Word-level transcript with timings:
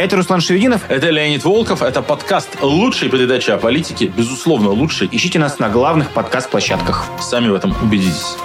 Это 0.00 0.16
Руслан 0.16 0.40
Шевединов. 0.40 0.80
Это 0.88 1.10
Леонид 1.10 1.44
Волков. 1.44 1.82
Это 1.82 2.00
подкаст 2.00 2.62
лучшей 2.62 3.10
передачи 3.10 3.50
о 3.50 3.58
политике. 3.58 4.06
Безусловно, 4.06 4.70
лучший. 4.70 5.10
Ищите 5.12 5.38
нас 5.38 5.58
на 5.58 5.68
главных 5.68 6.12
подкаст-площадках. 6.12 7.04
Сами 7.20 7.50
в 7.50 7.54
этом 7.54 7.76
убедитесь. 7.82 8.38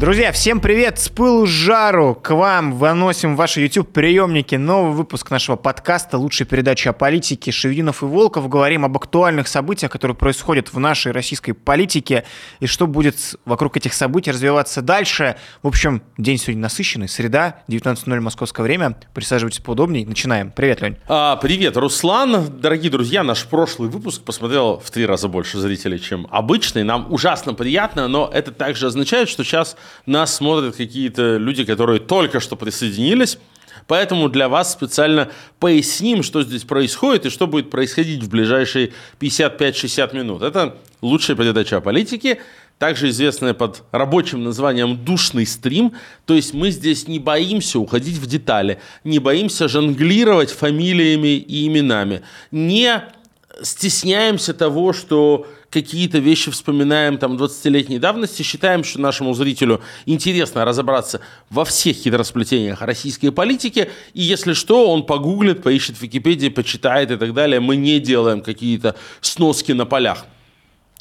Друзья, 0.00 0.32
всем 0.32 0.60
привет! 0.60 0.98
С 0.98 1.08
пылу 1.08 1.46
жару 1.46 2.16
к 2.20 2.34
вам 2.34 2.72
выносим 2.72 3.36
ваши 3.36 3.60
YouTube-приемники 3.60 4.56
новый 4.56 4.92
выпуск 4.92 5.30
нашего 5.30 5.54
подкаста 5.54 6.18
лучшей 6.18 6.46
передачи 6.46 6.88
о 6.88 6.92
политике 6.92 7.52
Шевинов 7.52 8.02
и 8.02 8.06
Волков. 8.06 8.48
Говорим 8.48 8.84
об 8.84 8.96
актуальных 8.96 9.46
событиях, 9.46 9.92
которые 9.92 10.16
происходят 10.16 10.72
в 10.72 10.80
нашей 10.80 11.12
российской 11.12 11.52
политике 11.52 12.24
и 12.58 12.66
что 12.66 12.88
будет 12.88 13.36
вокруг 13.44 13.76
этих 13.76 13.94
событий 13.94 14.32
развиваться 14.32 14.82
дальше. 14.82 15.36
В 15.62 15.68
общем, 15.68 16.02
день 16.18 16.38
сегодня 16.38 16.62
насыщенный. 16.62 17.08
Среда, 17.08 17.60
19.00 17.68 18.20
московское 18.20 18.64
время. 18.64 18.96
Присаживайтесь 19.14 19.60
поудобнее. 19.60 20.04
Начинаем. 20.04 20.50
Привет, 20.50 20.82
Лень. 20.82 20.96
А, 21.06 21.36
привет, 21.36 21.76
Руслан. 21.76 22.60
Дорогие 22.60 22.90
друзья, 22.90 23.22
наш 23.22 23.44
прошлый 23.44 23.88
выпуск 23.88 24.22
посмотрел 24.22 24.80
в 24.80 24.90
три 24.90 25.06
раза 25.06 25.28
больше 25.28 25.58
зрителей, 25.60 26.00
чем 26.00 26.26
обычный. 26.32 26.82
Нам 26.82 27.12
ужасно 27.12 27.54
приятно, 27.54 28.08
но 28.08 28.28
это 28.34 28.50
также 28.50 28.88
означает, 28.88 29.28
что 29.28 29.44
сейчас 29.44 29.76
нас 30.06 30.36
смотрят 30.36 30.76
какие-то 30.76 31.36
люди, 31.36 31.64
которые 31.64 32.00
только 32.00 32.40
что 32.40 32.56
присоединились. 32.56 33.38
Поэтому 33.86 34.28
для 34.28 34.48
вас 34.48 34.72
специально 34.72 35.30
поясним, 35.58 36.22
что 36.22 36.42
здесь 36.42 36.62
происходит 36.62 37.26
и 37.26 37.30
что 37.30 37.46
будет 37.46 37.70
происходить 37.70 38.22
в 38.22 38.30
ближайшие 38.30 38.92
55-60 39.20 40.16
минут. 40.16 40.42
Это 40.42 40.76
лучшая 41.02 41.36
передача 41.36 41.76
о 41.76 41.80
политике, 41.80 42.40
также 42.78 43.10
известная 43.10 43.54
под 43.54 43.82
рабочим 43.92 44.42
названием 44.42 45.04
«душный 45.04 45.46
стрим». 45.46 45.92
То 46.24 46.34
есть 46.34 46.54
мы 46.54 46.70
здесь 46.70 47.08
не 47.08 47.18
боимся 47.18 47.78
уходить 47.78 48.16
в 48.16 48.26
детали, 48.26 48.80
не 49.04 49.18
боимся 49.18 49.68
жонглировать 49.68 50.50
фамилиями 50.50 51.36
и 51.36 51.66
именами, 51.66 52.22
не 52.50 53.02
стесняемся 53.62 54.54
того, 54.54 54.92
что 54.92 55.46
какие-то 55.74 56.18
вещи 56.18 56.52
вспоминаем 56.52 57.18
там 57.18 57.36
20-летней 57.36 57.98
давности, 57.98 58.42
считаем, 58.42 58.84
что 58.84 59.00
нашему 59.00 59.34
зрителю 59.34 59.80
интересно 60.06 60.64
разобраться 60.64 61.20
во 61.50 61.64
всех 61.64 61.96
хитросплетениях 61.96 62.80
российской 62.80 63.30
политики, 63.30 63.90
и 64.14 64.22
если 64.22 64.52
что, 64.52 64.88
он 64.90 65.04
погуглит, 65.04 65.62
поищет 65.62 65.96
в 65.96 66.02
Википедии, 66.02 66.48
почитает 66.48 67.10
и 67.10 67.16
так 67.16 67.34
далее. 67.34 67.58
Мы 67.58 67.74
не 67.74 67.98
делаем 67.98 68.40
какие-то 68.40 68.94
сноски 69.20 69.72
на 69.72 69.84
полях. 69.84 70.24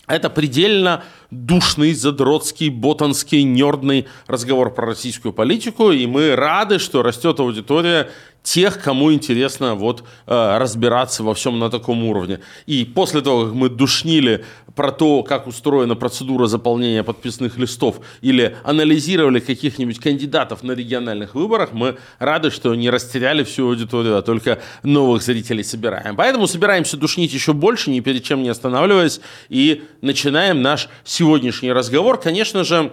Это 0.07 0.29
предельно 0.29 1.03
душный, 1.31 1.93
задротский, 1.93 2.69
ботанский, 2.69 3.43
нердный 3.43 4.07
разговор 4.27 4.73
про 4.73 4.87
российскую 4.87 5.33
политику, 5.33 5.91
и 5.91 6.05
мы 6.07 6.35
рады, 6.35 6.79
что 6.79 7.03
растет 7.03 7.39
аудитория 7.39 8.09
тех, 8.43 8.81
кому 8.81 9.13
интересно 9.13 9.73
вот 9.75 10.03
э, 10.27 10.57
разбираться 10.57 11.23
во 11.23 11.33
всем 11.33 11.59
на 11.59 11.69
таком 11.69 12.03
уровне. 12.03 12.41
И 12.65 12.83
после 12.83 13.21
того, 13.21 13.45
как 13.45 13.53
мы 13.53 13.69
душнили 13.69 14.43
про 14.75 14.91
то, 14.91 15.23
как 15.23 15.47
устроена 15.47 15.95
процедура 15.95 16.47
заполнения 16.47 17.03
подписных 17.03 17.57
листов 17.57 18.01
или 18.21 18.57
анализировали 18.63 19.39
каких-нибудь 19.39 19.99
кандидатов 19.99 20.61
на 20.61 20.73
региональных 20.73 21.35
выборах, 21.35 21.71
мы 21.71 21.97
рады, 22.19 22.51
что 22.51 22.75
не 22.75 22.89
растеряли 22.89 23.43
всю 23.43 23.69
аудиторию, 23.69 24.17
а 24.17 24.21
только 24.21 24.59
новых 24.83 25.23
зрителей 25.23 25.63
собираем. 25.63 26.15
Поэтому 26.17 26.47
собираемся 26.47 26.97
душнить 26.97 27.33
еще 27.33 27.53
больше, 27.53 27.91
ни 27.91 28.01
перед 28.01 28.23
чем 28.23 28.43
не 28.43 28.49
останавливаясь, 28.49 29.21
и 29.47 29.83
начинаем 30.01 30.61
наш 30.61 30.89
сегодняшний 31.05 31.71
разговор. 31.71 32.19
Конечно 32.19 32.65
же, 32.65 32.91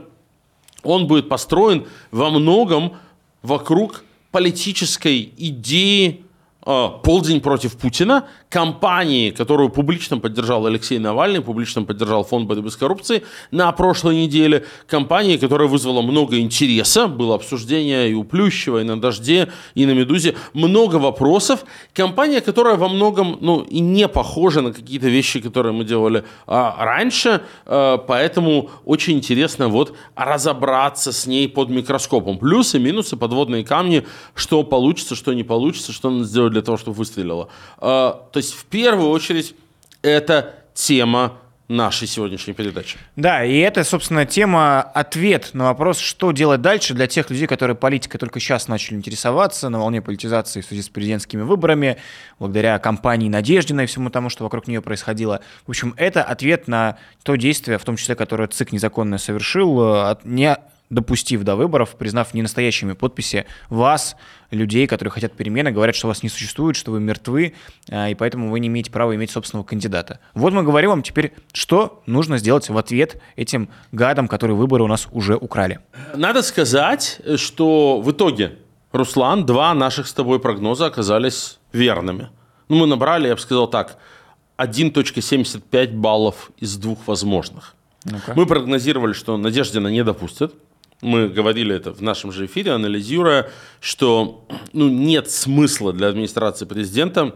он 0.84 1.08
будет 1.08 1.28
построен 1.28 1.86
во 2.12 2.30
многом 2.30 2.96
вокруг 3.42 4.04
политической 4.30 5.32
идеи 5.36 6.24
полдень 6.62 7.40
против 7.40 7.76
Путина, 7.76 8.26
кампании, 8.50 9.30
которую 9.30 9.70
публично 9.70 10.18
поддержал 10.18 10.66
Алексей 10.66 10.98
Навальный, 10.98 11.40
публично 11.40 11.84
поддержал 11.84 12.24
Фонд 12.24 12.46
борьбы 12.48 12.70
с 12.70 12.76
коррупцией 12.76 13.22
на 13.50 13.70
прошлой 13.72 14.16
неделе, 14.16 14.66
кампании, 14.86 15.36
которая 15.36 15.68
вызвала 15.68 16.02
много 16.02 16.38
интереса, 16.38 17.06
было 17.08 17.36
обсуждение 17.36 18.10
и 18.10 18.14
у 18.14 18.24
Плющева, 18.24 18.80
и 18.80 18.84
на 18.84 19.00
Дожде, 19.00 19.48
и 19.74 19.86
на 19.86 19.92
Медузе, 19.92 20.34
много 20.52 20.96
вопросов, 20.96 21.64
кампания, 21.94 22.40
которая 22.40 22.76
во 22.76 22.88
многом, 22.88 23.38
ну, 23.40 23.60
и 23.60 23.80
не 23.80 24.08
похожа 24.08 24.60
на 24.60 24.72
какие-то 24.72 25.08
вещи, 25.08 25.40
которые 25.40 25.72
мы 25.72 25.84
делали 25.84 26.24
а, 26.46 26.76
раньше, 26.84 27.42
а, 27.66 27.98
поэтому 27.98 28.70
очень 28.84 29.14
интересно 29.16 29.68
вот 29.68 29.94
разобраться 30.16 31.12
с 31.12 31.26
ней 31.26 31.48
под 31.48 31.70
микроскопом. 31.70 32.38
Плюсы, 32.38 32.78
минусы, 32.78 33.16
подводные 33.16 33.64
камни, 33.64 34.04
что 34.34 34.62
получится, 34.62 35.14
что 35.14 35.32
не 35.32 35.44
получится, 35.44 35.92
что 35.92 36.10
надо 36.10 36.24
сделать 36.24 36.49
для 36.50 36.62
того, 36.62 36.76
чтобы 36.76 36.96
выстрелило. 36.96 37.48
А, 37.78 38.28
то 38.32 38.38
есть 38.38 38.54
в 38.54 38.64
первую 38.66 39.10
очередь 39.10 39.54
это 40.02 40.54
тема 40.74 41.38
нашей 41.70 42.08
сегодняшней 42.08 42.52
передачи. 42.52 42.98
Да, 43.14 43.44
и 43.44 43.56
это, 43.58 43.84
собственно, 43.84 44.26
тема 44.26 44.82
ответ 44.82 45.50
на 45.52 45.66
вопрос, 45.66 45.98
что 45.98 46.32
делать 46.32 46.60
дальше 46.60 46.94
для 46.94 47.06
тех 47.06 47.30
людей, 47.30 47.46
которые 47.46 47.76
политикой 47.76 48.18
только 48.18 48.40
сейчас 48.40 48.66
начали 48.66 48.96
интересоваться 48.96 49.68
на 49.68 49.78
волне 49.78 50.02
политизации 50.02 50.62
в 50.62 50.64
связи 50.66 50.82
с 50.82 50.88
президентскими 50.88 51.42
выборами, 51.42 51.96
благодаря 52.40 52.76
кампании 52.80 53.28
Надеждиной 53.28 53.84
и 53.84 53.86
всему 53.86 54.10
тому, 54.10 54.30
что 54.30 54.42
вокруг 54.42 54.66
нее 54.66 54.82
происходило. 54.82 55.42
В 55.64 55.70
общем, 55.70 55.94
это 55.96 56.24
ответ 56.24 56.66
на 56.66 56.98
то 57.22 57.36
действие, 57.36 57.78
в 57.78 57.84
том 57.84 57.96
числе, 57.96 58.16
которое 58.16 58.48
ЦИК 58.48 58.72
незаконно 58.72 59.18
совершил, 59.18 60.18
не 60.24 60.58
допустив 60.90 61.44
до 61.44 61.56
выборов, 61.56 61.96
признав 61.96 62.34
ненастоящими 62.34 62.92
подписи 62.92 63.46
вас, 63.70 64.16
людей, 64.50 64.86
которые 64.86 65.12
хотят 65.12 65.32
перемены, 65.32 65.70
говорят, 65.70 65.94
что 65.94 66.08
вас 66.08 66.22
не 66.22 66.28
существует, 66.28 66.76
что 66.76 66.90
вы 66.90 67.00
мертвы, 67.00 67.54
а, 67.88 68.08
и 68.08 68.14
поэтому 68.14 68.50
вы 68.50 68.60
не 68.60 68.66
имеете 68.66 68.90
права 68.90 69.14
иметь 69.14 69.30
собственного 69.30 69.64
кандидата. 69.64 70.18
Вот 70.34 70.52
мы 70.52 70.64
говорим 70.64 70.90
вам 70.90 71.02
теперь, 71.02 71.32
что 71.52 72.02
нужно 72.06 72.38
сделать 72.38 72.68
в 72.68 72.76
ответ 72.76 73.20
этим 73.36 73.68
гадам, 73.92 74.26
которые 74.26 74.56
выборы 74.56 74.84
у 74.84 74.88
нас 74.88 75.08
уже 75.12 75.36
украли. 75.36 75.78
Надо 76.14 76.42
сказать, 76.42 77.20
что 77.36 78.00
в 78.00 78.10
итоге, 78.10 78.58
Руслан, 78.92 79.46
два 79.46 79.72
наших 79.74 80.08
с 80.08 80.12
тобой 80.12 80.40
прогноза 80.40 80.86
оказались 80.86 81.60
верными. 81.72 82.30
Ну, 82.68 82.76
мы 82.76 82.86
набрали, 82.86 83.28
я 83.28 83.36
бы 83.36 83.40
сказал 83.40 83.68
так, 83.68 83.96
1.75 84.58 85.92
баллов 85.92 86.50
из 86.58 86.76
двух 86.76 87.06
возможных. 87.06 87.76
Ну-ка. 88.04 88.32
Мы 88.34 88.46
прогнозировали, 88.46 89.12
что 89.12 89.36
Надеждина 89.36 89.88
не 89.88 90.02
допустят 90.02 90.54
мы 91.02 91.28
говорили 91.28 91.74
это 91.74 91.92
в 91.92 92.02
нашем 92.02 92.32
же 92.32 92.46
эфире, 92.46 92.72
анализируя, 92.72 93.50
что 93.80 94.44
ну, 94.72 94.88
нет 94.88 95.30
смысла 95.30 95.92
для 95.92 96.08
администрации 96.08 96.66
президента, 96.66 97.34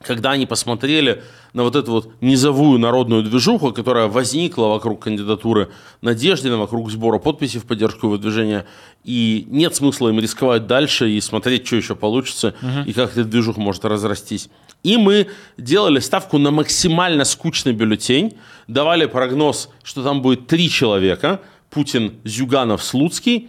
когда 0.00 0.32
они 0.32 0.44
посмотрели 0.44 1.22
на 1.54 1.62
вот 1.62 1.76
эту 1.76 1.92
вот 1.92 2.12
низовую 2.20 2.78
народную 2.78 3.22
движуху, 3.22 3.72
которая 3.72 4.08
возникла 4.08 4.66
вокруг 4.66 5.02
кандидатуры 5.04 5.70
Надеждина, 6.02 6.58
вокруг 6.58 6.90
сбора 6.90 7.18
подписей 7.18 7.60
в 7.60 7.64
поддержку 7.64 8.08
его 8.08 8.18
движения, 8.18 8.66
и 9.04 9.46
нет 9.48 9.74
смысла 9.74 10.08
им 10.08 10.18
рисковать 10.18 10.66
дальше 10.66 11.08
и 11.08 11.20
смотреть, 11.20 11.66
что 11.66 11.76
еще 11.76 11.94
получится, 11.94 12.54
uh-huh. 12.60 12.86
и 12.86 12.92
как 12.92 13.12
эта 13.12 13.24
движуха 13.24 13.60
может 13.60 13.84
разрастись. 13.84 14.48
И 14.82 14.96
мы 14.96 15.28
делали 15.56 16.00
ставку 16.00 16.38
на 16.38 16.50
максимально 16.50 17.24
скучный 17.24 17.72
бюллетень, 17.72 18.36
давали 18.66 19.06
прогноз, 19.06 19.70
что 19.84 20.02
там 20.02 20.20
будет 20.20 20.48
три 20.48 20.68
человека– 20.68 21.40
Путин, 21.74 22.14
Зюганов, 22.24 22.82
Слуцкий. 22.82 23.48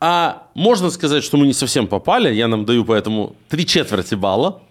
А 0.00 0.46
можно 0.54 0.90
сказать, 0.90 1.24
что 1.24 1.38
мы 1.38 1.46
не 1.46 1.54
совсем 1.54 1.86
попали. 1.86 2.32
Я 2.32 2.46
нам 2.46 2.64
даю 2.64 2.84
поэтому 2.84 3.34
три 3.48 3.66
четверти 3.66 4.14
балла. 4.14 4.62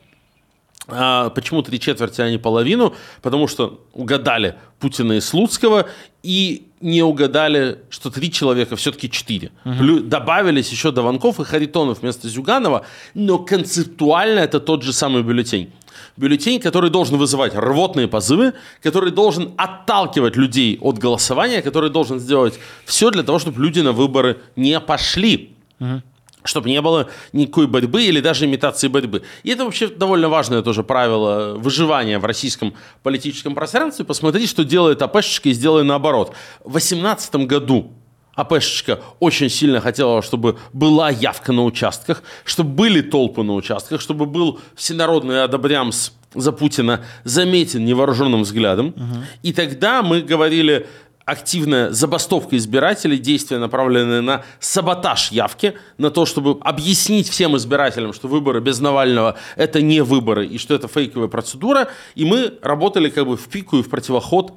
А 0.87 1.29
почему 1.31 1.63
три 1.63 1.79
четверти, 1.79 2.21
а 2.21 2.29
не 2.29 2.37
половину? 2.37 2.93
Потому 3.21 3.47
что 3.47 3.83
угадали 3.93 4.55
Путина 4.79 5.13
и 5.13 5.19
Слуцкого 5.19 5.89
и 6.23 6.67
не 6.79 7.01
угадали, 7.01 7.79
что 7.89 8.09
три 8.09 8.31
человека 8.31 8.75
все-таки 8.75 9.09
четыре. 9.09 9.51
Угу. 9.65 10.01
добавились 10.01 10.71
еще 10.71 10.91
Даванков 10.91 11.39
и 11.39 11.43
Харитонов 11.43 12.01
вместо 12.01 12.29
Зюганова, 12.29 12.85
но 13.15 13.39
концептуально 13.39 14.39
это 14.39 14.59
тот 14.59 14.83
же 14.83 14.93
самый 14.93 15.23
бюллетень 15.23 15.71
бюллетень, 16.17 16.59
который 16.59 16.89
должен 16.89 17.17
вызывать 17.17 17.55
рвотные 17.55 18.07
позывы, 18.07 18.53
который 18.81 19.11
должен 19.11 19.53
отталкивать 19.57 20.35
людей 20.35 20.77
от 20.81 20.97
голосования, 20.97 21.61
который 21.61 21.89
должен 21.89 22.19
сделать 22.19 22.59
все 22.85 23.09
для 23.11 23.23
того, 23.23 23.39
чтобы 23.39 23.61
люди 23.61 23.79
на 23.79 23.91
выборы 23.91 24.37
не 24.55 24.79
пошли. 24.79 25.53
Угу 25.79 26.01
чтобы 26.47 26.69
не 26.69 26.81
было 26.81 27.09
никакой 27.33 27.67
борьбы 27.67 28.03
или 28.03 28.21
даже 28.21 28.45
имитации 28.45 28.87
борьбы. 28.87 29.23
И 29.43 29.49
это 29.49 29.65
вообще 29.65 29.87
довольно 29.87 30.29
важное 30.29 30.61
тоже 30.61 30.83
правило 30.83 31.55
выживания 31.57 32.19
в 32.19 32.25
российском 32.25 32.73
политическом 33.03 33.53
пространстве. 33.53 34.05
Посмотри, 34.05 34.47
что 34.47 34.63
делает 34.63 35.01
АПшечка 35.01 35.49
и 35.49 35.53
сделай 35.53 35.83
наоборот. 35.83 36.33
В 36.63 36.71
2018 36.71 37.35
году 37.47 37.91
АПшечка 38.37 38.99
очень 39.19 39.49
сильно 39.49 39.81
хотела, 39.81 40.21
чтобы 40.21 40.57
была 40.71 41.09
явка 41.09 41.51
на 41.51 41.65
участках, 41.65 42.23
чтобы 42.45 42.69
были 42.69 43.01
толпы 43.01 43.41
на 43.41 43.55
участках, 43.55 43.99
чтобы 43.99 44.27
был 44.27 44.59
всенародный 44.75 45.43
одобрямс 45.43 46.11
за 46.35 46.51
Путина 46.51 47.03
заметен 47.23 47.83
невооруженным 47.83 48.43
взглядом. 48.43 48.89
Угу. 48.89 49.23
И 49.41 49.53
тогда 49.53 50.03
мы 50.03 50.21
говорили, 50.21 50.85
активная 51.25 51.91
забастовка 51.91 52.55
избирателей, 52.55 53.17
действия, 53.17 53.57
направленные 53.57 54.21
на 54.21 54.43
саботаж 54.59 55.31
явки, 55.31 55.73
на 55.97 56.09
то, 56.09 56.25
чтобы 56.25 56.57
объяснить 56.61 57.27
всем 57.27 57.57
избирателям, 57.57 58.13
что 58.13 58.27
выборы 58.29 58.61
без 58.61 58.79
Навального– 58.79 59.35
это 59.57 59.81
не 59.81 60.01
выборы 60.01 60.45
и 60.45 60.57
что 60.57 60.73
это 60.75 60.87
фейковая 60.87 61.27
процедура. 61.27 61.89
И 62.15 62.23
мы 62.23 62.53
работали 62.61 63.09
как 63.09 63.25
бы 63.25 63.35
в 63.35 63.47
пику 63.49 63.79
и 63.79 63.83
в 63.83 63.89
противоход 63.89 64.53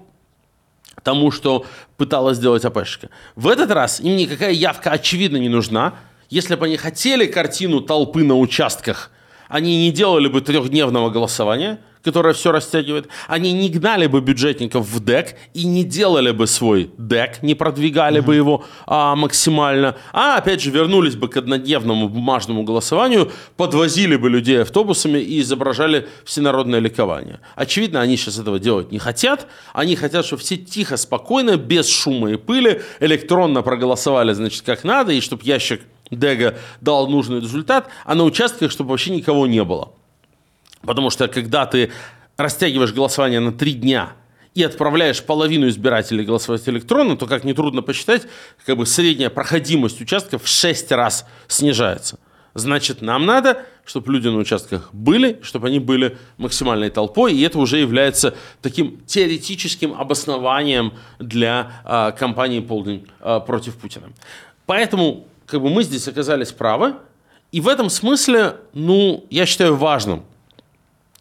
тому, 1.02 1.30
что 1.30 1.66
пыталась 1.96 2.36
сделать 2.36 2.64
АПшка. 2.64 3.08
В 3.36 3.48
этот 3.48 3.70
раз 3.70 4.00
им 4.00 4.16
никакая 4.16 4.52
явка 4.52 4.90
очевидно 4.90 5.36
не 5.36 5.48
нужна. 5.48 5.94
Если 6.28 6.54
бы 6.54 6.66
они 6.66 6.76
хотели 6.76 7.26
картину 7.26 7.80
толпы 7.80 8.22
на 8.22 8.36
участках, 8.36 9.10
они 9.48 9.86
не 9.86 9.92
делали 9.92 10.28
бы 10.28 10.40
трехдневного 10.40 11.10
голосования– 11.10 11.80
которая 12.02 12.34
все 12.34 12.52
растягивает, 12.52 13.08
они 13.28 13.52
не 13.52 13.68
гнали 13.68 14.06
бы 14.06 14.20
бюджетников 14.20 14.86
в 14.86 15.00
ДЭК 15.00 15.36
и 15.54 15.64
не 15.64 15.84
делали 15.84 16.30
бы 16.30 16.46
свой 16.46 16.90
ДЭК, 16.96 17.42
не 17.42 17.54
продвигали 17.54 18.20
mm-hmm. 18.20 18.24
бы 18.24 18.34
его 18.34 18.64
а, 18.86 19.14
максимально, 19.16 19.96
а 20.12 20.36
опять 20.36 20.60
же 20.60 20.70
вернулись 20.70 21.16
бы 21.16 21.28
к 21.28 21.36
однодневному 21.36 22.08
бумажному 22.08 22.62
голосованию, 22.62 23.30
подвозили 23.56 24.16
бы 24.16 24.30
людей 24.30 24.62
автобусами 24.62 25.18
и 25.18 25.40
изображали 25.40 26.08
всенародное 26.24 26.80
ликование. 26.80 27.40
Очевидно, 27.54 28.00
они 28.00 28.16
сейчас 28.16 28.38
этого 28.38 28.58
делать 28.58 28.92
не 28.92 28.98
хотят, 28.98 29.46
они 29.72 29.96
хотят, 29.96 30.24
чтобы 30.24 30.42
все 30.42 30.56
тихо, 30.56 30.96
спокойно, 30.96 31.56
без 31.56 31.88
шума 31.88 32.32
и 32.32 32.36
пыли 32.36 32.82
электронно 33.00 33.62
проголосовали, 33.62 34.32
значит, 34.32 34.62
как 34.62 34.84
надо, 34.84 35.12
и 35.12 35.20
чтобы 35.20 35.42
ящик 35.44 35.82
Дега 36.10 36.58
дал 36.80 37.06
нужный 37.06 37.40
результат, 37.40 37.88
а 38.04 38.14
на 38.14 38.24
участках, 38.24 38.70
чтобы 38.70 38.90
вообще 38.90 39.10
никого 39.12 39.46
не 39.46 39.62
было. 39.62 39.92
Потому 40.82 41.10
что 41.10 41.28
когда 41.28 41.66
ты 41.66 41.90
растягиваешь 42.36 42.92
голосование 42.92 43.40
на 43.40 43.52
три 43.52 43.74
дня 43.74 44.12
и 44.54 44.62
отправляешь 44.62 45.22
половину 45.22 45.68
избирателей 45.68 46.24
голосовать 46.24 46.68
электронно, 46.68 47.16
то, 47.16 47.26
как 47.26 47.44
нетрудно 47.44 47.82
посчитать, 47.82 48.26
как 48.64 48.76
бы 48.76 48.86
средняя 48.86 49.30
проходимость 49.30 50.00
участков 50.00 50.44
в 50.44 50.48
6 50.48 50.92
раз 50.92 51.26
снижается. 51.46 52.18
Значит, 52.54 53.00
нам 53.00 53.26
надо, 53.26 53.64
чтобы 53.84 54.12
люди 54.12 54.26
на 54.26 54.38
участках 54.38 54.90
были, 54.92 55.38
чтобы 55.42 55.68
они 55.68 55.78
были 55.78 56.18
максимальной 56.36 56.90
толпой, 56.90 57.32
и 57.32 57.42
это 57.42 57.58
уже 57.58 57.78
является 57.78 58.34
таким 58.60 59.00
теоретическим 59.06 59.94
обоснованием 59.94 60.94
для 61.20 61.80
э, 61.84 62.12
кампании 62.18 62.58
«Полдень 62.58 63.06
э, 63.20 63.40
против 63.46 63.76
Путина». 63.76 64.10
Поэтому 64.66 65.26
как 65.46 65.62
бы 65.62 65.70
мы 65.70 65.84
здесь 65.84 66.08
оказались 66.08 66.50
правы, 66.50 66.94
и 67.52 67.60
в 67.60 67.68
этом 67.68 67.88
смысле, 67.88 68.56
ну, 68.72 69.26
я 69.30 69.46
считаю 69.46 69.76
важным 69.76 70.24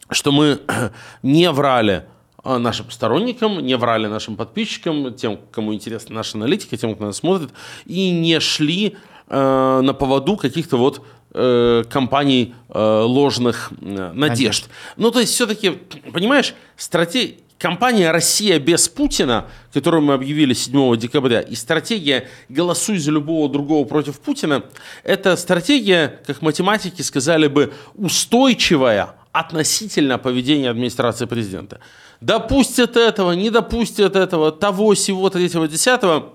что 0.10 0.32
мы 0.32 0.60
не 1.24 1.50
врали 1.52 2.06
а, 2.44 2.58
нашим 2.58 2.90
сторонникам, 2.92 3.60
не 3.60 3.76
врали 3.76 4.08
нашим 4.08 4.36
подписчикам, 4.36 5.14
тем, 5.14 5.40
кому 5.52 5.74
интересна 5.74 6.16
наша 6.16 6.38
аналитика, 6.38 6.78
тем, 6.78 6.96
кто 6.96 7.06
нас 7.06 7.18
смотрит, 7.18 7.50
и 7.86 8.12
не 8.12 8.40
шли 8.40 8.96
э, 9.28 9.82
на 9.84 9.94
поводу 9.94 10.38
каких-то 10.38 10.78
вот 10.78 11.06
э, 11.34 11.84
компаний 11.90 12.56
э, 12.70 13.02
ложных 13.02 13.72
э, 13.82 13.86
надежд. 13.86 14.16
надежд. 14.16 14.70
Ну, 14.98 15.12
то 15.12 15.20
есть, 15.20 15.34
все-таки, 15.34 15.72
понимаешь, 16.12 16.54
стратегия 16.76 17.38
Компания 17.60 18.12
«Россия 18.12 18.58
без 18.58 18.88
Путина», 18.88 19.46
которую 19.74 20.02
мы 20.02 20.14
объявили 20.14 20.54
7 20.54 20.96
декабря, 20.96 21.42
и 21.42 21.56
стратегия 21.56 22.30
«Голосуй 22.48 23.00
за 23.00 23.12
любого 23.12 23.52
другого 23.52 23.86
против 23.86 24.18
Путина»– 24.22 24.64
это 25.04 25.36
стратегия, 25.36 26.22
как 26.26 26.42
математики 26.42 27.02
сказали 27.02 27.48
бы, 27.48 27.74
устойчивая 27.96 29.19
относительно 29.32 30.18
поведения 30.18 30.70
администрации 30.70 31.26
президента. 31.26 31.80
Допустят 32.22 32.98
этого, 32.98 33.32
не 33.34 33.50
допустят 33.50 34.16
этого, 34.16 34.52
того, 34.52 34.96
сего, 34.96 35.30
третьего, 35.30 35.68
десятого. 35.68 36.34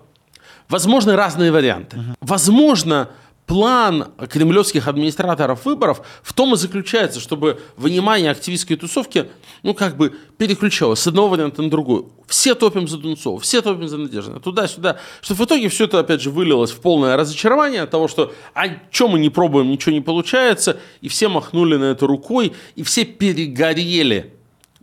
Возможны 0.69 1.14
разные 1.14 1.52
варианты. 1.52 1.99
Возможно, 2.20 3.11
план 3.46 4.08
кремлевских 4.31 4.88
администраторов 4.88 5.64
выборов 5.64 6.02
в 6.23 6.32
том 6.32 6.55
и 6.55 6.56
заключается, 6.56 7.20
чтобы 7.20 7.61
внимание 7.76 8.31
активистской 8.31 8.76
тусовки, 8.76 9.31
ну, 9.62 9.75
как 9.75 9.96
бы 9.96 10.14
переключалось 10.38 11.00
с 11.00 11.06
одного 11.06 11.29
варианта 11.29 11.62
на 11.62 11.70
другой. 11.70 12.06
Все 12.26 12.55
топим 12.55 12.88
за 12.88 12.99
Дунцова, 12.99 13.38
все 13.38 13.61
топим 13.61 13.88
за 13.88 13.99
Надеждина, 13.99 14.41
туда-сюда. 14.41 14.99
Что 15.20 15.35
в 15.35 15.44
итоге 15.44 15.69
все 15.69 15.85
это, 15.85 15.99
опять 15.99 16.23
же, 16.23 16.31
вылилось 16.31 16.70
в 16.70 16.81
полное 16.81 17.17
разочарование 17.17 17.82
от 17.82 17.91
того, 17.91 18.08
что 18.08 18.32
а 18.55 18.64
что 18.91 19.08
мы 19.08 19.19
не 19.19 19.29
пробуем, 19.29 19.70
ничего 19.70 19.93
не 19.93 20.00
получается, 20.00 20.79
и 21.00 21.08
все 21.08 21.29
махнули 21.29 21.76
на 21.76 21.85
это 21.85 22.06
рукой, 22.06 22.55
и 22.76 22.82
все 22.82 23.05
перегорели 23.05 24.32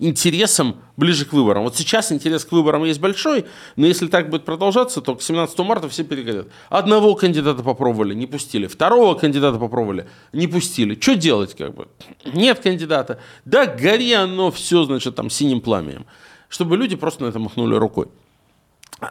интересом 0.01 0.77
ближе 0.97 1.25
к 1.25 1.31
выборам. 1.31 1.63
Вот 1.63 1.77
сейчас 1.77 2.11
интерес 2.11 2.43
к 2.43 2.51
выборам 2.51 2.83
есть 2.83 2.99
большой, 2.99 3.45
но 3.75 3.85
если 3.87 4.07
так 4.07 4.29
будет 4.29 4.43
продолжаться, 4.43 4.99
то 4.99 5.15
к 5.15 5.21
17 5.21 5.57
марта 5.59 5.87
все 5.87 6.03
перегорят. 6.03 6.47
Одного 6.69 7.15
кандидата 7.15 7.63
попробовали, 7.63 8.13
не 8.13 8.25
пустили. 8.25 8.67
Второго 8.67 9.13
кандидата 9.15 9.57
попробовали, 9.57 10.07
не 10.33 10.47
пустили. 10.47 10.99
Что 10.99 11.15
делать 11.15 11.55
как 11.55 11.75
бы? 11.75 11.87
Нет 12.33 12.59
кандидата. 12.59 13.19
Да 13.45 13.65
гори 13.67 14.11
оно 14.13 14.51
все, 14.51 14.83
значит, 14.83 15.15
там 15.15 15.29
синим 15.29 15.61
пламенем. 15.61 16.05
Чтобы 16.49 16.75
люди 16.75 16.95
просто 16.97 17.23
на 17.23 17.27
это 17.29 17.39
махнули 17.39 17.75
рукой. 17.75 18.07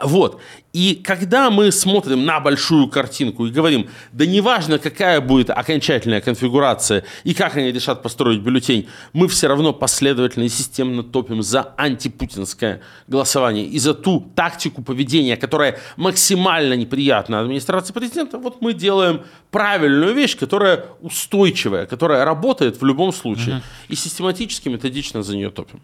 Вот. 0.02 0.40
И 0.72 0.94
когда 0.94 1.50
мы 1.50 1.72
смотрим 1.72 2.24
на 2.24 2.38
большую 2.38 2.86
картинку 2.88 3.46
и 3.46 3.50
говорим, 3.50 3.88
да 4.12 4.24
неважно, 4.24 4.78
какая 4.78 5.20
будет 5.20 5.50
окончательная 5.50 6.20
конфигурация 6.20 7.04
и 7.24 7.34
как 7.34 7.56
они 7.56 7.72
решат 7.72 8.00
построить 8.00 8.40
бюллетень, 8.40 8.88
мы 9.12 9.26
все 9.26 9.48
равно 9.48 9.72
последовательно 9.72 10.44
и 10.44 10.48
системно 10.48 11.02
топим 11.02 11.42
за 11.42 11.74
антипутинское 11.76 12.82
голосование 13.08 13.66
и 13.66 13.80
за 13.80 13.94
ту 13.94 14.30
тактику 14.36 14.82
поведения, 14.82 15.36
которая 15.36 15.80
максимально 15.96 16.74
неприятна 16.74 17.40
администрации 17.40 17.92
президента, 17.92 18.38
вот 18.38 18.62
мы 18.62 18.74
делаем 18.74 19.22
правильную 19.50 20.14
вещь, 20.14 20.36
которая 20.36 20.84
устойчивая, 21.00 21.86
которая 21.86 22.24
работает 22.24 22.80
в 22.80 22.84
любом 22.84 23.12
случае. 23.12 23.56
Угу. 23.56 23.64
И 23.88 23.96
систематически, 23.96 24.68
методично 24.68 25.24
за 25.24 25.34
нее 25.36 25.50
топим. 25.50 25.80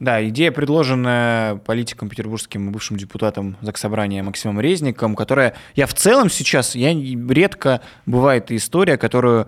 Да, 0.00 0.26
идея, 0.28 0.50
предложенная 0.50 1.56
политиком 1.56 2.08
петербургским 2.08 2.72
бывшим 2.72 2.96
депутатом 2.96 3.58
Заксобрания 3.60 4.22
Максимом 4.22 4.58
Резником, 4.58 5.14
которая... 5.14 5.54
Я 5.76 5.86
в 5.86 5.92
целом 5.92 6.30
сейчас... 6.30 6.74
Я 6.74 6.94
редко... 6.94 7.82
Бывает 8.06 8.50
история, 8.50 8.96
которую 8.96 9.46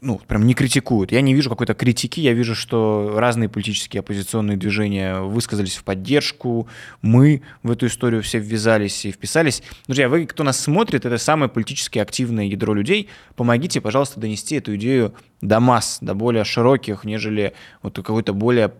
ну, 0.00 0.18
прям 0.26 0.46
не 0.46 0.54
критикуют. 0.54 1.12
Я 1.12 1.20
не 1.20 1.34
вижу 1.34 1.50
какой-то 1.50 1.74
критики, 1.74 2.18
я 2.18 2.32
вижу, 2.32 2.54
что 2.54 3.14
разные 3.16 3.48
политические 3.48 4.00
оппозиционные 4.00 4.56
движения 4.56 5.20
высказались 5.20 5.76
в 5.76 5.84
поддержку, 5.84 6.66
мы 7.02 7.42
в 7.62 7.70
эту 7.70 7.86
историю 7.86 8.22
все 8.22 8.38
ввязались 8.38 9.04
и 9.04 9.12
вписались. 9.12 9.62
Друзья, 9.86 10.08
вы, 10.08 10.26
кто 10.26 10.42
нас 10.42 10.58
смотрит, 10.58 11.04
это 11.04 11.18
самое 11.18 11.50
политически 11.50 11.98
активное 11.98 12.46
ядро 12.46 12.74
людей, 12.74 13.08
помогите, 13.36 13.80
пожалуйста, 13.80 14.18
донести 14.18 14.56
эту 14.56 14.74
идею 14.76 15.14
до 15.40 15.60
масс, 15.60 15.98
до 16.00 16.14
более 16.14 16.44
широких, 16.44 17.04
нежели 17.04 17.52
вот 17.82 17.94
какой-то 17.96 18.32
более 18.32 18.72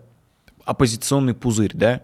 оппозиционный 0.65 1.33
пузырь, 1.33 1.71
да, 1.73 2.01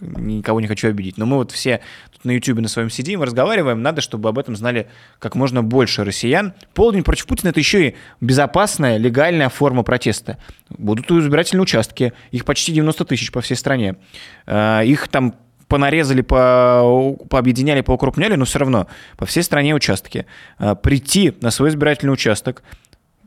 никого 0.00 0.60
не 0.60 0.66
хочу 0.66 0.88
обидеть, 0.88 1.18
но 1.18 1.26
мы 1.26 1.36
вот 1.36 1.52
все 1.52 1.80
тут 2.12 2.24
на 2.24 2.32
YouTube 2.32 2.60
на 2.60 2.68
своем 2.68 2.90
сидим, 2.90 3.22
разговариваем, 3.22 3.82
надо, 3.82 4.00
чтобы 4.00 4.28
об 4.28 4.38
этом 4.38 4.56
знали 4.56 4.88
как 5.18 5.34
можно 5.34 5.62
больше 5.62 6.04
россиян. 6.04 6.54
Полдень 6.74 7.04
против 7.04 7.26
Путина– 7.26 7.48
это 7.50 7.60
еще 7.60 7.88
и 7.88 7.94
безопасная, 8.20 8.96
легальная 8.96 9.48
форма 9.48 9.82
протеста. 9.82 10.38
Будут 10.70 11.10
избирательные 11.10 11.62
участки, 11.62 12.12
их 12.30 12.44
почти 12.44 12.72
90 12.72 13.04
тысяч 13.04 13.30
по 13.30 13.40
всей 13.40 13.56
стране. 13.56 13.96
А, 14.46 14.82
их 14.82 15.08
там 15.08 15.34
понарезали, 15.68 16.22
по, 16.22 17.16
пообъединяли, 17.30 17.80
поукрупняли, 17.80 18.34
но 18.34 18.44
все 18.44 18.58
равно 18.58 18.86
по 19.16 19.26
всей 19.26 19.42
стране 19.42 19.74
участки. 19.74 20.26
А, 20.58 20.74
прийти 20.74 21.34
на 21.40 21.50
свой 21.50 21.70
избирательный 21.70 22.12
участок– 22.12 22.62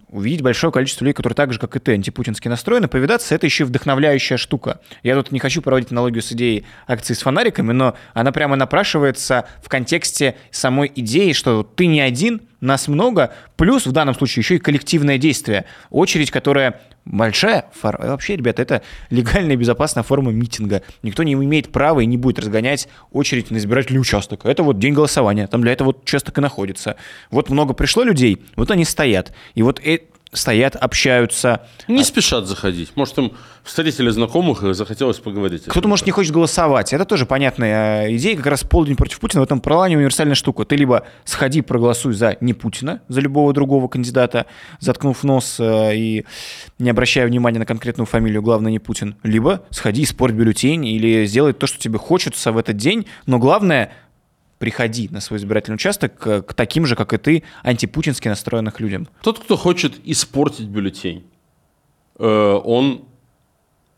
увидеть 0.09 0.41
большое 0.41 0.71
количество 0.71 1.03
людей, 1.03 1.13
которые 1.13 1.35
так 1.35 1.51
же, 1.53 1.59
как 1.59 1.75
и 1.75 1.79
ты, 1.79 1.93
антипутински 1.93 2.47
настроены, 2.47 2.87
повидаться, 2.87 3.35
это 3.35 3.45
еще 3.45 3.65
вдохновляющая 3.65 4.37
штука. 4.37 4.79
Я 5.03 5.15
тут 5.15 5.31
не 5.31 5.39
хочу 5.39 5.61
проводить 5.61 5.91
аналогию 5.91 6.21
с 6.21 6.31
идеей 6.31 6.65
акции 6.87 7.13
с 7.13 7.21
фонариками, 7.21 7.73
но 7.73 7.95
она 8.13 8.31
прямо 8.31 8.55
напрашивается 8.55 9.47
в 9.61 9.69
контексте 9.69 10.35
самой 10.51 10.91
идеи, 10.95 11.33
что 11.33 11.63
ты 11.63 11.87
не 11.87 11.99
один, 11.99 12.41
нас 12.61 12.87
много, 12.87 13.33
плюс 13.55 13.85
в 13.85 13.91
данном 13.91 14.15
случае 14.15 14.41
еще 14.41 14.55
и 14.55 14.59
коллективное 14.59 15.17
действие. 15.17 15.65
Очередь, 15.89 16.31
которая 16.31 16.81
большая, 17.05 17.65
фор... 17.73 17.97
вообще, 17.99 18.35
ребята, 18.35 18.61
это 18.61 18.81
легальная 19.09 19.53
и 19.53 19.57
безопасная 19.57 20.03
форма 20.03 20.31
митинга. 20.31 20.81
Никто 21.03 21.23
не 21.23 21.33
имеет 21.33 21.71
права 21.71 22.01
и 22.01 22.05
не 22.05 22.17
будет 22.17 22.39
разгонять 22.39 22.87
очередь 23.11 23.51
на 23.51 23.57
избирательный 23.57 23.99
участок. 23.99 24.45
Это 24.45 24.63
вот 24.63 24.79
день 24.79 24.93
голосования, 24.93 25.47
там 25.47 25.61
для 25.61 25.71
этого 25.71 25.87
вот 25.87 26.03
участок 26.03 26.37
и 26.37 26.41
находится. 26.41 26.97
Вот 27.31 27.49
много 27.49 27.73
пришло 27.73 28.03
людей, 28.03 28.43
вот 28.55 28.71
они 28.71 28.85
стоят. 28.85 29.33
И 29.55 29.61
вот 29.61 29.79
э... 29.85 30.01
стоят, 30.31 30.75
общаются. 30.75 31.61
Не 31.87 32.03
спешат 32.03 32.47
заходить. 32.47 32.91
Может, 32.95 33.17
им 33.17 33.33
встретили 33.63 34.09
знакомых 34.09 34.63
и 34.63 34.73
захотелось 34.73 35.17
поговорить. 35.17 35.65
Кто-то, 35.65 35.87
может, 35.87 36.05
не 36.05 36.11
хочет 36.11 36.33
голосовать. 36.33 36.93
Это 36.93 37.05
тоже 37.05 37.25
понятная 37.25 38.15
идея. 38.15 38.35
Как 38.37 38.47
раз 38.47 38.63
полдень 38.63 38.95
против 38.95 39.19
Путина 39.19 39.41
в 39.41 39.43
этом 39.43 39.59
плане 39.61 39.97
универсальная 39.97 40.35
штука. 40.35 40.65
Ты 40.65 40.75
либо 40.75 41.05
сходи, 41.25 41.61
проголосуй 41.61 42.13
за 42.13 42.37
не 42.41 42.53
Путина, 42.53 43.01
за 43.07 43.21
любого 43.21 43.53
другого 43.53 43.87
кандидата, 43.87 44.45
заткнув 44.79 45.23
нос 45.23 45.57
э, 45.59 45.95
и 45.95 46.25
не 46.79 46.89
обращая 46.89 47.27
внимания 47.27 47.59
на 47.59 47.65
конкретную 47.65 48.07
фамилию, 48.07 48.41
главное 48.41 48.71
не 48.71 48.79
Путин. 48.79 49.15
Либо 49.23 49.63
сходи, 49.69 50.05
спорь 50.05 50.31
бюллетень 50.31 50.85
или 50.85 51.25
сделай 51.25 51.53
то, 51.53 51.67
что 51.67 51.79
тебе 51.79 51.97
хочется 51.97 52.51
в 52.51 52.57
этот 52.57 52.77
день. 52.77 53.05
Но 53.25 53.39
главное, 53.39 53.91
приходи 54.59 55.07
на 55.09 55.21
свой 55.21 55.39
избирательный 55.39 55.75
участок 55.75 56.17
к, 56.17 56.41
к 56.41 56.53
таким 56.53 56.85
же, 56.85 56.95
как 56.95 57.13
и 57.13 57.17
ты, 57.17 57.43
антипутински 57.63 58.27
настроенных 58.27 58.79
людям. 58.79 59.07
Тот, 59.21 59.39
кто 59.39 59.55
хочет 59.55 59.93
испортить 60.03 60.67
бюллетень, 60.67 61.25
э, 62.19 62.61
он 62.63 63.05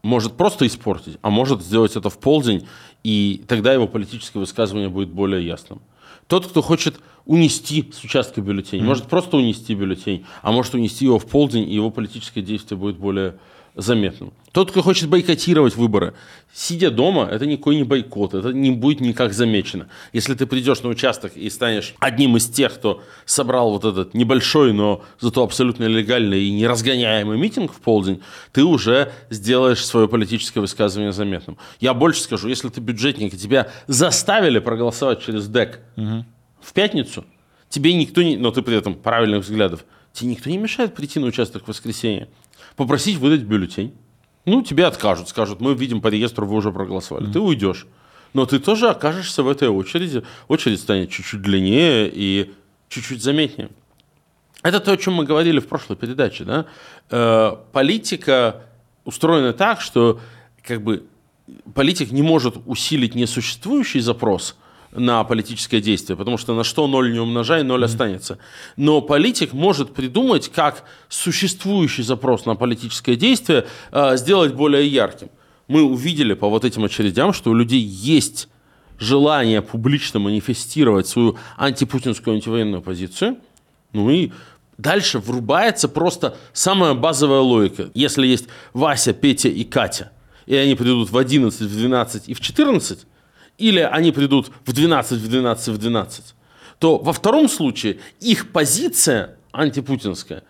может 0.01 0.33
просто 0.37 0.65
испортить, 0.67 1.17
а 1.21 1.29
может 1.29 1.61
сделать 1.61 1.95
это 1.95 2.09
в 2.09 2.17
полдень, 2.19 2.67
и 3.03 3.43
тогда 3.47 3.73
его 3.73 3.87
политическое 3.87 4.39
высказывание 4.39 4.89
будет 4.89 5.09
более 5.09 5.45
ясным. 5.45 5.81
Тот, 6.27 6.47
кто 6.47 6.61
хочет 6.61 6.99
унести 7.25 7.91
с 7.93 8.03
участка 8.03 8.41
бюллетень, 8.41 8.81
mm-hmm. 8.81 8.85
может 8.85 9.05
просто 9.05 9.37
унести 9.37 9.73
бюллетень, 9.75 10.25
а 10.41 10.51
может 10.51 10.73
унести 10.73 11.05
его 11.05 11.19
в 11.19 11.25
полдень, 11.25 11.69
и 11.69 11.75
его 11.75 11.89
политическое 11.89 12.41
действие 12.41 12.77
будет 12.77 12.97
более 12.97 13.35
заметным. 13.75 14.33
Тот, 14.51 14.71
кто 14.71 14.81
хочет 14.81 15.09
бойкотировать 15.09 15.75
выборы, 15.75 16.13
сидя 16.53 16.89
дома, 16.89 17.27
это 17.31 17.45
никакой 17.45 17.75
не 17.75 17.83
бойкот, 17.83 18.33
это 18.33 18.51
не 18.51 18.71
будет 18.71 18.99
никак 18.99 19.33
замечено. 19.33 19.87
Если 20.11 20.33
ты 20.33 20.47
придешь 20.47 20.81
на 20.81 20.89
участок 20.89 21.37
и 21.37 21.49
станешь 21.49 21.93
одним 21.99 22.35
из 22.37 22.47
тех, 22.47 22.73
кто 22.73 23.03
собрал 23.25 23.71
вот 23.71 23.85
этот 23.85 24.13
небольшой, 24.13 24.73
но 24.73 25.03
зато 25.19 25.43
абсолютно 25.43 25.85
легальный 25.85 26.43
и 26.43 26.51
неразгоняемый 26.51 27.37
митинг 27.37 27.73
в 27.73 27.79
полдень, 27.79 28.21
ты 28.51 28.63
уже 28.63 29.11
сделаешь 29.29 29.85
свое 29.85 30.07
политическое 30.07 30.61
высказывание 30.61 31.11
заметным. 31.11 31.57
Я 31.79 31.93
больше 31.93 32.21
скажу, 32.21 32.47
если 32.47 32.69
ты 32.69 32.81
бюджетник, 32.81 33.33
и 33.33 33.37
тебя 33.37 33.69
заставили 33.87 34.59
проголосовать 34.59 35.23
через 35.23 35.47
ДЭК 35.47 35.79
угу. 35.95 36.25
в 36.61 36.73
пятницу, 36.73 37.23
тебе 37.69 37.93
никто 37.93 38.23
не, 38.23 38.35
но 38.35 38.51
ты 38.51 38.61
при 38.61 38.75
этом 38.75 38.95
правильных 38.95 39.43
взглядов, 39.43 39.85
тебе 40.13 40.31
никто 40.31 40.49
не 40.49 40.57
мешает 40.57 40.95
прийти 40.95 41.19
на 41.19 41.27
участок 41.27 41.63
в 41.63 41.67
воскресенье 41.67 42.29
попросить 42.75 43.17
выдать 43.17 43.41
бюллетень. 43.41 43.93
Ну, 44.45 44.61
тебе 44.61 44.85
откажут, 44.85 45.29
скажут, 45.29 45.59
мы 45.59 45.73
видим 45.73 46.01
по 46.01 46.07
реестру, 46.07 46.47
вы 46.47 46.55
уже 46.55 46.71
проголосовали. 46.71 47.27
Mm-hmm. 47.27 47.33
Ты 47.33 47.39
уйдешь. 47.39 47.87
Но 48.33 48.45
ты 48.45 48.59
тоже 48.59 48.89
окажешься 48.89 49.43
в 49.43 49.49
этой 49.49 49.67
очереди. 49.67 50.23
Очередь 50.47 50.79
станет 50.79 51.09
чуть-чуть 51.09 51.41
длиннее 51.41 52.09
и 52.13 52.53
чуть-чуть 52.87 53.21
заметнее. 53.21 53.69
Это 54.63 54.79
то, 54.79 54.91
о 54.93 54.97
чем 54.97 55.15
мы 55.15 55.25
говорили 55.25 55.59
в 55.59 55.67
прошлой 55.67 55.97
передаче. 55.97 56.45
Да? 56.45 56.65
Э, 57.09 57.55
политика 57.71 58.63
устроена 59.03 59.53
так, 59.53 59.81
что 59.81 60.19
как 60.63 60.81
бы, 60.83 61.03
политик 61.73 62.11
не 62.11 62.21
может 62.21 62.55
усилить 62.65 63.15
несуществующий 63.15 63.99
запрос– 63.99 64.55
на 64.91 65.23
политическое 65.23 65.81
действие, 65.81 66.17
потому 66.17 66.37
что 66.37 66.55
на 66.55 66.63
что 66.63 66.87
ноль 66.87 67.11
не 67.11 67.19
умножай, 67.19 67.63
ноль 67.63 67.81
mm-hmm. 67.81 67.85
останется. 67.85 68.37
Но 68.75 69.01
политик 69.01 69.53
может 69.53 69.93
придумать, 69.93 70.49
как 70.49 70.83
существующий 71.07 72.03
запрос 72.03 72.45
на 72.45 72.55
политическое 72.55 73.15
действие 73.15 73.67
э, 73.91 74.17
сделать 74.17 74.53
более 74.53 74.87
ярким. 74.87 75.29
Мы 75.67 75.83
увидели 75.83 76.33
по 76.33 76.49
вот 76.49 76.65
этим 76.65 76.83
очередям, 76.83 77.33
что 77.33 77.51
у 77.51 77.53
людей 77.53 77.81
есть 77.81 78.49
желание 78.99 79.61
публично 79.61 80.19
манифестировать 80.19 81.07
свою 81.07 81.37
антипутинскую, 81.57 82.35
антивоенную 82.35 82.81
позицию. 82.81 83.37
Ну 83.93 84.09
и 84.09 84.31
дальше 84.77 85.19
врубается 85.19 85.87
просто 85.87 86.37
самая 86.53 86.93
базовая 86.93 87.39
логика. 87.39 87.89
Если 87.93 88.27
есть 88.27 88.47
Вася, 88.73 89.13
Петя 89.13 89.49
и 89.49 89.63
Катя, 89.63 90.11
и 90.45 90.55
они 90.55 90.75
придут 90.75 91.11
в 91.11 91.17
11, 91.17 91.61
в 91.61 91.77
12 91.77 92.29
и 92.29 92.33
в 92.33 92.41
14, 92.41 93.05
или 93.59 93.79
они 93.79 94.11
придут 94.11 94.51
в 94.65 94.73
12, 94.73 95.19
в 95.19 95.27
12, 95.27 95.67
в 95.67 95.77
12, 95.77 96.35
то 96.79 96.97
во 96.97 97.13
втором 97.13 97.49
случае 97.49 97.99
их 98.19 98.51
позиция 98.51 99.35
антипутинская 99.51 100.43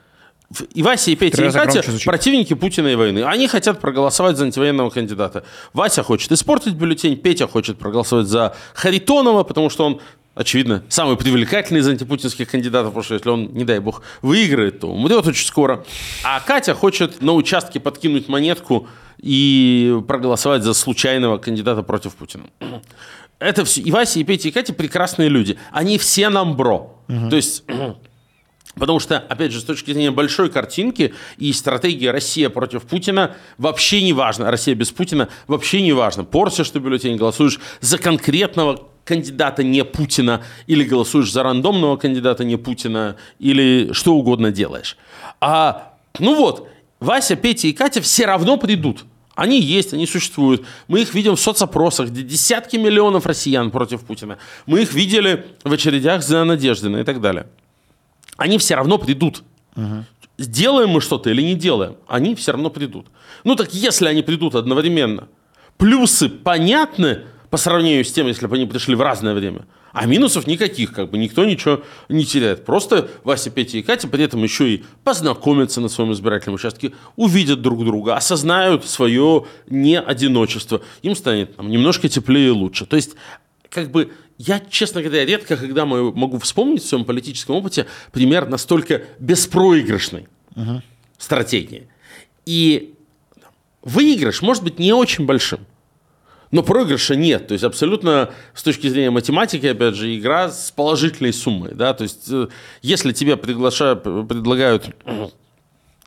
и 0.73 0.81
Вася, 0.81 1.11
и 1.11 1.15
Петя, 1.15 1.45
и 1.45 1.51
Катя 1.51 1.83
противники 2.05 2.55
Путина 2.55 2.87
и 2.87 2.95
войны. 2.95 3.23
Они 3.23 3.47
хотят 3.47 3.79
проголосовать 3.79 4.37
за 4.37 4.45
антивоенного 4.45 4.89
кандидата. 4.89 5.43
Вася 5.73 6.01
хочет 6.01 6.31
испортить 6.31 6.73
бюллетень, 6.73 7.17
Петя 7.17 7.47
хочет 7.47 7.77
проголосовать 7.77 8.27
за 8.27 8.55
Харитонова, 8.73 9.43
потому 9.43 9.69
что 9.69 9.85
он 9.85 10.01
очевидно, 10.35 10.83
самый 10.87 11.17
привлекательный 11.17 11.81
из 11.81 11.87
антипутинских 11.87 12.49
кандидатов, 12.49 12.91
потому 12.91 13.03
что 13.03 13.13
если 13.15 13.29
он, 13.29 13.53
не 13.53 13.65
дай 13.65 13.79
бог, 13.79 14.01
выиграет, 14.21 14.79
то 14.79 14.87
умрет 14.87 15.27
очень 15.27 15.45
скоро. 15.45 15.83
А 16.23 16.39
Катя 16.39 16.73
хочет 16.73 17.21
на 17.21 17.33
участке 17.33 17.79
подкинуть 17.79 18.29
монетку 18.29 18.87
и 19.21 20.01
проголосовать 20.07 20.63
за 20.63 20.73
случайного 20.73 21.37
кандидата 21.37 21.83
против 21.83 22.15
Путина. 22.15 22.45
Это 23.39 23.65
все. 23.65 23.81
И 23.81 23.91
Вася, 23.91 24.19
и 24.19 24.23
Петя, 24.23 24.49
и 24.49 24.51
Катя 24.51 24.73
прекрасные 24.73 25.29
люди. 25.29 25.57
Они 25.71 25.97
все 25.97 26.29
нам 26.29 26.55
бро. 26.55 27.01
Угу. 27.07 27.29
То 27.29 27.35
есть... 27.35 27.63
Потому 28.75 28.99
что, 28.99 29.17
опять 29.17 29.51
же, 29.51 29.59
с 29.59 29.63
точки 29.63 29.91
зрения 29.91 30.11
большой 30.11 30.49
картинки 30.49 31.13
и 31.37 31.51
стратегии 31.51 32.05
Россия 32.05 32.49
против 32.49 32.83
Путина 32.83 33.35
вообще 33.57 34.01
не 34.01 34.13
важно. 34.13 34.49
Россия 34.49 34.73
без 34.73 34.91
Путина 34.91 35.27
вообще 35.47 35.81
не 35.81 35.91
важно. 35.91 36.23
Портишь 36.23 36.69
ты 36.69 36.79
бюллетень, 36.79 37.17
голосуешь 37.17 37.59
за 37.81 37.97
конкретного 37.97 38.87
кандидата 39.03 39.63
не 39.63 39.83
Путина, 39.83 40.43
или 40.67 40.83
голосуешь 40.83 41.31
за 41.31 41.43
рандомного 41.43 41.97
кандидата 41.97 42.43
не 42.45 42.57
Путина, 42.57 43.15
или 43.39 43.91
что 43.91 44.13
угодно 44.13 44.51
делаешь. 44.51 44.97
А, 45.41 45.95
ну 46.19 46.35
вот, 46.35 46.69
Вася, 46.99 47.35
Петя 47.35 47.67
и 47.67 47.73
Катя 47.73 48.01
все 48.01 48.25
равно 48.25 48.57
придут. 48.57 49.05
Они 49.35 49.61
есть, 49.61 49.93
они 49.93 50.05
существуют. 50.05 50.65
Мы 50.89 51.01
их 51.01 51.13
видим 51.13 51.37
в 51.37 51.39
соцопросах, 51.39 52.09
где 52.09 52.23
десятки 52.23 52.75
миллионов 52.75 53.25
россиян 53.25 53.71
против 53.71 54.01
Путина. 54.01 54.37
Мы 54.65 54.81
их 54.81 54.93
видели 54.93 55.45
в 55.63 55.71
очередях 55.71 56.23
за 56.23 56.43
Надеждина 56.43 56.97
и 56.97 57.03
так 57.03 57.21
далее. 57.21 57.47
Они 58.35 58.57
все 58.57 58.75
равно 58.75 58.97
придут. 58.97 59.43
Угу. 59.77 60.03
Сделаем 60.39 60.89
мы 60.89 61.01
что-то 61.01 61.29
или 61.29 61.41
не 61.41 61.55
делаем, 61.55 61.95
они 62.07 62.35
все 62.35 62.51
равно 62.51 62.69
придут. 62.69 63.07
Ну 63.43 63.55
так 63.55 63.73
если 63.73 64.07
они 64.07 64.21
придут 64.21 64.55
одновременно, 64.55 65.27
плюсы 65.77 66.29
понятны 66.29 67.23
по 67.49 67.57
сравнению 67.57 68.05
с 68.05 68.11
тем, 68.11 68.27
если 68.27 68.47
бы 68.47 68.55
они 68.55 68.65
пришли 68.65 68.95
в 68.95 69.01
разное 69.01 69.33
время– 69.33 69.65
а 69.91 70.05
минусов 70.05 70.47
никаких, 70.47 70.93
как 70.93 71.09
бы 71.09 71.17
никто 71.17 71.45
ничего 71.45 71.83
не 72.09 72.25
теряет. 72.25 72.65
Просто 72.65 73.09
Вася, 73.23 73.49
Петя 73.49 73.77
и 73.77 73.81
Катя 73.81 74.07
при 74.07 74.23
этом 74.23 74.43
еще 74.43 74.69
и 74.69 74.83
познакомятся 75.03 75.81
на 75.81 75.89
своем 75.89 76.13
избирательном 76.13 76.55
участке, 76.55 76.93
увидят 77.15 77.61
друг 77.61 77.83
друга, 77.83 78.15
осознают 78.15 78.85
свое 78.85 79.45
неодиночество. 79.69 80.81
Им 81.01 81.15
станет 81.15 81.55
там, 81.55 81.69
немножко 81.69 82.07
теплее 82.09 82.47
и 82.47 82.51
лучше. 82.51 82.85
То 82.85 82.95
есть, 82.95 83.15
как 83.69 83.91
бы, 83.91 84.11
я, 84.37 84.59
честно 84.59 85.01
говоря, 85.01 85.25
редко, 85.25 85.57
когда 85.57 85.85
могу 85.85 86.39
вспомнить 86.39 86.83
в 86.83 86.87
своем 86.87 87.05
политическом 87.05 87.55
опыте 87.55 87.87
пример 88.11 88.47
настолько 88.47 89.03
беспроигрышной 89.19 90.27
uh-huh. 90.55 90.81
стратегии. 91.17 91.87
И 92.45 92.93
выигрыш 93.81 94.41
может 94.41 94.63
быть 94.63 94.79
не 94.79 94.93
очень 94.93 95.25
большим. 95.25 95.59
Но 96.51 96.63
проигрыша 96.63 97.15
нет. 97.15 97.47
То 97.47 97.53
есть 97.53 97.63
абсолютно 97.63 98.31
с 98.53 98.63
точки 98.63 98.87
зрения 98.87 99.11
математики, 99.11 99.67
опять 99.67 99.95
же, 99.95 100.17
игра 100.17 100.49
с 100.49 100.71
положительной 100.71 101.31
суммой. 101.31 101.75
Да? 101.75 101.93
То 101.93 102.03
есть 102.03 102.25
э, 102.31 102.47
если 102.81 103.11
тебе 103.11 103.37
приглашают, 103.37 104.03
предлагают 104.03 104.89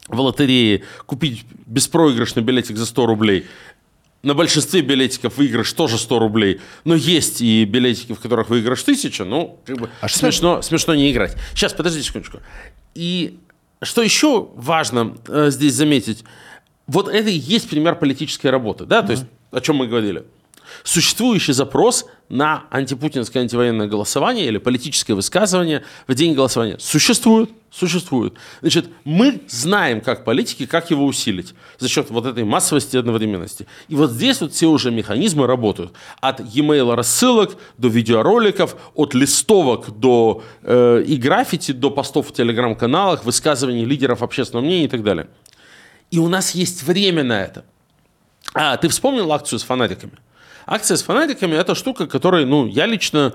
в 0.09 0.21
лотерее 0.21 0.83
купить 1.07 1.45
беспроигрышный 1.67 2.43
билетик 2.43 2.77
за 2.77 2.87
100 2.87 3.07
рублей, 3.07 3.47
на 4.23 4.35
большинстве 4.35 4.83
билетиков 4.83 5.37
выигрыш 5.37 5.73
тоже 5.73 5.99
100 5.99 6.19
рублей, 6.19 6.61
но 6.85 6.95
есть 6.95 7.41
и 7.41 7.65
билетики, 7.65 8.13
в 8.13 8.21
которых 8.21 8.51
выигрыш 8.51 8.83
1000, 8.83 9.25
ну, 9.25 9.59
как 9.65 9.79
бы 9.79 9.91
а 10.01 10.09
смешно, 10.09 10.63
что? 10.63 10.63
смешно 10.63 10.95
не 10.95 11.11
играть. 11.11 11.37
Сейчас, 11.55 11.73
подожди 11.73 12.03
секундочку. 12.03 12.39
И 12.95 13.41
что 13.83 14.03
еще 14.03 14.49
важно 14.55 15.17
э, 15.27 15.51
здесь 15.51 15.75
заметить, 15.75 16.25
вот 16.87 17.09
это 17.09 17.31
и 17.31 17.37
есть 17.37 17.69
пример 17.69 17.97
политической 17.97 18.49
работы, 18.49 18.85
да, 18.85 19.01
mm-hmm. 19.01 19.07
то 19.07 19.13
есть 19.13 19.25
о 19.53 19.61
чем 19.61 19.77
мы 19.77 19.87
говорили. 19.87 20.25
Существующий 20.85 21.53
запрос 21.53 22.07
на 22.29 22.65
антипутинское 22.71 23.43
антивоенное 23.43 23.87
голосование 23.87 24.47
или 24.47 24.59
политическое 24.59 25.15
высказывание 25.15 25.85
в 26.07 26.15
день 26.15 26.35
голосования 26.35 26.79
существует, 26.79 27.51
существует. 27.71 28.35
Значит, 28.63 28.87
мы 29.05 29.43
знаем, 29.49 30.01
как 30.01 30.25
политики, 30.25 30.67
как 30.67 30.91
его 30.91 31.05
усилить 31.05 31.55
за 31.79 31.89
счет 31.89 32.11
вот 32.11 32.27
этой 32.27 32.45
массовости 32.45 32.97
и 32.97 32.99
одновременности. 32.99 33.67
И 33.89 33.95
вот 33.95 34.11
здесь 34.11 34.41
вот 34.41 34.53
все 34.55 34.67
уже 34.67 34.91
механизмы 34.91 35.47
работают. 35.47 35.93
От 36.21 36.41
e-mail 36.41 36.95
рассылок 36.95 37.57
до 37.77 37.89
видеороликов, 37.89 38.77
от 38.95 39.15
листовок 39.15 39.99
до 39.99 40.43
э, 40.63 41.05
и 41.07 41.17
граффити, 41.17 41.73
до 41.73 41.91
постов 41.91 42.31
в 42.31 42.33
телеграм-каналах, 42.33 43.25
высказываний 43.25 43.85
лидеров 43.85 44.23
общественного 44.23 44.65
мнения 44.65 44.87
и 44.87 44.89
так 44.89 45.03
далее. 45.03 45.29
И 46.11 46.19
у 46.19 46.29
нас 46.29 46.55
есть 46.55 46.83
время 46.83 47.25
на 47.25 47.43
это. 47.43 47.65
А, 48.55 48.77
ты 48.77 48.89
вспомнил 48.89 49.33
акцию 49.33 49.59
с 49.59 49.63
фанатиками? 49.63 50.13
Акция 50.67 50.97
с 50.97 51.03
фанатиками– 51.03 51.55
это 51.57 51.75
штука, 51.75 52.07
которой, 52.07 52.45
ну, 52.45 52.67
я 52.67 52.87
лично 52.87 53.35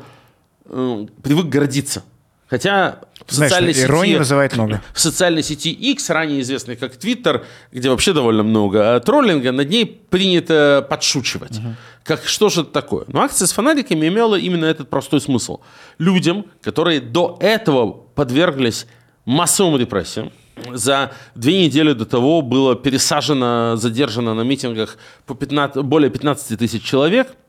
э, 0.65 1.07
привык 1.23 1.47
гордиться. 1.47 2.03
Хотя 2.49 3.01
в 3.25 3.33
Знаешь, 3.33 3.51
социальной 3.51 3.73
сети, 3.73 4.15
вызывает 4.15 4.53
много. 4.53 4.81
В 4.93 4.99
социальной 5.01 5.43
сети 5.43 5.69
X, 5.69 6.09
ранее 6.09 6.39
известной 6.41 6.77
как 6.77 6.93
Twitter, 6.93 7.43
где 7.73 7.89
вообще 7.89 8.13
довольно 8.13 8.43
много 8.43 8.95
а 8.95 8.99
троллинга, 9.01 9.51
над 9.51 9.69
ней 9.69 9.85
принято 9.85 10.85
подшучивать. 10.89 11.57
Угу. 11.57 11.75
Как, 12.05 12.23
что 12.23 12.47
же 12.47 12.61
это 12.61 12.71
такое? 12.71 13.03
Но 13.07 13.21
акция 13.21 13.47
с 13.47 13.51
фонариками 13.51 14.07
имела 14.07 14.35
именно 14.35 14.63
этот 14.63 14.89
простой 14.89 15.19
смысл. 15.19 15.59
Людям, 15.97 16.45
которые 16.61 17.01
до 17.01 17.37
этого 17.41 17.91
подверглись 17.91 18.87
массовым 19.25 19.77
репрессиям, 19.77 20.31
за 20.73 21.11
две 21.35 21.65
недели 21.65 21.93
до 21.93 22.05
того 22.05 22.41
было 22.41 22.75
пересажено, 22.75 23.75
задержано 23.75 24.33
на 24.33 24.41
митингах 24.41 24.97
по 25.25 25.35
15, 25.35 25.83
более 25.83 26.09
15 26.09 26.59
тысяч 26.59 26.83
человек– 26.83 27.35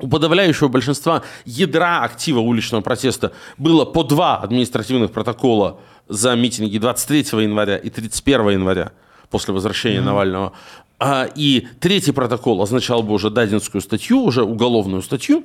у 0.00 0.08
подавляющего 0.08 0.68
большинства 0.68 1.22
ядра 1.44 2.02
актива 2.02 2.40
уличного 2.40 2.82
протеста 2.82 3.32
было 3.56 3.84
по 3.84 4.04
два 4.04 4.36
административных 4.36 5.10
протокола 5.10 5.80
за 6.08 6.34
митинги 6.36 6.78
23 6.78 7.42
января 7.42 7.76
и 7.76 7.90
31 7.90 8.50
января 8.50 8.92
после 9.30 9.52
возвращения 9.52 9.98
mm-hmm. 9.98 10.04
Навального. 10.04 10.52
А, 11.00 11.28
и 11.34 11.66
третий 11.80 12.12
протокол 12.12 12.62
означал 12.62 13.02
бы 13.02 13.12
уже 13.12 13.30
дадинскую 13.30 13.80
статью, 13.80 14.22
уже 14.22 14.42
уголовную 14.42 15.02
статью. 15.02 15.44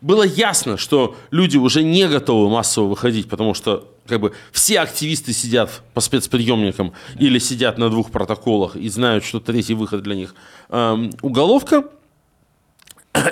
Было 0.00 0.22
ясно, 0.22 0.76
что 0.76 1.16
люди 1.30 1.56
уже 1.56 1.82
не 1.82 2.06
готовы 2.06 2.48
массово 2.48 2.86
выходить, 2.86 3.28
потому 3.28 3.54
что 3.54 3.88
как 4.06 4.20
бы 4.20 4.32
все 4.52 4.80
активисты 4.80 5.32
сидят 5.32 5.82
по 5.92 6.00
спецприемникам 6.00 6.92
или 7.18 7.38
сидят 7.38 7.78
на 7.78 7.90
двух 7.90 8.10
протоколах 8.10 8.76
и 8.76 8.88
знают, 8.88 9.24
что 9.24 9.40
третий 9.40 9.74
выход 9.74 10.02
для 10.02 10.14
них 10.14 10.34
эм, 10.70 11.10
уголовка. 11.22 11.84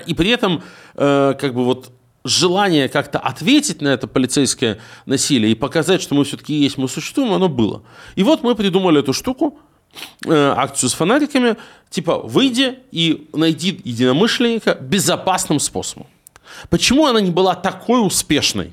И 0.06 0.14
при 0.14 0.30
этом, 0.30 0.62
э, 0.94 1.35
как 1.38 1.54
бы 1.54 1.64
вот 1.64 1.92
желание 2.25 2.88
как-то 2.88 3.18
ответить 3.18 3.80
на 3.80 3.88
это 3.88 4.08
полицейское 4.08 4.78
насилие 5.06 5.52
и 5.52 5.54
показать, 5.54 6.02
что 6.02 6.14
мы 6.14 6.25
все-таки 6.25 6.54
есть, 6.54 6.76
мы 6.76 6.88
существуем, 6.88 7.32
оно 7.32 7.49
было. 7.49 7.82
И 8.16 8.23
вот 8.23 8.42
мы 8.42 8.54
придумали 8.54 9.00
эту 9.00 9.12
штуку, 9.12 9.58
э, 10.26 10.54
акцию 10.56 10.90
с 10.90 10.94
фонариками, 10.94 11.56
типа 11.90 12.18
выйди 12.18 12.80
и 12.90 13.28
найди 13.32 13.80
единомышленника 13.85 14.75
безопасным 14.75 15.61
способом. 15.61 16.08
Почему 16.70 17.06
она 17.06 17.20
не 17.20 17.30
была 17.30 17.54
такой 17.54 18.06
успешной, 18.06 18.72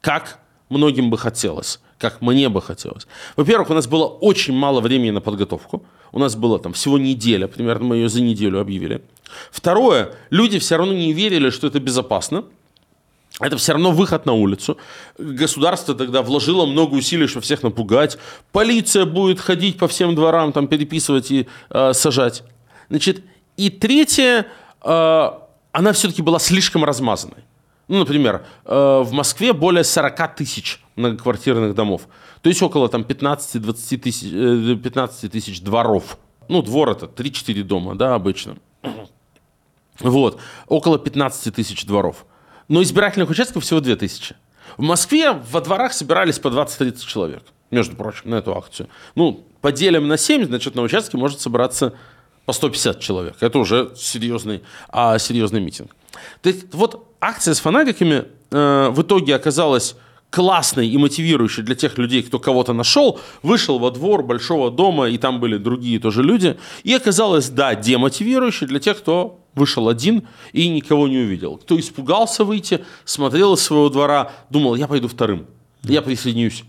как 0.00 0.38
многим 0.68 1.10
бы 1.10 1.18
хотелось, 1.18 1.80
как 1.98 2.20
мне 2.20 2.48
бы 2.48 2.62
хотелось? 2.62 3.06
Во-первых, 3.36 3.70
у 3.70 3.74
нас 3.74 3.86
было 3.86 4.06
очень 4.06 4.54
мало 4.54 4.80
времени 4.80 5.10
на 5.10 5.20
подготовку. 5.20 5.84
У 6.12 6.18
нас 6.18 6.36
было 6.36 6.58
там 6.58 6.72
всего 6.72 6.98
неделя, 6.98 7.48
примерно 7.48 7.84
мы 7.84 7.96
ее 7.96 8.08
за 8.08 8.22
неделю 8.22 8.60
объявили. 8.60 9.02
Второе, 9.50 10.14
люди 10.30 10.58
все 10.58 10.76
равно 10.76 10.94
не 10.94 11.12
верили, 11.12 11.50
что 11.50 11.66
это 11.66 11.80
безопасно. 11.80 12.44
Это 13.40 13.56
все 13.56 13.72
равно 13.72 13.92
выход 13.92 14.26
на 14.26 14.32
улицу. 14.32 14.78
Государство 15.16 15.94
тогда 15.94 16.22
вложило 16.22 16.66
много 16.66 16.94
усилий, 16.94 17.28
чтобы 17.28 17.44
всех 17.44 17.62
напугать. 17.62 18.18
Полиция 18.50 19.04
будет 19.04 19.38
ходить 19.38 19.78
по 19.78 19.86
всем 19.86 20.14
дворам, 20.14 20.52
там 20.52 20.66
переписывать 20.66 21.30
и 21.30 21.46
э, 21.70 21.92
сажать. 21.92 22.42
Значит, 22.90 23.22
и 23.56 23.70
третье, 23.70 24.46
э, 24.82 25.30
она 25.72 25.92
все-таки 25.92 26.22
была 26.22 26.38
слишком 26.38 26.84
размазанной. 26.84 27.44
Ну, 27.88 27.98
например, 28.00 28.44
э, 28.64 29.02
в 29.04 29.12
Москве 29.12 29.52
более 29.52 29.82
40 29.82 30.36
тысяч 30.36 30.80
многоквартирных 30.96 31.74
домов. 31.74 32.02
То 32.42 32.50
есть 32.50 32.62
около 32.62 32.88
там 32.88 33.02
15-20 33.02 33.96
тысяч, 33.98 34.30
15 34.30 35.24
э, 35.24 35.28
тысяч 35.28 35.62
дворов. 35.62 36.18
Ну, 36.48 36.62
двор 36.62 36.90
это 36.90 37.06
3-4 37.06 37.62
дома, 37.62 37.94
да, 37.94 38.14
обычно. 38.14 38.56
Вот, 40.00 40.40
около 40.68 40.96
15 40.96 41.52
тысяч 41.52 41.84
дворов. 41.84 42.24
Но 42.68 42.80
избирательных 42.84 43.30
участков 43.30 43.64
всего 43.64 43.80
2 43.80 43.96
тысячи. 43.96 44.36
В 44.76 44.82
Москве 44.82 45.32
во 45.32 45.60
дворах 45.60 45.92
собирались 45.92 46.38
по 46.38 46.48
20-30 46.48 47.04
человек, 47.04 47.42
между 47.72 47.96
прочим, 47.96 48.30
на 48.30 48.36
эту 48.36 48.56
акцию. 48.56 48.88
Ну, 49.16 49.44
поделим 49.60 50.06
на 50.06 50.16
7, 50.16 50.44
значит, 50.44 50.76
на 50.76 50.82
участке 50.82 51.16
может 51.16 51.40
собраться 51.40 51.94
по 52.48 52.54
150 52.54 52.98
человек. 52.98 53.36
Это 53.40 53.58
уже 53.58 53.90
серьезный, 53.94 54.62
а, 54.88 55.18
серьезный 55.18 55.60
митинг. 55.60 55.94
То 56.40 56.48
есть 56.48 56.72
вот 56.72 57.06
акция 57.20 57.52
с 57.52 57.60
фонариками 57.60 58.24
э, 58.50 58.88
в 58.88 59.02
итоге 59.02 59.34
оказалась 59.34 59.96
классный 60.30 60.88
и 60.88 60.96
мотивирующий 60.96 61.62
для 61.62 61.74
тех 61.74 61.98
людей, 61.98 62.22
кто 62.22 62.38
кого-то 62.38 62.72
нашел, 62.72 63.20
вышел 63.42 63.78
во 63.78 63.90
двор 63.90 64.22
большого 64.22 64.70
дома, 64.70 65.10
и 65.10 65.18
там 65.18 65.40
были 65.40 65.58
другие 65.58 66.00
тоже 66.00 66.22
люди, 66.22 66.56
и 66.84 66.94
оказалось, 66.94 67.50
да, 67.50 67.74
демотивирующий 67.74 68.66
для 68.66 68.80
тех, 68.80 68.96
кто 68.96 69.40
вышел 69.54 69.86
один 69.86 70.26
и 70.54 70.70
никого 70.70 71.06
не 71.06 71.18
увидел. 71.18 71.58
Кто 71.58 71.78
испугался 71.78 72.44
выйти, 72.44 72.82
смотрел 73.04 73.54
из 73.54 73.60
своего 73.60 73.90
двора, 73.90 74.32
думал, 74.48 74.74
я 74.74 74.88
пойду 74.88 75.06
вторым, 75.06 75.44
я 75.82 76.00
присоединюсь 76.00 76.64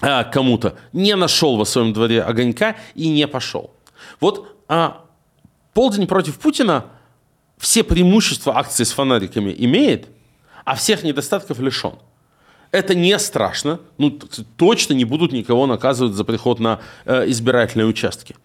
а, 0.00 0.24
кому-то, 0.24 0.74
не 0.92 1.14
нашел 1.14 1.56
во 1.56 1.64
своем 1.64 1.92
дворе 1.92 2.20
огонька 2.20 2.74
и 2.96 3.08
не 3.08 3.28
пошел. 3.28 3.70
Вот 4.20 4.56
а, 4.68 5.04
полдень 5.74 6.06
против 6.06 6.38
Путина 6.38 6.86
все 7.58 7.82
преимущества 7.82 8.56
акции 8.56 8.84
с 8.84 8.92
фонариками 8.92 9.54
имеет– 9.56 10.08
а 10.68 10.74
всех 10.74 11.02
недостатков 11.02 11.60
лишен. 11.60 11.94
Это 12.72 12.94
не 12.94 13.18
страшно, 13.18 13.80
ну 13.96 14.10
точно 14.58 14.92
не 14.92 15.06
будут 15.06 15.32
никого 15.32 15.66
наказывать 15.66 16.12
за 16.12 16.24
приход 16.24 16.60
на 16.60 16.80
э, 17.06 17.24
избирательные 17.30 17.86
участки. 17.86 18.36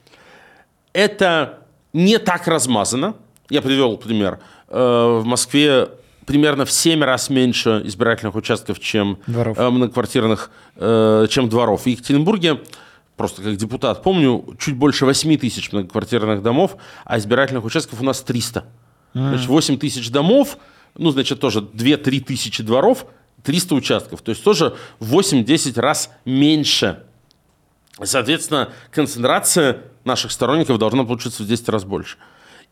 Это 0.94 1.60
не 1.92 2.18
так 2.20 2.48
размазано. 2.48 3.16
Я 3.50 3.62
привел 3.62 3.98
пример. 3.98 4.40
Э, 4.70 5.20
в 5.22 5.26
Москве 5.26 5.90
примерно 6.26 6.64
в 6.64 6.72
7 6.72 7.04
раз 7.04 7.30
меньше 7.30 7.82
избирательных 7.84 8.36
участков, 8.36 8.80
чем 8.80 9.20
дворов. 9.28 9.60
Э, 9.60 9.70
многоквартирных, 9.70 10.50
э, 10.78 11.28
чем 11.30 11.50
дворов. 11.50 11.84
В 11.84 11.88
Екатеринбурге 11.88 12.62
просто 13.18 13.42
как 13.42 13.56
депутат 13.56 14.04
помню, 14.04 14.56
чуть 14.60 14.76
больше 14.76 15.06
8 15.06 15.38
тысяч 15.38 15.72
многоквартирных 15.72 16.42
домов, 16.42 16.78
а 17.06 17.18
избирательных 17.18 17.64
участков 17.64 18.02
у 18.02 18.04
нас 18.04 18.22
300. 18.22 18.66
Mm. 19.14 19.30
Значит, 19.30 19.48
8 19.48 19.78
тысяч 19.78 20.10
домов, 20.10 20.58
ну, 20.96 21.12
значит, 21.12 21.40
тоже 21.40 21.60
2-3 21.60 22.20
тысячи 22.22 22.64
дворов, 22.64 23.06
300 23.44 23.76
участков. 23.76 24.22
То 24.22 24.32
есть 24.32 24.44
тоже 24.44 24.76
8-10 25.00 25.80
раз 25.80 26.10
меньше. 26.26 27.04
Соответственно, 28.02 28.70
концентрация 28.92 29.84
наших 30.04 30.32
сторонников 30.32 30.80
должна 30.80 31.04
получиться 31.04 31.44
в 31.44 31.48
10 31.48 31.70
раз 31.70 31.84
больше. 31.84 32.18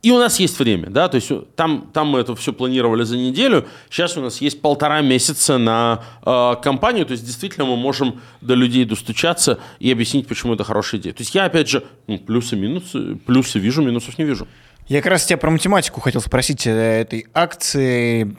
И 0.02 0.10
у 0.12 0.18
нас 0.18 0.40
есть 0.40 0.58
время, 0.58 0.90
да, 0.90 1.08
то 1.10 1.16
есть 1.16 1.32
там, 1.56 1.90
там 1.94 2.08
мы 2.08 2.20
это 2.20 2.36
все 2.36 2.54
планировали 2.54 3.04
за 3.04 3.18
неделю, 3.18 3.68
сейчас 3.90 4.18
у 4.18 4.22
нас 4.22 4.42
есть 4.42 4.60
полтора 4.60 5.02
месяца 5.02 5.60
на 5.60 6.04
э, 6.26 6.56
кампанию, 6.64 7.06
то 7.06 7.12
есть 7.12 7.24
действительно 7.24 7.68
мы 7.68 7.78
можем 7.78 8.20
до 8.42 8.56
людей 8.56 8.84
достучаться 8.86 9.60
и 9.80 9.92
объяснить, 9.92 10.28
почему 10.28 10.56
это 10.56 10.64
хорошая 10.64 11.00
идея. 11.02 11.14
То 11.14 11.22
есть 11.22 11.36
я, 11.36 11.46
опять 11.46 11.70
же, 11.70 11.84
ну, 12.08 12.18
плюсы, 12.18 12.56
минусы, 12.56 13.16
плюсы 13.28 13.60
вижу, 13.60 13.84
минусов 13.84 14.18
не 14.18 14.26
вижу. 14.26 14.48
Я 14.88 15.02
как 15.02 15.12
раз 15.12 15.26
тебя 15.26 15.38
про 15.38 15.52
математику 15.52 16.02
хотел 16.02 16.20
спросить 16.20 16.66
э, 16.66 16.72
этой 16.72 17.28
акции. 17.34 18.36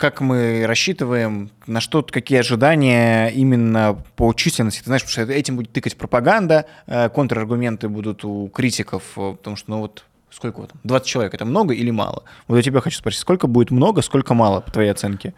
Как 0.00 0.20
мы 0.20 0.64
рассчитываем, 0.66 1.50
на 1.66 1.80
что, 1.80 2.02
какие 2.02 2.38
ожидания 2.38 3.28
именно 3.28 4.02
по 4.16 4.32
численности? 4.32 4.78
Ты 4.78 4.86
знаешь, 4.86 5.02
потому 5.02 5.26
что 5.26 5.32
этим 5.32 5.56
будет 5.56 5.72
тыкать 5.72 5.96
пропаганда, 5.96 6.66
э, 6.86 7.08
контраргументы 7.10 7.88
будут 7.88 8.24
у 8.24 8.48
критиков, 8.48 9.02
э, 9.16 9.36
потому 9.36 9.56
что, 9.56 9.70
ну 9.70 9.80
вот, 9.80 10.04
сколько 10.36 10.60
вот, 10.60 10.70
20 10.84 11.08
человек, 11.08 11.34
это 11.34 11.44
много 11.44 11.72
или 11.72 11.90
мало? 11.90 12.24
Вот 12.46 12.56
я 12.56 12.62
тебя 12.62 12.80
хочу 12.80 12.98
спросить, 12.98 13.20
сколько 13.20 13.46
будет 13.46 13.70
много, 13.70 14.02
сколько 14.02 14.34
мало, 14.34 14.60
по 14.60 14.70
твоей 14.70 14.90
оценке? 14.90 15.32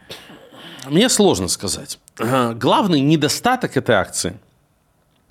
Мне 0.87 1.08
сложно 1.08 1.48
сказать. 1.48 2.00
Главный 2.18 3.00
недостаток 3.00 3.76
этой 3.76 3.94
акции, 3.94 4.37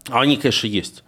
а 0.07 0.21
они, 0.21 0.37
конечно, 0.37 0.67
есть, 0.67 1.03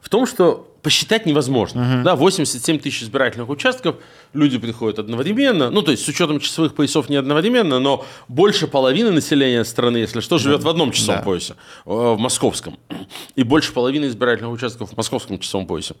в 0.00 0.10
том, 0.10 0.26
что 0.26 0.68
посчитать 0.82 1.26
невозможно. 1.26 1.80
Uh-huh. 1.80 2.02
Да, 2.02 2.16
87 2.16 2.80
тысяч 2.80 3.04
избирательных 3.04 3.48
участков, 3.48 3.96
люди 4.34 4.58
приходят 4.58 4.98
одновременно, 4.98 5.70
ну, 5.70 5.80
то 5.80 5.92
есть 5.92 6.04
с 6.04 6.08
учетом 6.08 6.40
часовых 6.40 6.74
поясов 6.74 7.08
не 7.08 7.16
одновременно, 7.16 7.78
но 7.78 8.04
больше 8.28 8.66
половины 8.66 9.12
населения 9.12 9.64
страны, 9.64 9.98
если 9.98 10.20
что, 10.20 10.38
живет 10.38 10.64
в 10.64 10.68
одном 10.68 10.90
часовом 10.90 11.20
да. 11.20 11.24
поясе, 11.24 11.54
э, 11.54 11.56
в 11.86 12.18
московском, 12.18 12.78
и 13.36 13.44
больше 13.44 13.72
половины 13.72 14.06
избирательных 14.06 14.52
участков 14.52 14.90
в 14.90 14.96
московском 14.96 15.38
часовом 15.38 15.66
поясе. 15.66 15.94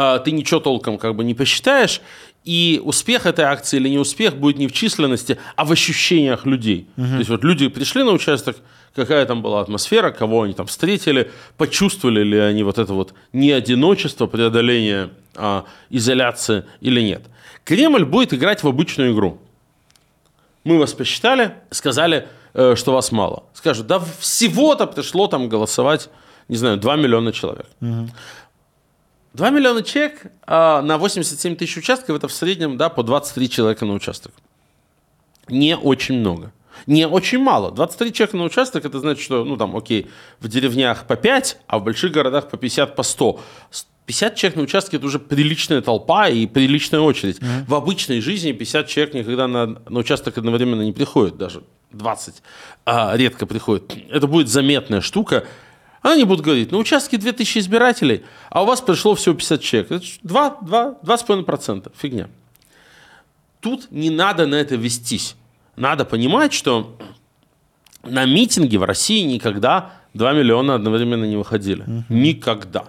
А, 0.00 0.20
ты 0.20 0.30
ничего 0.30 0.60
толком 0.60 0.96
как 0.96 1.16
бы 1.16 1.24
не 1.24 1.34
посчитаешь, 1.34 2.00
и 2.44 2.80
успех 2.84 3.26
этой 3.26 3.44
акции 3.44 3.78
или 3.78 3.88
не 3.88 3.98
успех 3.98 4.36
будет 4.36 4.56
не 4.56 4.68
в 4.68 4.72
численности, 4.72 5.38
а 5.56 5.64
в 5.64 5.72
ощущениях 5.72 6.46
людей. 6.46 6.86
Uh-huh. 6.96 7.10
То 7.10 7.18
есть 7.18 7.30
вот 7.30 7.42
люди 7.42 7.66
пришли 7.66 8.04
на 8.04 8.12
участок, 8.12 8.58
какая 8.94 9.26
там 9.26 9.42
была 9.42 9.60
атмосфера, 9.60 10.12
кого 10.12 10.42
они 10.42 10.54
там 10.54 10.68
встретили, 10.68 11.32
почувствовали 11.56 12.22
ли 12.22 12.38
они 12.38 12.62
вот 12.62 12.78
это 12.78 12.94
вот 12.94 13.12
не 13.32 13.50
одиночество, 13.50 14.28
преодоление 14.28 15.10
а, 15.34 15.64
изоляции 15.90 16.64
или 16.80 17.00
нет. 17.00 17.22
Кремль 17.64 18.04
будет 18.04 18.32
играть 18.32 18.62
в 18.62 18.68
обычную 18.68 19.12
игру. 19.12 19.40
Мы 20.62 20.78
вас 20.78 20.92
посчитали, 20.92 21.54
сказали, 21.70 22.28
э, 22.54 22.76
что 22.76 22.92
вас 22.92 23.10
мало. 23.10 23.42
Скажут, 23.52 23.88
да 23.88 24.00
всего-то 24.20 24.86
пришло 24.86 25.26
там 25.26 25.48
голосовать, 25.48 26.08
не 26.46 26.56
знаю, 26.56 26.76
2 26.76 26.94
миллиона 26.94 27.32
человек. 27.32 27.66
Угу. 27.80 28.10
2 29.34 29.50
миллиона 29.50 29.82
человек 29.82 30.32
а, 30.46 30.82
на 30.82 30.98
87 30.98 31.56
тысяч 31.56 31.76
участков, 31.76 32.16
это 32.16 32.28
в 32.28 32.32
среднем 32.32 32.76
да, 32.76 32.88
по 32.88 33.02
23 33.02 33.50
человека 33.50 33.84
на 33.84 33.94
участок. 33.94 34.32
Не 35.48 35.76
очень 35.76 36.18
много. 36.18 36.52
Не 36.86 37.06
очень 37.06 37.38
мало. 37.38 37.72
23 37.72 38.12
человека 38.12 38.36
на 38.36 38.44
участок, 38.44 38.84
это 38.84 39.00
значит, 39.00 39.22
что, 39.22 39.44
ну 39.44 39.56
там, 39.56 39.76
окей, 39.76 40.06
в 40.40 40.48
деревнях 40.48 41.06
по 41.06 41.16
5, 41.16 41.58
а 41.66 41.78
в 41.78 41.84
больших 41.84 42.12
городах 42.12 42.48
по 42.48 42.56
50, 42.56 42.96
по 42.96 43.02
100. 43.02 43.40
50 44.06 44.36
человек 44.36 44.56
на 44.56 44.62
участке 44.62 44.96
это 44.96 45.04
уже 45.04 45.18
приличная 45.18 45.82
толпа 45.82 46.28
и 46.28 46.46
приличная 46.46 47.00
очередь. 47.00 47.38
Mm-hmm. 47.38 47.64
В 47.66 47.74
обычной 47.74 48.20
жизни 48.22 48.52
50 48.52 48.88
человек 48.88 49.14
никогда 49.14 49.46
на, 49.46 49.66
на 49.66 49.98
участок 49.98 50.38
одновременно 50.38 50.80
не 50.80 50.92
приходит, 50.92 51.36
даже 51.36 51.62
20 51.92 52.42
а, 52.86 53.14
редко 53.16 53.44
приходит. 53.44 53.92
Это 54.10 54.26
будет 54.26 54.48
заметная 54.48 55.02
штука. 55.02 55.44
Они 56.02 56.24
будут 56.24 56.44
говорить, 56.44 56.70
на 56.72 56.78
участке 56.78 57.16
2000 57.16 57.58
избирателей, 57.58 58.24
а 58.50 58.62
у 58.62 58.66
вас 58.66 58.80
пришло 58.80 59.14
всего 59.14 59.34
50 59.34 59.60
человек. 59.60 59.90
Это 59.90 60.06
2, 60.22 60.58
2, 60.62 60.98
2,5%. 61.02 61.92
Фигня. 61.96 62.28
Тут 63.60 63.90
не 63.90 64.10
надо 64.10 64.46
на 64.46 64.54
это 64.54 64.76
вестись. 64.76 65.34
Надо 65.76 66.04
понимать, 66.04 66.52
что 66.52 66.96
на 68.04 68.24
митинги 68.24 68.76
в 68.76 68.84
России 68.84 69.22
никогда 69.22 69.92
2 70.14 70.32
миллиона 70.32 70.74
одновременно 70.74 71.24
не 71.24 71.36
выходили. 71.36 71.84
Mm-hmm. 71.84 72.04
Никогда. 72.08 72.84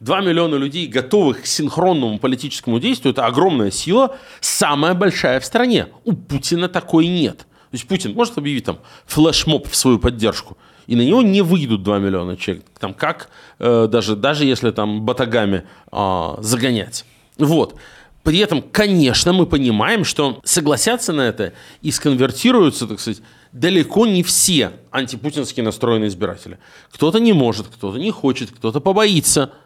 2 0.00 0.20
миллиона 0.22 0.54
людей, 0.54 0.86
готовых 0.86 1.42
к 1.42 1.46
синхронному 1.46 2.18
политическому 2.18 2.80
действию, 2.80 3.12
это 3.12 3.26
огромная 3.26 3.70
сила, 3.70 4.16
самая 4.40 4.94
большая 4.94 5.40
в 5.40 5.44
стране. 5.44 5.88
У 6.04 6.12
Путина 6.12 6.68
такой 6.68 7.06
нет. 7.06 7.38
То 7.38 7.74
есть 7.74 7.86
Путин 7.86 8.14
может 8.14 8.36
объявить 8.36 8.64
там 8.64 8.78
флешмоб 9.06 9.68
в 9.68 9.76
свою 9.76 9.98
поддержку, 9.98 10.56
и 10.90 10.96
на 10.96 11.02
него 11.02 11.22
не 11.22 11.42
выйдут 11.42 11.82
2 11.82 11.98
миллиона 11.98 12.36
человек. 12.36 12.64
Там 12.78 12.94
как, 12.94 13.30
э, 13.58 13.88
даже, 13.90 14.16
даже 14.16 14.44
если 14.44 14.70
там 14.70 15.02
батагами 15.02 15.64
э, 15.90 16.34
загонять. 16.40 17.04
Вот. 17.38 17.76
При 18.22 18.38
этом, 18.38 18.60
конечно, 18.60 19.32
мы 19.32 19.46
понимаем, 19.46 20.04
что 20.04 20.40
согласятся 20.44 21.12
на 21.12 21.22
это 21.22 21.54
и 21.80 21.90
сконвертируются, 21.90 22.86
так 22.86 23.00
сказать, 23.00 23.22
далеко 23.52 24.06
не 24.06 24.22
все 24.22 24.72
антипутинские 24.90 25.64
настроенные 25.64 26.08
избиратели. 26.08 26.58
Кто-то 26.92 27.18
не 27.18 27.32
может, 27.32 27.68
кто-то 27.68 27.98
не 27.98 28.10
хочет, 28.10 28.50
кто-то 28.50 28.80
побоится– 28.80 29.52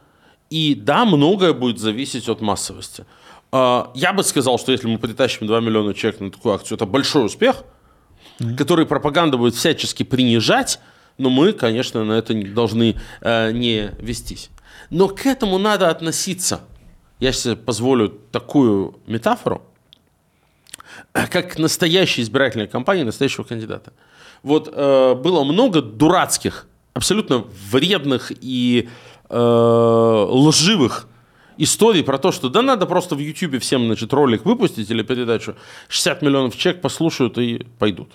и 0.51 0.75
да, 0.75 1.05
многое 1.05 1.53
будет 1.53 1.79
зависеть 1.79 2.29
от 2.29 2.41
массовости. 2.41 3.05
А, 3.51 3.91
я 3.95 4.13
бы 4.13 4.23
сказал, 4.23 4.59
что 4.59 4.73
если 4.73 4.87
мы 4.87 4.99
притащим 4.99 5.47
2 5.47 5.61
миллиона 5.61 5.95
человек 5.95 6.21
на 6.21 6.31
такую 6.31 6.55
акцию, 6.55 6.77
это 6.77 6.87
большой 6.87 7.27
успех, 7.27 7.65
mm-hmm. 8.39 8.57
который 8.57 8.87
пропаганда 8.87 9.37
будет 9.37 9.55
всячески 9.55 10.03
принижать, 10.03 10.79
но 11.19 11.31
мы, 11.31 11.53
конечно, 11.53 12.05
на 12.05 12.15
это 12.15 12.35
должны 12.35 12.97
э, 13.21 13.53
не 13.53 13.93
вестись. 13.99 14.51
Но 14.91 15.09
к 15.09 15.27
этому 15.27 15.59
надо 15.59 15.91
относиться. 15.91 16.61
Я 17.21 17.33
себе 17.33 17.57
позволю 17.57 18.09
такую 18.09 18.99
метафору, 19.07 19.63
как 21.13 21.55
к 21.55 21.59
настоящей 21.59 22.23
избирательной 22.23 22.67
кампании 22.67 23.03
настоящего 23.03 23.45
кандидата. 23.45 23.93
Вот 24.43 24.69
э, 24.73 25.15
было 25.15 25.45
много 25.45 25.81
дурацких, 25.81 26.67
абсолютно 26.93 27.45
вредных 27.71 28.33
и 28.41 28.89
э, 29.29 30.27
лживых 30.29 31.09
историй 31.57 32.03
про 32.03 32.19
то, 32.19 32.33
что 32.33 32.49
да 32.49 32.63
надо 32.63 32.87
просто 32.87 33.15
в 33.15 33.19
YouTube 33.19 33.61
всем 33.63 33.87
значит, 33.87 34.13
ролик 34.13 34.45
выпустить 34.45 34.91
или 34.91 35.03
передачу, 35.03 35.57
60 35.89 36.23
миллионов 36.23 36.57
человек 36.57 36.83
послушают 36.83 37.39
и 37.39 37.67
пойдут. 37.79 38.11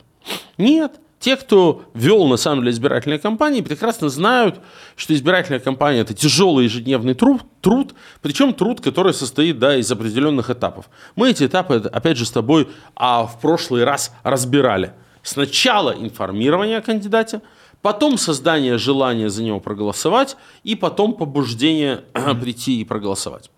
Нет. 0.57 0.99
Те, 1.19 1.36
кто 1.36 1.84
вел 1.93 2.27
на 2.27 2.38
самом 2.38 2.62
деле 2.62 2.71
избирательные 2.71 3.19
кампании, 3.19 3.60
прекрасно 3.60 4.08
знают, 4.08 4.62
что 4.95 5.13
избирательная 5.13 5.60
кампания 5.60 5.99
это 5.99 6.13
тяжелый 6.13 6.63
ежедневный 6.63 7.13
труд, 7.13 7.41
труд, 7.60 7.93
причем 8.21 8.53
труд, 8.53 8.79
который 8.79 9.13
состоит 9.13 9.60
да, 9.60 9.75
из 9.75 9.91
определенных 9.91 10.49
этапов. 10.49 10.89
Мы 11.17 11.32
эти 11.32 11.45
этапы, 11.45 11.75
опять 11.75 12.17
же, 12.17 12.25
с 12.25 12.32
тобой 12.32 12.69
а, 12.95 13.25
в 13.25 13.41
прошлый 13.41 13.84
раз 13.84 14.13
разбирали. 14.23 14.93
Сначала 15.21 15.91
информирование 15.91 16.77
о 16.77 16.82
кандидате, 16.82 17.41
потом 17.82 18.17
создание 18.17 18.77
желания 18.77 19.29
за 19.29 19.43
него 19.43 19.60
проголосовать, 19.60 20.38
и 20.63 20.75
потом 20.75 21.13
побуждение 21.13 22.05
прийти 22.41 22.79
и 22.79 22.86
проголосовать. 22.86 23.51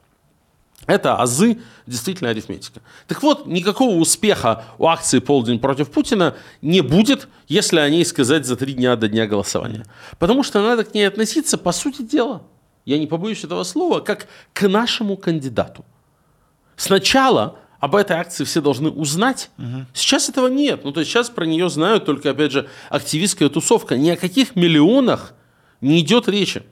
Это 0.88 1.16
азы 1.16 1.60
действительно 1.86 2.32
арифметика. 2.32 2.82
Так 3.08 3.22
вот, 3.22 3.46
никакого 3.46 3.96
успеха 3.96 4.66
у 4.78 4.88
акции 4.88 5.20
«Полдень 5.20 5.60
против 5.60 5.92
Путина» 5.92 6.36
не 6.62 6.82
будет, 6.82 7.28
если 7.48 7.80
о 7.80 7.90
ней 7.90 8.04
сказать 8.04 8.46
за 8.46 8.56
три 8.56 8.74
дня 8.74 8.96
до 8.96 9.08
дня 9.08 9.28
голосования. 9.28 9.86
Потому 10.18 10.44
что 10.44 10.62
надо 10.62 10.84
к 10.84 10.94
ней 10.94 11.08
относиться, 11.08 11.58
по 11.58 11.72
сути 11.72 12.02
дела, 12.02 12.42
я 12.86 12.98
не 12.98 13.08
побоюсь 13.08 13.44
этого 13.44 13.64
слова, 13.64 14.00
как 14.00 14.28
к 14.54 14.68
нашему 14.68 15.18
кандидату. 15.18 15.86
Сначала 16.76 17.60
об 17.80 17.96
этой 17.96 18.18
акции 18.18 18.44
все 18.44 18.62
должны 18.62 18.90
узнать. 18.90 19.50
Угу. 19.58 19.86
Сейчас 19.94 20.30
этого 20.30 20.48
нет. 20.48 20.84
Ну, 20.84 20.92
то 20.92 21.00
есть 21.00 21.12
сейчас 21.12 21.30
про 21.30 21.46
нее 21.46 21.70
знают 21.70 22.06
только, 22.06 22.30
опять 22.32 22.52
же, 22.52 22.70
активистская 22.90 23.50
тусовка. 23.50 23.98
Ни 23.98 24.10
о 24.10 24.18
каких 24.18 24.56
миллионах 24.56 25.34
не 25.82 26.00
идет 26.00 26.28
речи. 26.28 26.64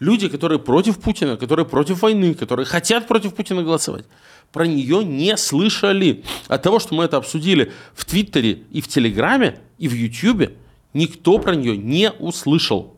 Люди, 0.00 0.28
которые 0.28 0.58
против 0.58 1.00
Путина, 1.00 1.36
которые 1.36 1.66
против 1.66 2.02
войны, 2.02 2.34
которые 2.34 2.66
хотят 2.66 3.06
против 3.06 3.34
Путина 3.34 3.62
голосовать, 3.62 4.04
про 4.52 4.66
нее 4.66 5.04
не 5.04 5.36
слышали. 5.36 6.24
От 6.48 6.62
того, 6.62 6.78
что 6.78 6.94
мы 6.94 7.04
это 7.04 7.16
обсудили 7.16 7.72
в 7.94 8.04
Твиттере 8.04 8.62
и 8.70 8.80
в 8.80 8.88
Телеграме, 8.88 9.60
и 9.78 9.88
в 9.88 9.92
Ютьюбе, 9.92 10.56
никто 10.92 11.38
про 11.38 11.54
нее 11.54 11.76
не 11.76 12.10
услышал. 12.10 12.96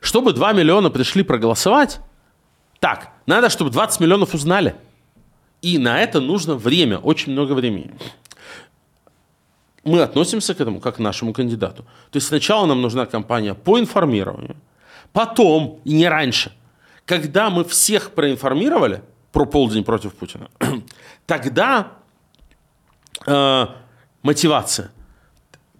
Чтобы 0.00 0.32
2 0.32 0.52
миллиона 0.52 0.90
пришли 0.90 1.22
проголосовать, 1.22 2.00
так, 2.80 3.12
надо, 3.26 3.48
чтобы 3.48 3.70
20 3.70 4.00
миллионов 4.00 4.34
узнали– 4.34 4.74
и 5.62 5.78
на 5.78 6.02
это 6.02 6.20
нужно 6.20 6.56
время, 6.56 6.98
очень 6.98 7.32
много 7.32 7.52
времени. 7.52 7.92
Мы 9.84 10.02
относимся 10.02 10.54
к 10.54 10.60
этому 10.60 10.80
как 10.80 10.96
к 10.96 10.98
нашему 10.98 11.32
кандидату. 11.32 11.84
То 12.10 12.16
есть 12.16 12.26
сначала 12.26 12.66
нам 12.66 12.82
нужна 12.82 13.06
кампания 13.06 13.54
по 13.54 13.78
информированию, 13.78 14.56
потом, 15.12 15.80
и 15.84 15.92
не 15.92 16.08
раньше, 16.08 16.52
когда 17.04 17.50
мы 17.50 17.64
всех 17.64 18.12
проинформировали 18.12 19.02
про 19.32 19.44
полдень 19.46 19.84
против 19.84 20.14
Путина, 20.14 20.48
тогда 21.26 21.92
э, 23.26 23.66
мотивация. 24.22 24.90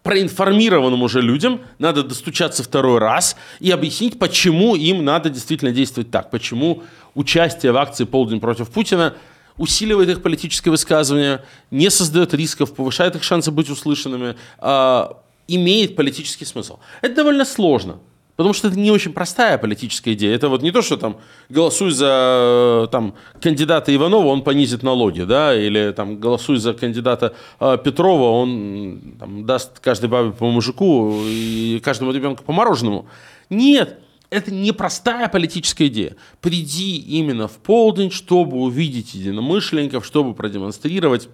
Проинформированным 0.03 1.03
уже 1.03 1.23
людям 1.23 1.61
надо 1.79 2.03
достучаться 2.03 2.65
второй 2.65 2.99
раз 2.99 3.37
и 3.61 3.71
объяснить, 3.71 4.19
почему 4.19 4.75
им 4.75 5.05
надо 5.05 5.31
действительно 5.31 5.71
действовать 5.71 6.11
так, 6.11 6.31
почему 6.31 6.83
участие 7.15 7.71
в 7.71 7.77
акции 7.77 8.05
«Полдень 8.05 8.41
против 8.41 8.71
Путина» 8.71 9.15
усиливает 9.57 10.09
их 10.09 10.23
политическое 10.23 10.71
высказывание, 10.71 11.45
не 11.71 11.89
создает 11.91 12.35
рисков, 12.35 12.75
повышает 12.75 13.15
их 13.15 13.23
шансы 13.23 13.53
быть 13.53 13.71
услышанными, 13.71 14.35
э, 14.59 15.05
имеет 15.47 15.95
политический 15.95 16.47
смысл. 16.47 16.79
Это 17.01 17.17
довольно 17.17 17.45
сложно, 17.45 18.01
потому 18.37 18.55
что 18.55 18.69
это 18.69 18.79
не 18.79 18.91
очень 18.91 19.13
простая 19.13 19.59
политическая 19.59 20.15
идея. 20.15 20.35
Это 20.35 20.49
вот 20.49 20.63
не 20.63 20.71
то, 20.71 20.83
что 20.83 20.97
там 20.97 21.19
голосуй 21.49 21.91
за 21.91 22.89
там, 22.91 23.15
кандидата 23.41 23.95
Иванова, 23.95 24.27
он 24.27 24.43
понизит 24.43 24.83
налоги, 24.83 25.23
да, 25.23 25.55
или 25.55 25.93
там 25.93 26.19
голосуй 26.19 26.57
за 26.57 26.75
кандидата 26.75 27.35
э, 27.61 27.79
Петрова, 27.83 28.31
он 28.31 29.17
там, 29.19 29.47
даст 29.47 29.79
каждой 29.81 30.09
бабе 30.09 30.33
по 30.33 30.51
мужику 30.51 31.23
и 31.27 31.81
каждому 31.85 32.13
ребенку 32.13 32.43
по 32.43 32.53
мороженому. 32.53 33.07
Нет, 33.51 33.99
это 34.31 34.53
непростая 34.53 35.29
политическая 35.29 35.89
идея. 35.89 36.17
Приди 36.41 36.97
именно 36.97 37.49
в 37.49 37.59
полдень, 37.59 38.11
чтобы 38.11 38.57
увидеть 38.57 39.15
единомышленников, 39.15 40.07
чтобы 40.07 40.35
продемонстрировать 40.35 41.29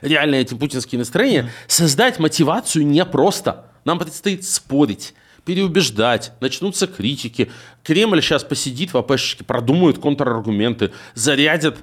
реальные 0.00 0.40
эти 0.40 0.54
путинские 0.54 0.98
настроения. 0.98 1.50
Создать 1.68 2.18
мотивацию 2.18 2.86
непросто. 2.86 3.66
Нам 3.84 4.00
предстоит 4.00 4.44
спорить 4.44 5.14
переубеждать, 5.46 6.32
начнутся 6.40 6.86
критики. 6.86 7.50
Кремль 7.82 8.20
сейчас 8.20 8.44
посидит 8.44 8.92
в 8.92 8.98
АПшечке, 8.98 9.44
продумает 9.44 9.98
контраргументы, 9.98 10.92
зарядят 11.14 11.78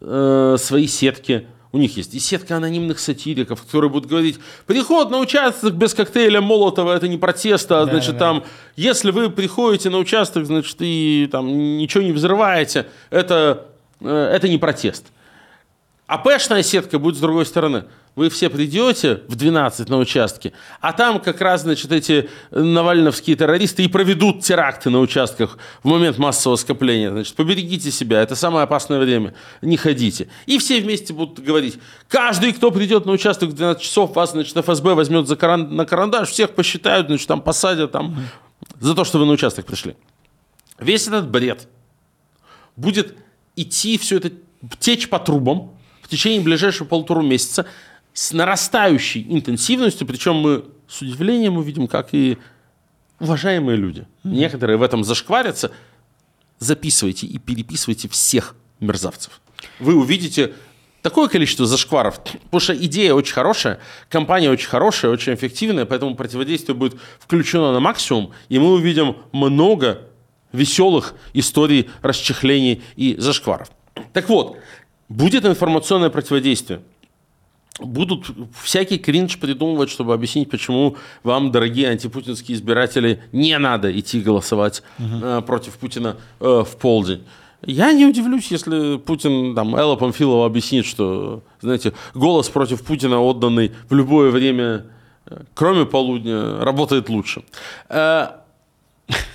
э, 0.00 0.56
свои 0.58 0.86
сетки 0.86 1.46
у 1.70 1.78
них 1.78 1.96
есть 1.98 2.14
и 2.14 2.18
сетка 2.18 2.56
анонимных 2.56 2.98
сатириков, 2.98 3.62
которые 3.62 3.90
будут 3.90 4.08
говорить, 4.08 4.38
приход 4.66 5.10
на 5.10 5.18
участок 5.18 5.74
без 5.74 5.92
коктейля 5.92 6.40
Молотова 6.40 6.96
это 6.96 7.08
не 7.08 7.18
протест, 7.18 7.70
а, 7.70 7.84
значит, 7.84 8.14
да. 8.14 8.18
там, 8.18 8.44
если 8.76 9.10
вы 9.10 9.28
приходите 9.28 9.90
на 9.90 9.98
участок, 9.98 10.46
значит, 10.46 10.76
и 10.80 11.28
там 11.30 11.76
ничего 11.76 12.02
не 12.02 12.12
взрываете, 12.12 12.86
это, 13.10 13.66
э, 14.00 14.08
это 14.08 14.48
не 14.48 14.56
протест. 14.56 15.08
АПшная 16.06 16.62
сетка 16.62 16.98
будет 16.98 17.16
с 17.16 17.20
другой 17.20 17.44
стороны. 17.44 17.84
Вы 18.18 18.30
все 18.30 18.50
придете 18.50 19.20
в 19.28 19.36
12 19.36 19.88
на 19.88 19.96
участке, 19.96 20.52
а 20.80 20.92
там 20.92 21.20
как 21.20 21.40
раз, 21.40 21.62
значит, 21.62 21.92
эти 21.92 22.28
навальновские 22.50 23.36
террористы 23.36 23.84
и 23.84 23.88
проведут 23.88 24.42
теракты 24.42 24.90
на 24.90 24.98
участках 24.98 25.56
в 25.84 25.88
момент 25.88 26.18
массового 26.18 26.56
скопления. 26.56 27.12
Значит, 27.12 27.36
поберегите 27.36 27.92
себя, 27.92 28.20
это 28.20 28.34
самое 28.34 28.64
опасное 28.64 28.98
время, 28.98 29.34
не 29.62 29.76
ходите. 29.76 30.26
И 30.46 30.58
все 30.58 30.80
вместе 30.80 31.12
будут 31.12 31.38
говорить, 31.38 31.78
каждый, 32.08 32.52
кто 32.52 32.72
придет 32.72 33.06
на 33.06 33.12
участок 33.12 33.50
в 33.50 33.52
12 33.52 33.80
часов, 33.80 34.16
вас, 34.16 34.32
значит, 34.32 34.56
ФСБ 34.56 34.94
возьмет 34.94 35.28
за 35.28 35.36
каран... 35.36 35.76
на 35.76 35.86
карандаш, 35.86 36.28
всех 36.28 36.56
посчитают, 36.56 37.06
значит, 37.06 37.28
там 37.28 37.40
посадят, 37.40 37.92
там, 37.92 38.16
за 38.80 38.96
то, 38.96 39.04
что 39.04 39.18
вы 39.20 39.26
на 39.26 39.32
участок 39.32 39.64
пришли. 39.64 39.94
Весь 40.80 41.06
этот 41.06 41.30
бред 41.30 41.68
будет 42.74 43.16
идти, 43.54 43.96
все 43.96 44.16
это 44.16 44.32
течь 44.80 45.08
по 45.08 45.20
трубам, 45.20 45.78
в 46.02 46.10
течение 46.10 46.40
ближайшего 46.40 46.88
полутора 46.88 47.20
месяца 47.20 47.66
с 48.18 48.32
нарастающей 48.32 49.24
интенсивностью, 49.28 50.04
причем 50.04 50.34
мы 50.34 50.64
с 50.88 51.02
удивлением 51.02 51.56
увидим, 51.56 51.86
как 51.86 52.08
и 52.14 52.36
уважаемые 53.20 53.76
люди, 53.76 54.08
некоторые 54.24 54.76
в 54.76 54.82
этом 54.82 55.04
зашкварятся, 55.04 55.70
записывайте 56.58 57.28
и 57.28 57.38
переписывайте 57.38 58.08
всех 58.08 58.56
мерзавцев. 58.80 59.40
Вы 59.78 59.94
увидите 59.94 60.54
такое 61.00 61.28
количество 61.28 61.64
зашкваров, 61.64 62.18
потому 62.24 62.58
что 62.58 62.74
идея 62.74 63.14
очень 63.14 63.34
хорошая, 63.34 63.78
компания 64.10 64.50
очень 64.50 64.68
хорошая, 64.68 65.12
очень 65.12 65.34
эффективная, 65.34 65.84
поэтому 65.84 66.16
противодействие 66.16 66.74
будет 66.74 66.98
включено 67.20 67.72
на 67.72 67.78
максимум, 67.78 68.32
и 68.48 68.58
мы 68.58 68.72
увидим 68.72 69.18
много 69.30 70.08
веселых 70.50 71.14
историй 71.34 71.88
расчехлений 72.02 72.82
и 72.96 73.14
зашкваров. 73.16 73.70
Так 74.12 74.28
вот, 74.28 74.56
будет 75.08 75.44
информационное 75.44 76.10
противодействие. 76.10 76.80
Будут 77.80 78.26
всякий 78.60 78.98
кринж 78.98 79.38
придумывать, 79.38 79.88
чтобы 79.88 80.12
объяснить, 80.12 80.50
почему 80.50 80.96
вам, 81.22 81.52
дорогие 81.52 81.88
антипутинские 81.90 82.56
избиратели, 82.56 83.22
не 83.30 83.56
надо 83.56 83.96
идти 83.96 84.20
голосовать 84.20 84.82
угу. 84.98 85.42
против 85.42 85.78
Путина 85.78 86.16
э, 86.40 86.64
в 86.66 86.76
полдень. 86.76 87.22
Я 87.64 87.92
не 87.92 88.04
удивлюсь, 88.04 88.50
если 88.50 88.98
Путин, 88.98 89.54
там, 89.54 89.76
Элла 89.76 89.94
Памфилова 89.94 90.46
объяснит, 90.46 90.86
что, 90.86 91.42
знаете, 91.60 91.92
голос 92.14 92.48
против 92.48 92.84
Путина, 92.84 93.20
отданный 93.20 93.72
в 93.88 93.94
любое 93.94 94.30
время, 94.30 94.86
э, 95.26 95.42
кроме 95.54 95.86
полудня, 95.86 96.58
работает 96.60 97.08
лучше. 97.08 97.44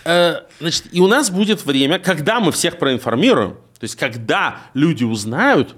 Значит, 0.04 0.88
и 0.92 1.00
у 1.00 1.08
нас 1.08 1.32
будет 1.32 1.66
время, 1.66 1.98
когда 1.98 2.40
мы 2.40 2.52
всех 2.52 2.78
проинформируем, 2.78 3.52
то 3.52 3.84
есть 3.84 3.96
когда 3.96 4.58
люди 4.74 5.04
узнают, 5.04 5.76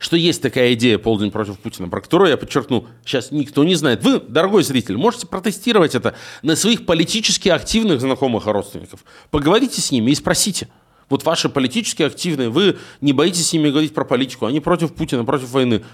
что 0.00 0.16
есть 0.16 0.40
такая 0.40 0.72
идея 0.72 0.96
«Полдень 0.96 1.30
против 1.30 1.58
Путина», 1.58 1.86
про 1.86 2.00
которую 2.00 2.30
я 2.30 2.38
подчеркну, 2.38 2.86
сейчас 3.04 3.30
никто 3.32 3.62
не 3.64 3.74
знает. 3.74 4.02
Вы, 4.02 4.18
дорогой 4.18 4.62
зритель, 4.62 4.96
можете 4.96 5.26
протестировать 5.26 5.94
это 5.94 6.14
на 6.42 6.56
своих 6.56 6.86
политически 6.86 7.50
активных 7.50 8.00
знакомых 8.00 8.46
и 8.46 8.50
родственников. 8.50 9.04
Поговорите 9.30 9.82
с 9.82 9.92
ними 9.92 10.10
и 10.10 10.14
спросите. 10.14 10.68
Вот 11.10 11.24
ваши 11.24 11.50
политически 11.50 12.02
активные, 12.02 12.48
вы 12.48 12.78
не 13.02 13.12
боитесь 13.12 13.48
с 13.48 13.52
ними 13.52 13.68
говорить 13.68 13.92
про 13.92 14.06
политику, 14.06 14.46
они 14.46 14.60
против 14.60 14.94
Путина, 14.94 15.24
против 15.26 15.50
войны. 15.50 15.84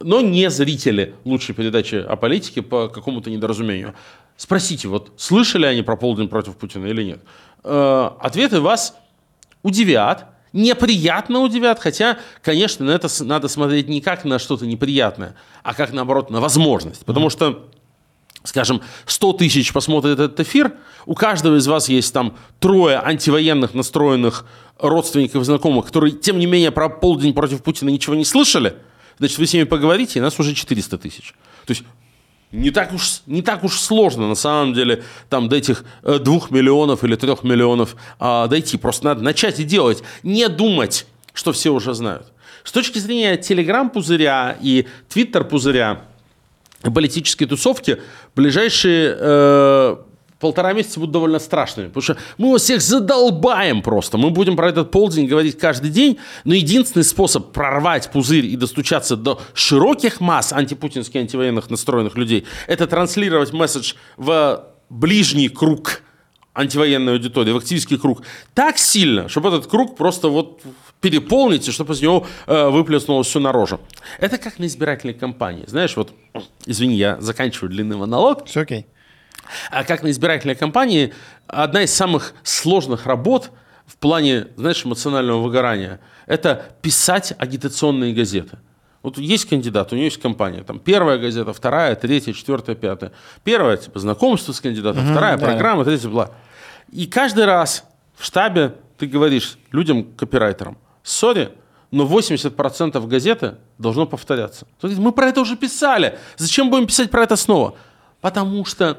Но 0.00 0.22
не 0.22 0.48
зрители 0.48 1.14
лучшей 1.24 1.54
передачи 1.54 1.96
о 1.96 2.16
политике 2.16 2.62
по 2.62 2.88
какому-то 2.88 3.28
недоразумению. 3.28 3.94
Спросите, 4.38 4.88
вот 4.88 5.12
слышали 5.18 5.66
они 5.66 5.82
про 5.82 5.96
полдень 5.96 6.28
против 6.28 6.56
Путина 6.56 6.86
или 6.86 7.02
нет? 7.02 7.20
Э, 7.64 8.12
ответы 8.18 8.62
вас 8.62 8.96
удивят, 9.62 10.31
неприятно 10.52 11.40
удивят, 11.40 11.78
хотя, 11.80 12.18
конечно, 12.42 12.84
на 12.84 12.90
это 12.90 13.08
надо 13.24 13.48
смотреть 13.48 13.88
не 13.88 14.00
как 14.00 14.24
на 14.24 14.38
что-то 14.38 14.66
неприятное, 14.66 15.34
а 15.62 15.74
как, 15.74 15.92
наоборот, 15.92 16.30
на 16.30 16.40
возможность. 16.40 17.04
Потому 17.04 17.30
что, 17.30 17.68
скажем, 18.44 18.82
100 19.06 19.32
тысяч 19.34 19.72
посмотрит 19.72 20.18
этот 20.18 20.40
эфир, 20.40 20.74
у 21.06 21.14
каждого 21.14 21.56
из 21.56 21.66
вас 21.66 21.88
есть 21.88 22.12
там 22.12 22.36
трое 22.60 22.98
антивоенных 22.98 23.74
настроенных 23.74 24.46
родственников 24.78 25.42
и 25.42 25.44
знакомых, 25.44 25.86
которые, 25.86 26.12
тем 26.12 26.38
не 26.38 26.46
менее, 26.46 26.70
про 26.70 26.88
полдень 26.88 27.34
против 27.34 27.62
Путина 27.62 27.90
ничего 27.90 28.14
не 28.14 28.24
слышали, 28.24 28.76
значит, 29.18 29.38
вы 29.38 29.46
с 29.46 29.52
ними 29.52 29.64
поговорите, 29.64 30.18
и 30.18 30.22
нас 30.22 30.38
уже 30.38 30.54
400 30.54 30.98
тысяч. 30.98 31.34
То 31.66 31.70
есть 31.70 31.84
не 32.52 32.70
так 32.70 32.92
уж, 32.92 33.22
не 33.26 33.42
так 33.42 33.64
уж 33.64 33.80
сложно, 33.80 34.28
на 34.28 34.34
самом 34.34 34.74
деле, 34.74 35.02
там 35.28 35.48
до 35.48 35.56
этих 35.56 35.84
э, 36.02 36.18
двух 36.18 36.50
миллионов 36.50 37.02
или 37.02 37.16
трех 37.16 37.42
миллионов 37.42 37.96
а, 38.20 38.46
дойти. 38.46 38.76
Просто 38.76 39.06
надо 39.06 39.22
начать 39.22 39.58
и 39.58 39.64
делать, 39.64 40.02
не 40.22 40.48
думать, 40.48 41.06
что 41.32 41.52
все 41.52 41.70
уже 41.70 41.94
знают. 41.94 42.26
С 42.62 42.70
точки 42.70 42.98
зрения 42.98 43.36
телеграм-пузыря 43.36 44.56
и 44.60 44.86
твиттер-пузыря, 45.08 46.02
политические 46.82 47.48
тусовки, 47.48 48.00
ближайшие 48.36 49.16
э, 49.18 49.96
полтора 50.42 50.72
месяца 50.72 50.98
будут 50.98 51.12
довольно 51.12 51.38
страшными, 51.38 51.86
потому 51.86 52.02
что 52.02 52.16
мы 52.36 52.50
вас 52.50 52.62
всех 52.62 52.82
задолбаем 52.82 53.80
просто. 53.80 54.18
Мы 54.18 54.30
будем 54.30 54.56
про 54.56 54.68
этот 54.68 54.90
полдень 54.90 55.28
говорить 55.28 55.56
каждый 55.56 55.90
день, 55.90 56.18
но 56.44 56.52
единственный 56.52 57.04
способ 57.04 57.52
прорвать 57.52 58.10
пузырь 58.10 58.46
и 58.46 58.56
достучаться 58.56 59.16
до 59.16 59.40
широких 59.54 60.20
масс 60.20 60.52
антипутинских, 60.52 61.20
антивоенных 61.20 61.70
настроенных 61.70 62.16
людей, 62.16 62.44
это 62.66 62.88
транслировать 62.88 63.52
месседж 63.52 63.94
в 64.16 64.64
ближний 64.90 65.48
круг 65.48 66.02
антивоенной 66.54 67.12
аудитории, 67.12 67.52
в 67.52 67.56
активистский 67.56 67.96
круг, 67.96 68.22
так 68.52 68.78
сильно, 68.78 69.28
чтобы 69.28 69.48
этот 69.48 69.68
круг 69.68 69.96
просто 69.96 70.28
вот 70.28 70.60
переполнить, 71.00 71.68
и 71.68 71.70
чтобы 71.70 71.94
из 71.94 72.02
него 72.02 72.26
э, 72.46 72.68
выплеснулось 72.68 73.28
все 73.28 73.38
наружу. 73.38 73.80
Это 74.18 74.38
как 74.38 74.58
на 74.58 74.66
избирательной 74.66 75.14
кампании. 75.14 75.64
Знаешь, 75.68 75.96
вот, 75.96 76.12
извини, 76.66 76.96
я 76.96 77.20
заканчиваю 77.20 77.70
длинный 77.70 77.96
монолог. 77.96 78.46
Все 78.46 78.60
окей. 78.60 78.86
А 79.70 79.84
как 79.84 80.02
на 80.02 80.10
избирательной 80.10 80.54
кампании, 80.54 81.12
одна 81.46 81.82
из 81.82 81.94
самых 81.94 82.34
сложных 82.42 83.06
работ 83.06 83.50
в 83.86 83.96
плане, 83.96 84.48
знаешь, 84.56 84.84
эмоционального 84.84 85.40
выгорания– 85.40 86.00
это 86.26 86.66
писать 86.82 87.34
агитационные 87.38 88.14
газеты. 88.14 88.58
Вот 89.02 89.18
есть 89.18 89.48
кандидат, 89.48 89.92
у 89.92 89.96
него 89.96 90.04
есть 90.04 90.20
компания. 90.20 90.62
Там 90.62 90.78
первая 90.78 91.18
газета, 91.18 91.52
вторая, 91.52 91.96
третья, 91.96 92.32
четвертая, 92.32 92.76
пятая. 92.76 93.12
Первая, 93.42 93.76
типа, 93.76 93.98
знакомство 93.98 94.52
с 94.52 94.60
кандидатом, 94.60 95.04
угу, 95.04 95.12
вторая, 95.12 95.36
да, 95.36 95.44
программа, 95.44 95.84
третья, 95.84 96.08
бла. 96.08 96.30
И 96.90 97.06
каждый 97.06 97.44
раз 97.44 97.84
в 98.16 98.24
штабе 98.24 98.74
ты 98.98 99.06
говоришь 99.06 99.58
людям, 99.72 100.04
копирайтерам, 100.04 100.78
сори, 101.02 101.50
но 101.90 102.06
80% 102.06 103.06
газеты 103.06 103.56
должно 103.78 104.06
повторяться. 104.06 104.66
Мы 104.82 105.12
про 105.12 105.26
это 105.26 105.40
уже 105.40 105.56
писали. 105.56 106.18
Зачем 106.36 106.70
будем 106.70 106.86
писать 106.86 107.10
про 107.10 107.24
это 107.24 107.36
снова? 107.36 107.74
Потому 108.20 108.64
что 108.64 108.98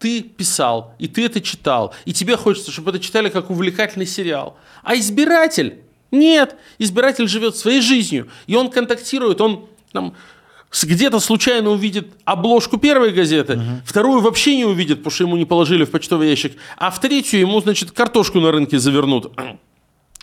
ты 0.00 0.22
писал, 0.22 0.94
и 0.98 1.06
ты 1.06 1.26
это 1.26 1.40
читал, 1.40 1.94
и 2.06 2.12
тебе 2.12 2.36
хочется, 2.36 2.72
чтобы 2.72 2.90
это 2.90 2.98
читали 2.98 3.28
как 3.28 3.50
увлекательный 3.50 4.06
сериал. 4.06 4.56
А 4.82 4.96
избиратель? 4.96 5.82
Нет, 6.10 6.56
избиратель 6.78 7.28
живет 7.28 7.54
своей 7.56 7.82
жизнью, 7.82 8.28
и 8.46 8.56
он 8.56 8.70
контактирует, 8.70 9.40
он 9.42 9.68
там, 9.92 10.16
где-то 10.82 11.20
случайно 11.20 11.70
увидит 11.70 12.08
обложку 12.24 12.78
первой 12.78 13.10
газеты, 13.10 13.54
угу. 13.54 13.82
вторую 13.84 14.20
вообще 14.22 14.56
не 14.56 14.64
увидит, 14.64 14.98
потому 14.98 15.10
что 15.10 15.24
ему 15.24 15.36
не 15.36 15.44
положили 15.44 15.84
в 15.84 15.90
почтовый 15.90 16.30
ящик, 16.30 16.56
а 16.78 16.90
в 16.90 16.98
третью 16.98 17.38
ему, 17.38 17.60
значит, 17.60 17.92
картошку 17.92 18.40
на 18.40 18.50
рынке 18.50 18.78
завернут. 18.78 19.30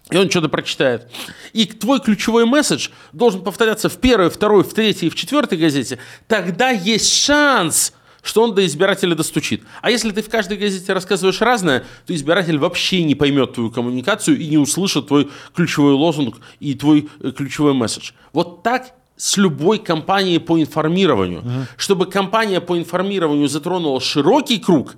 И 0.09 0.15
он 0.15 0.29
что-то 0.29 0.47
прочитает. 0.49 1.07
И 1.51 1.65
твой 1.65 1.99
ключевой 1.99 2.45
месседж 2.45 2.89
должен 3.11 3.43
повторяться 3.43 3.89
в 3.89 3.97
первой, 3.97 4.29
второй, 4.29 4.63
в 4.63 4.73
третьей 4.73 5.09
и 5.09 5.11
в 5.11 5.15
четвертой 5.15 5.57
газете. 5.57 5.99
Тогда 6.27 6.69
есть 6.69 7.13
шанс, 7.13 7.93
что 8.27 8.43
он 8.43 8.53
до 8.53 8.65
избирателя 8.65 9.15
достучит. 9.15 9.63
А 9.81 9.89
если 9.89 10.11
ты 10.11 10.21
в 10.21 10.29
каждой 10.29 10.57
газете 10.57 10.91
рассказываешь 10.91 11.39
разное, 11.39 11.85
то 12.05 12.13
избиратель 12.13 12.57
вообще 12.57 13.03
не 13.03 13.15
поймет 13.15 13.53
твою 13.53 13.71
коммуникацию 13.71 14.37
и 14.37 14.47
не 14.47 14.57
услышит 14.57 15.07
твой 15.07 15.29
ключевой 15.55 15.93
лозунг 15.93 16.37
и 16.59 16.73
твой 16.73 17.09
э, 17.21 17.31
ключевой 17.31 17.73
месседж. 17.73 18.11
Вот 18.33 18.63
так 18.63 18.93
с 19.15 19.37
любой 19.37 19.79
кампанией 19.79 20.39
по 20.39 20.59
информированию. 20.59 21.39
Угу. 21.39 21.49
Чтобы 21.77 22.05
кампания 22.05 22.59
по 22.59 22.77
информированию 22.77 23.47
затронула 23.47 24.01
широкий 24.01 24.59
круг, 24.59 24.95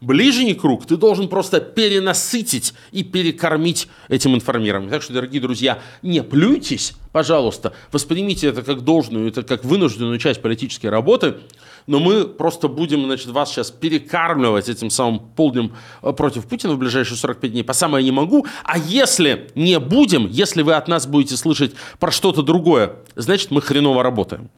ближний 0.00 0.54
круг 0.54 0.86
ты 0.86 0.96
должен 0.96 1.28
просто 1.28 1.60
перенасытить 1.60 2.72
и 2.92 3.04
перекормить 3.04 3.88
этим 4.08 4.34
информированием. 4.34 4.90
Так 4.90 5.02
что, 5.02 5.12
дорогие 5.12 5.40
друзья, 5.40 5.80
не 6.02 6.22
плюйтесь, 6.22 6.94
пожалуйста, 7.12 7.74
воспримите 7.92 8.48
это 8.48 8.62
как 8.62 8.82
должную, 8.82 9.28
это 9.28 9.42
как 9.42 9.64
вынужденную 9.64 10.18
часть 10.18 10.40
политической 10.42 10.86
работы 10.86 11.36
но 11.86 12.00
мы 12.00 12.24
просто 12.24 12.68
будем, 12.68 13.04
значит, 13.04 13.28
вас 13.28 13.50
сейчас 13.50 13.70
перекармливать 13.70 14.68
этим 14.68 14.90
самым 14.90 15.20
полднем 15.20 15.74
э, 16.02 16.12
против 16.12 16.46
Путина 16.46 16.74
в 16.74 16.78
ближайшие 16.78 17.16
45 17.16 17.52
дней, 17.52 17.62
по 17.64 17.72
самое 17.72 18.04
не 18.04 18.12
могу. 18.12 18.46
А 18.64 18.78
если 18.78 19.50
не 19.54 19.78
будем, 19.78 20.26
если 20.26 20.62
вы 20.62 20.74
от 20.74 20.88
нас 20.88 21.06
будете 21.06 21.36
слышать 21.36 21.72
про 21.98 22.10
что-то 22.10 22.42
другое, 22.42 22.96
значит, 23.16 23.50
мы 23.50 23.60
хреново 23.60 24.02
работаем. 24.02 24.50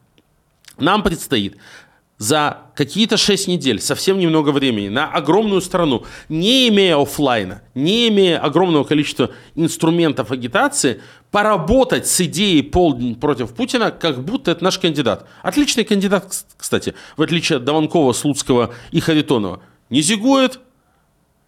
Нам 0.77 1.03
предстоит 1.03 1.57
за 2.17 2.57
какие-то 2.75 3.17
6 3.17 3.47
недель, 3.47 3.79
совсем 3.79 4.17
немного 4.17 4.49
времени, 4.49 4.89
на 4.89 5.07
огромную 5.11 5.61
страну, 5.61 6.05
не 6.29 6.67
имея 6.69 6.97
офлайна, 6.97 7.61
не 7.75 8.07
имея 8.09 8.39
огромного 8.39 8.83
количества 8.83 9.31
инструментов 9.55 10.31
агитации, 10.31 11.01
поработать 11.31 12.07
с 12.07 12.19
идеей 12.21 12.63
полдень 12.63 13.15
против 13.15 13.53
Путина, 13.53 13.91
как 13.91 14.23
будто 14.23 14.51
это 14.51 14.63
наш 14.63 14.79
кандидат. 14.79 15.27
Отличный 15.43 15.83
кандидат, 15.83 16.45
кстати, 16.57 16.95
в 17.17 17.21
отличие 17.21 17.57
от 17.57 17.65
Даванкова, 17.65 18.13
Слуцкого 18.13 18.73
и 18.91 18.99
Харитонова. 18.99 19.61
Не 19.89 20.01
зигует, 20.01 20.59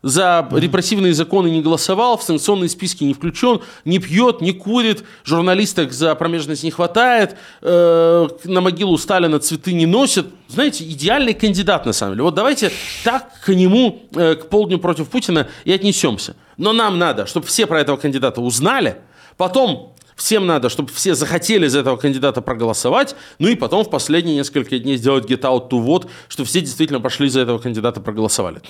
за 0.02 0.48
репрессивные 0.52 1.14
законы 1.14 1.50
не 1.50 1.62
голосовал, 1.62 2.18
в 2.18 2.24
санкционные 2.24 2.70
списки 2.70 3.04
не 3.04 3.14
включен, 3.14 3.62
не 3.86 4.00
пьет, 4.00 4.42
не 4.42 4.54
курит, 4.54 5.04
журналисток 5.26 5.92
за 5.92 6.16
промежность 6.16 6.64
не 6.64 6.72
хватает, 6.72 7.36
э, 7.62 8.28
на 8.46 8.62
могилу 8.62 8.98
Сталина 8.98 9.40
цветы 9.40 9.74
не 9.74 9.86
носит. 9.86 10.28
Знаете, 10.48 10.86
идеальный 10.86 11.34
кандидат 11.34 11.86
на 11.86 11.94
самом 11.94 12.14
деле. 12.14 12.24
Вот 12.24 12.36
давайте 12.36 12.72
так 13.04 13.42
к 13.42 13.54
нему, 13.54 14.04
э, 14.16 14.36
к 14.36 14.48
полдню 14.48 14.80
против 14.80 15.10
Путина 15.10 15.48
и 15.66 15.72
отнесемся. 15.74 16.36
Но 16.58 16.72
нам 16.72 16.98
надо, 16.98 17.26
чтобы 17.26 17.48
все 17.48 17.66
про 17.66 17.82
этого 17.82 17.98
кандидата 17.98 18.42
узнали, 18.42 18.98
потом 19.38 19.94
Всем 20.20 20.46
надо, 20.46 20.68
чтобы 20.68 20.92
все 20.92 21.16
захотели 21.16 21.68
за 21.68 21.80
этого 21.80 21.96
кандидата 21.96 22.42
проголосовать, 22.42 23.16
ну 23.40 23.48
и 23.48 23.56
потом 23.56 23.86
в 23.86 23.90
последние 23.90 24.36
несколько 24.36 24.78
дней 24.78 24.98
сделать 24.98 25.32
get 25.32 25.44
out 25.44 25.70
to 25.70 25.82
vote, 25.82 26.10
чтобы 26.28 26.50
все 26.50 26.60
действительно 26.60 27.00
пошли 27.00 27.30
за 27.30 27.40
этого 27.40 27.58
кандидата 27.58 28.02
проголосовали. 28.02 28.62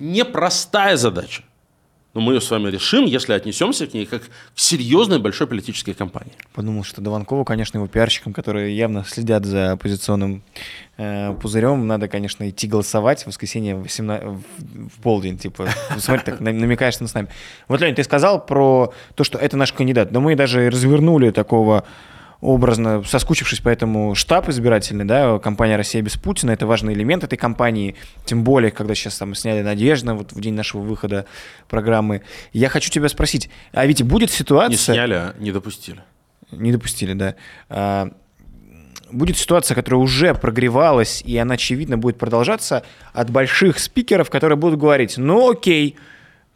Непростая 0.00 0.96
задача. 0.96 1.42
Но 2.12 2.20
мы 2.20 2.34
ее 2.34 2.40
с 2.40 2.50
вами 2.50 2.68
решим, 2.70 3.04
если 3.04 3.34
отнесемся 3.34 3.86
к 3.86 3.94
ней 3.94 4.04
как 4.04 4.22
к 4.22 4.28
серьезной 4.56 5.20
большой 5.20 5.46
политической 5.46 5.94
кампании. 5.94 6.32
Подумал, 6.52 6.82
что 6.82 7.00
Дованкову, 7.00 7.44
конечно, 7.44 7.78
его 7.78 7.86
пиарщикам, 7.86 8.32
которые 8.32 8.76
явно 8.76 9.04
следят 9.04 9.44
за 9.44 9.72
оппозиционным 9.72 10.42
э, 10.96 11.32
пузырем, 11.34 11.86
надо, 11.86 12.08
конечно, 12.08 12.48
идти 12.50 12.66
голосовать 12.66 13.22
в 13.22 13.26
воскресенье 13.28 13.76
в, 13.76 13.82
18, 13.82 14.26
в, 14.26 15.00
полдень. 15.02 15.38
Типа, 15.38 15.68
смотри, 15.98 16.24
так 16.24 16.40
намекаешь 16.40 16.98
на 16.98 17.06
с 17.06 17.14
нами. 17.14 17.28
Вот, 17.68 17.80
Лень, 17.80 17.94
ты 17.94 18.02
сказал 18.02 18.44
про 18.44 18.92
то, 19.14 19.22
что 19.22 19.38
это 19.38 19.56
наш 19.56 19.72
кандидат. 19.72 20.10
Но 20.10 20.20
мы 20.20 20.34
даже 20.34 20.68
развернули 20.68 21.30
такого 21.30 21.84
образно 22.40 23.02
соскучившись 23.04 23.60
по 23.60 23.68
этому 23.68 24.14
штаб 24.14 24.48
избирательный, 24.48 25.04
да, 25.04 25.38
компания 25.38 25.76
«Россия 25.76 26.02
без 26.02 26.16
Путина», 26.16 26.52
это 26.52 26.66
важный 26.66 26.94
элемент 26.94 27.24
этой 27.24 27.36
кампании, 27.36 27.96
тем 28.24 28.44
более, 28.44 28.70
когда 28.70 28.94
сейчас 28.94 29.18
там 29.18 29.34
сняли 29.34 29.62
«Надежда», 29.62 30.14
вот 30.14 30.32
в 30.32 30.40
день 30.40 30.54
нашего 30.54 30.80
выхода 30.80 31.26
программы. 31.68 32.22
Я 32.52 32.68
хочу 32.68 32.90
тебя 32.90 33.08
спросить, 33.08 33.50
а 33.72 33.84
ведь 33.86 34.02
будет 34.02 34.30
ситуация... 34.30 34.70
Не 34.70 34.76
сняли, 34.76 35.14
а 35.14 35.34
не 35.38 35.52
допустили. 35.52 36.00
Не 36.50 36.72
допустили, 36.72 37.12
да. 37.12 37.34
А, 37.68 38.10
будет 39.12 39.36
ситуация, 39.36 39.74
которая 39.74 40.00
уже 40.00 40.34
прогревалась, 40.34 41.22
и 41.22 41.36
она, 41.36 41.54
очевидно, 41.54 41.98
будет 41.98 42.18
продолжаться 42.18 42.84
от 43.12 43.30
больших 43.30 43.78
спикеров, 43.78 44.30
которые 44.30 44.56
будут 44.56 44.78
говорить, 44.78 45.18
ну 45.18 45.50
окей, 45.50 45.96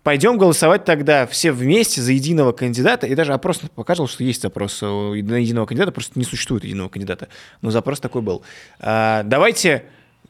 Пойдем 0.04 0.36
голосовать 0.36 0.84
тогда 0.84 1.26
все 1.26 1.50
вместе 1.50 2.02
за 2.02 2.12
единого 2.12 2.52
кандидата. 2.52 3.06
И 3.06 3.14
даже 3.14 3.32
опрос 3.32 3.62
показывал, 3.74 4.06
что 4.06 4.22
есть 4.22 4.42
запрос 4.42 4.82
на 4.82 5.14
единого 5.14 5.64
кандидата, 5.64 5.92
просто 5.92 6.18
не 6.18 6.26
существует 6.26 6.62
единого 6.62 6.90
кандидата. 6.90 7.28
Но 7.62 7.70
запрос 7.70 8.00
такой 8.00 8.20
был. 8.20 8.42
А, 8.80 9.22
давайте 9.22 9.84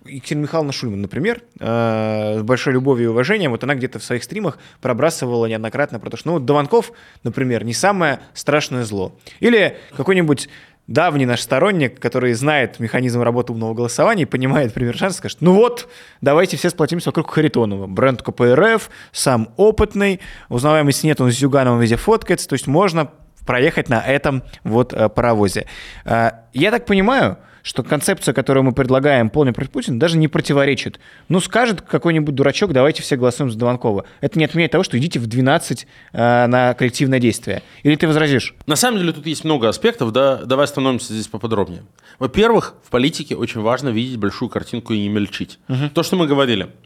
Екатерина 0.04 0.42
Михайловна 0.42 0.72
Шульман, 0.72 1.00
например, 1.00 1.42
с 1.58 2.42
большой 2.42 2.74
любовью 2.74 3.06
и 3.06 3.08
уважением, 3.08 3.50
вот 3.52 3.64
она 3.64 3.74
где-то 3.74 3.98
в 3.98 4.04
своих 4.04 4.22
стримах 4.22 4.58
пробрасывала 4.80 5.46
неоднократно 5.46 5.98
про 5.98 6.10
то, 6.10 6.16
что 6.16 6.28
ну, 6.28 6.34
вот 6.34 6.44
Дованков, 6.44 6.92
например, 7.22 7.64
не 7.64 7.72
самое 7.72 8.20
страшное 8.34 8.84
зло. 8.84 9.18
Или 9.40 9.78
какой-нибудь 9.96 10.48
давний 10.86 11.26
наш 11.26 11.40
сторонник, 11.40 11.98
который 11.98 12.32
знает 12.34 12.78
механизм 12.78 13.22
работы 13.22 13.52
умного 13.52 13.74
голосования 13.74 14.22
и 14.22 14.26
понимает 14.26 14.74
пример 14.74 14.96
шанса, 14.96 15.18
скажет, 15.18 15.38
ну 15.40 15.54
вот, 15.54 15.88
давайте 16.20 16.56
все 16.56 16.70
сплотимся 16.70 17.08
вокруг 17.08 17.30
Харитонова. 17.30 17.86
Бренд 17.86 18.22
КПРФ, 18.22 18.90
сам 19.12 19.48
опытный, 19.56 20.20
узнаваемости 20.48 21.06
нет, 21.06 21.20
он 21.20 21.30
с 21.30 21.34
Зюгановым 21.34 21.80
везде 21.80 21.96
фоткается, 21.96 22.48
то 22.48 22.54
есть 22.54 22.66
можно 22.66 23.10
проехать 23.46 23.88
на 23.88 24.00
этом 24.00 24.42
вот 24.62 24.92
э, 24.92 25.08
паровозе. 25.08 25.66
Э, 26.04 26.30
я 26.52 26.70
так 26.70 26.86
понимаю, 26.86 27.38
что 27.64 27.82
концепция, 27.82 28.34
которую 28.34 28.62
мы 28.62 28.72
предлагаем, 28.72 29.30
полный 29.30 29.52
против 29.52 29.70
Путина, 29.70 29.98
даже 29.98 30.18
не 30.18 30.28
противоречит. 30.28 31.00
Ну, 31.28 31.40
скажет 31.40 31.80
какой-нибудь 31.80 32.34
дурачок, 32.34 32.72
давайте 32.72 33.02
все 33.02 33.16
голосуем 33.16 33.50
за 33.50 33.58
Дованкова. 33.58 34.04
Это 34.20 34.38
не 34.38 34.44
отменяет 34.44 34.70
того, 34.70 34.84
что 34.84 34.98
идите 34.98 35.18
в 35.18 35.26
12 35.26 35.86
э, 36.12 36.46
на 36.46 36.74
коллективное 36.74 37.18
действие. 37.18 37.62
Или 37.82 37.96
ты 37.96 38.06
возразишь? 38.06 38.54
На 38.66 38.76
самом 38.76 38.98
деле 38.98 39.12
тут 39.12 39.26
есть 39.26 39.44
много 39.44 39.68
аспектов, 39.68 40.12
да, 40.12 40.44
давай 40.44 40.64
остановимся 40.64 41.14
здесь 41.14 41.26
поподробнее. 41.26 41.82
Во-первых, 42.18 42.74
в 42.84 42.90
политике 42.90 43.34
очень 43.34 43.62
важно 43.62 43.88
видеть 43.88 44.18
большую 44.18 44.50
картинку 44.50 44.92
и 44.92 45.00
не 45.00 45.08
мельчить. 45.08 45.58
Угу. 45.68 45.88
То, 45.94 46.02
что 46.02 46.16
мы 46.16 46.26
говорили– 46.26 46.68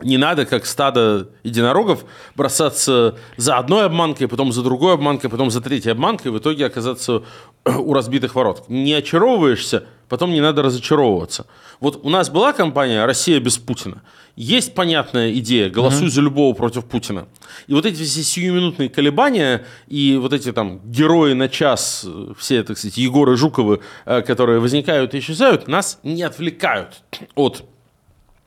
не 0.00 0.16
надо, 0.16 0.44
как 0.44 0.66
стадо 0.66 1.28
единорогов, 1.42 2.04
бросаться 2.34 3.16
за 3.36 3.58
одной 3.58 3.86
обманкой, 3.86 4.28
потом 4.28 4.52
за 4.52 4.62
другой 4.62 4.94
обманкой, 4.94 5.30
потом 5.30 5.50
за 5.50 5.60
третьей 5.60 5.92
обманкой, 5.92 6.30
и 6.30 6.34
в 6.34 6.38
итоге 6.38 6.66
оказаться 6.66 7.22
у 7.64 7.92
разбитых 7.94 8.34
ворот. 8.34 8.64
Не 8.68 8.94
очаровываешься, 8.94 9.84
потом 10.08 10.32
не 10.32 10.40
надо 10.40 10.62
разочаровываться. 10.62 11.46
Вот 11.80 12.00
у 12.02 12.10
нас 12.10 12.28
была 12.28 12.52
компания 12.52 13.04
«Россия 13.04 13.38
без 13.40 13.58
Путина». 13.58 14.02
Есть 14.36 14.74
понятная 14.74 15.32
идея 15.34 15.70
«голосуй 15.70 16.08
mm-hmm. 16.08 16.10
за 16.10 16.20
любого 16.20 16.54
против 16.54 16.86
Путина». 16.86 17.28
И 17.68 17.74
вот 17.74 17.86
эти 17.86 18.02
все 18.02 18.22
сиюминутные 18.24 18.88
колебания 18.88 19.64
и 19.86 20.18
вот 20.20 20.32
эти 20.32 20.52
там 20.52 20.80
герои 20.84 21.34
на 21.34 21.48
час, 21.48 22.04
все, 22.36 22.64
так 22.64 22.78
сказать, 22.78 22.96
Егоры 22.96 23.36
Жуковы, 23.36 23.80
э, 24.06 24.22
которые 24.22 24.58
возникают 24.58 25.14
и 25.14 25.20
исчезают, 25.20 25.68
нас 25.68 26.00
не 26.02 26.24
отвлекают 26.24 27.02
от 27.36 27.64
Э, 27.64 27.73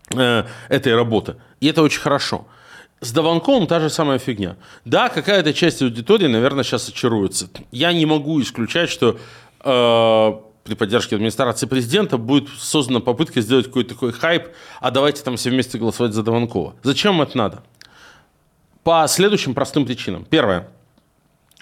этой 0.09 0.95
работы. 0.95 1.35
И 1.59 1.67
это 1.67 1.81
очень 1.81 1.99
хорошо. 1.99 2.47
С 2.99 3.11
Даванковым 3.11 3.67
та 3.67 3.79
же 3.79 3.89
самая 3.89 4.17
фигня. 4.17 4.55
Да, 4.83 5.09
какая-то 5.09 5.53
часть 5.53 5.81
аудитории, 5.81 6.27
наверное, 6.27 6.63
сейчас 6.63 6.89
очаруется. 6.89 7.47
Я 7.71 7.93
не 7.93 8.05
могу 8.05 8.41
исключать, 8.41 8.89
что 8.89 9.19
э, 9.63 10.31
при 10.63 10.73
поддержке 10.73 11.15
администрации 11.15 11.67
президента 11.67 12.17
будет 12.17 12.49
создана 12.57 12.99
попытка 12.99 13.41
сделать 13.41 13.67
какой-то 13.67 13.93
такой 13.93 14.11
хайп, 14.13 14.47
а 14.79 14.89
давайте 14.89 15.23
там 15.23 15.37
все 15.37 15.51
вместе 15.51 15.77
голосовать 15.77 16.13
за 16.13 16.23
Даванкова. 16.23 16.75
Зачем 16.81 17.21
это 17.21 17.37
надо? 17.37 17.63
По 18.83 19.05
следующим 19.07 19.53
простым 19.53 19.85
причинам. 19.85 20.25
Первое. 20.25 20.69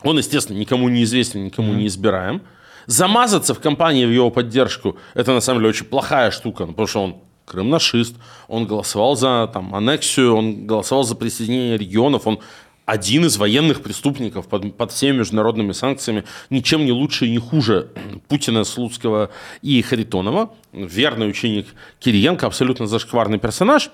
Он, 0.04 0.18
естественно, 0.18 0.58
никому 0.58 0.88
не 0.88 1.04
известен, 1.04 1.44
никому 1.44 1.74
mm-hmm. 1.74 1.78
не 1.78 1.88
избираем. 1.88 2.42
Замазаться 2.86 3.54
в 3.54 3.60
компании 3.60 4.06
в 4.06 4.12
его 4.12 4.30
поддержку– 4.30 4.98
это, 5.16 5.34
на 5.34 5.42
самом 5.42 5.60
деле, 5.60 5.70
очень 5.70 5.86
плохая 5.86 6.32
штука, 6.32 6.66
потому 6.68 6.88
что 6.88 7.04
он 7.04 7.18
крымнашист, 7.46 8.16
он 8.48 8.66
голосовал 8.66 9.16
за 9.16 9.50
там, 9.52 9.74
аннексию, 9.76 10.36
он 10.36 10.66
голосовал 10.66 11.04
за 11.04 11.16
присоединение 11.16 11.78
регионов, 11.78 12.28
он 12.28 12.40
один 12.86 13.26
из 13.26 13.38
военных 13.38 13.82
преступников 13.82 14.48
под, 14.48 14.78
под 14.78 14.92
всеми 14.92 15.18
международными 15.18 15.72
санкциями, 15.72 16.24
ничем 16.50 16.86
не 16.86 16.92
лучше 16.92 17.26
и 17.26 17.32
не 17.32 17.40
хуже 17.40 17.90
Путина, 18.28 18.64
Слуцкого 18.64 19.32
и 19.62 19.82
Харитонова, 19.82 20.54
верный 20.72 21.28
ученик 21.28 21.68
Кириенко, 22.00 22.46
абсолютно 22.46 22.88
зашкварный 22.88 23.40
персонаж. 23.40 23.90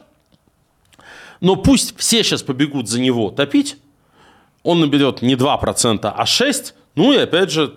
Но 1.39 1.55
пусть 1.55 1.97
все 1.97 2.23
сейчас 2.23 2.43
побегут 2.43 2.87
за 2.87 2.99
него 2.99 3.31
топить, 3.31 3.77
он 4.63 4.79
наберет 4.79 5.21
не 5.21 5.35
2%, 5.35 5.99
а 6.03 6.23
6%, 6.23 6.73
ну 6.95 7.13
и 7.13 7.17
опять 7.17 7.49
же 7.49 7.73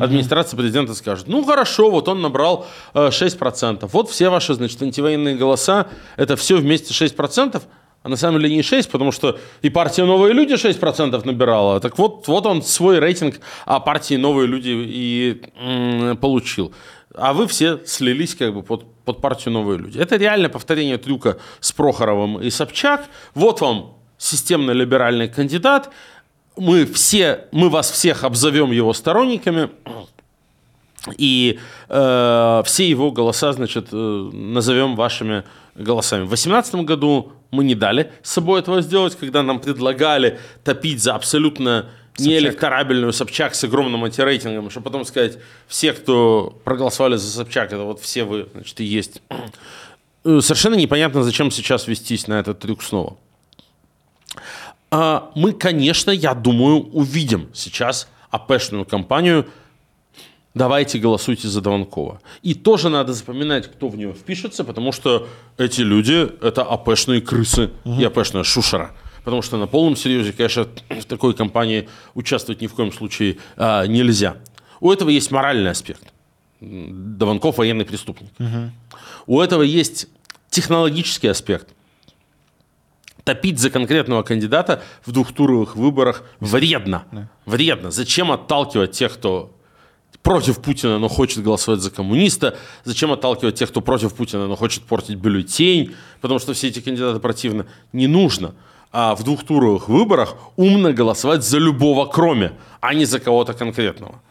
администрация 0.00 0.56
президента 0.56 0.94
скажет, 0.94 1.28
ну 1.28 1.44
хорошо, 1.44 1.90
вот 1.90 2.08
он 2.08 2.22
набрал 2.22 2.66
э, 2.94 3.08
6%, 3.08 3.88
вот 3.92 4.10
все 4.10 4.28
ваши, 4.28 4.54
значит, 4.54 4.80
антивоенные 4.82 5.36
голоса, 5.36 5.86
это 6.16 6.36
все 6.36 6.56
вместе 6.56 6.92
6%, 6.92 7.62
а 8.02 8.08
на 8.08 8.16
самом 8.16 8.40
деле 8.40 8.54
не 8.54 8.62
6, 8.62 8.90
потому 8.90 9.12
что 9.12 9.38
и 9.60 9.70
партия 9.70 10.04
«Новые 10.04 10.32
люди» 10.32 10.54
6% 10.54 11.26
набирала. 11.26 11.80
Так 11.80 11.98
вот, 11.98 12.28
вот 12.28 12.46
он 12.46 12.62
свой 12.62 13.00
рейтинг 13.00 13.40
о 13.66 13.80
партии 13.80 14.14
«Новые 14.14 14.46
люди» 14.46 14.70
и 14.70 15.42
м, 15.60 16.16
получил. 16.16 16.72
А 17.14 17.32
вы 17.32 17.46
все 17.48 17.80
слились 17.84 18.34
как 18.34 18.54
бы 18.54 18.62
под, 18.62 18.84
под 19.04 19.20
партию 19.20 19.52
«Новые 19.52 19.78
люди». 19.78 19.98
Это 19.98 20.16
реально 20.16 20.48
повторение 20.48 20.98
трюка 20.98 21.38
с 21.60 21.72
Прохоровым 21.72 22.40
и 22.40 22.50
Собчак. 22.50 23.04
Вот 23.34 23.60
вам 23.60 23.96
системно-либеральный 24.16 25.28
кандидат– 25.28 25.90
мы 26.58 26.86
все, 26.86 27.46
мы 27.52 27.68
вас 27.70 27.90
всех 27.90 28.24
обзовем 28.24 28.72
его 28.72 28.92
сторонниками, 28.92 29.70
и 31.16 31.58
э, 31.88 32.62
все 32.64 32.88
его 32.88 33.10
голоса, 33.10 33.52
значит, 33.52 33.88
э, 33.92 33.96
назовем 33.96 34.96
вашими 34.96 35.44
голосами. 35.74 36.22
В 36.22 36.28
2018 36.28 36.74
году 36.76 37.32
мы 37.50 37.64
не 37.64 37.74
дали 37.74 38.10
с 38.22 38.32
собой 38.32 38.60
этого 38.60 38.82
сделать, 38.82 39.16
когда 39.16 39.42
нам 39.42 39.60
предлагали 39.60 40.38
топить 40.64 41.02
за 41.02 41.14
абсолютно 41.14 41.86
неэлекторабельную 42.18 43.12
Собчак 43.12 43.54
с 43.54 43.64
огромным 43.64 44.04
антирейтингом, 44.04 44.70
чтобы 44.70 44.84
потом 44.84 45.04
сказать, 45.04 45.38
все, 45.68 45.92
кто 45.92 46.58
проголосовали 46.64 47.16
за 47.16 47.30
Собчак, 47.30 47.72
это 47.72 47.84
вот 47.84 48.00
все 48.00 48.24
вы, 48.24 48.48
значит, 48.52 48.80
и 48.80 48.84
есть. 48.84 49.22
Э, 50.24 50.40
совершенно 50.40 50.74
непонятно, 50.74 51.22
зачем 51.22 51.50
сейчас 51.50 51.86
вестись 51.86 52.26
на 52.26 52.40
этот 52.40 52.58
трюк 52.58 52.82
снова. 52.82 53.16
А, 54.90 55.30
мы, 55.34 55.52
конечно, 55.52 56.10
я 56.10 56.34
думаю, 56.34 56.88
увидим 56.92 57.48
сейчас 57.52 58.08
АПшную 58.30 58.84
кампанию 58.84 59.46
давайте 60.58 60.98
голосуйте 60.98 61.48
за 61.48 61.60
Дованкова. 61.60 62.20
И 62.42 62.54
тоже 62.54 62.90
надо 62.90 63.12
запоминать, 63.14 63.70
кто 63.70 63.88
в 63.88 63.96
нее 63.96 64.12
впишется, 64.12 64.64
потому 64.64 64.92
что 64.92 65.28
эти 65.56 65.80
люди– 65.80 66.28
это 66.42 66.62
АПшные 66.62 67.22
крысы 67.22 67.70
угу. 67.84 68.00
и 68.00 68.04
АПшная 68.04 68.42
шушера. 68.42 68.90
Потому 69.24 69.42
что 69.42 69.56
на 69.56 69.66
полном 69.66 69.96
серьезе, 69.96 70.32
конечно, 70.32 70.66
в 70.88 71.04
такой 71.04 71.34
кампании 71.34 71.88
участвовать 72.14 72.60
ни 72.60 72.66
в 72.66 72.74
коем 72.74 72.92
случае 72.92 73.38
а, 73.56 73.86
нельзя. 73.86 74.36
У 74.80 74.92
этого 74.92 75.10
есть 75.10 75.30
моральный 75.30 75.70
аспект. 75.70 76.12
Дованков– 76.60 77.56
военный 77.58 77.84
преступник. 77.84 78.30
Угу. 78.38 78.70
У 79.26 79.40
этого 79.40 79.62
есть 79.62 80.08
технологический 80.50 81.28
аспект 81.28 81.68
топить 83.28 83.58
за 83.58 83.68
конкретного 83.68 84.22
кандидата 84.22 84.82
в 85.04 85.12
двухтуровых 85.12 85.76
выборах 85.76 86.22
вредно. 86.40 87.04
Да. 87.12 87.28
Вредно. 87.44 87.90
Зачем 87.90 88.32
отталкивать 88.32 88.92
тех, 88.92 89.12
кто 89.12 89.50
против 90.22 90.62
Путина, 90.62 90.98
но 90.98 91.08
хочет 91.08 91.44
голосовать 91.44 91.80
за 91.80 91.90
коммуниста? 91.90 92.56
Зачем 92.84 93.12
отталкивать 93.12 93.56
тех, 93.56 93.68
кто 93.68 93.82
против 93.82 94.14
Путина, 94.14 94.46
но 94.46 94.56
хочет 94.56 94.82
портить 94.84 95.16
бюллетень? 95.16 95.94
Потому 96.22 96.40
что 96.40 96.54
все 96.54 96.68
эти 96.68 96.80
кандидаты 96.80 97.20
противны. 97.20 97.66
Не 97.92 98.06
нужно. 98.06 98.54
а 98.92 99.14
в 99.14 99.22
двухтуровых 99.24 99.90
выборах 99.90 100.36
умно 100.56 100.94
голосовать 100.94 101.44
за 101.44 101.58
любого 101.58 102.06
кроме, 102.06 102.52
а 102.80 102.94
не 102.94 103.04
за 103.04 103.20
кого-то 103.20 103.52
конкретного. 103.52 104.22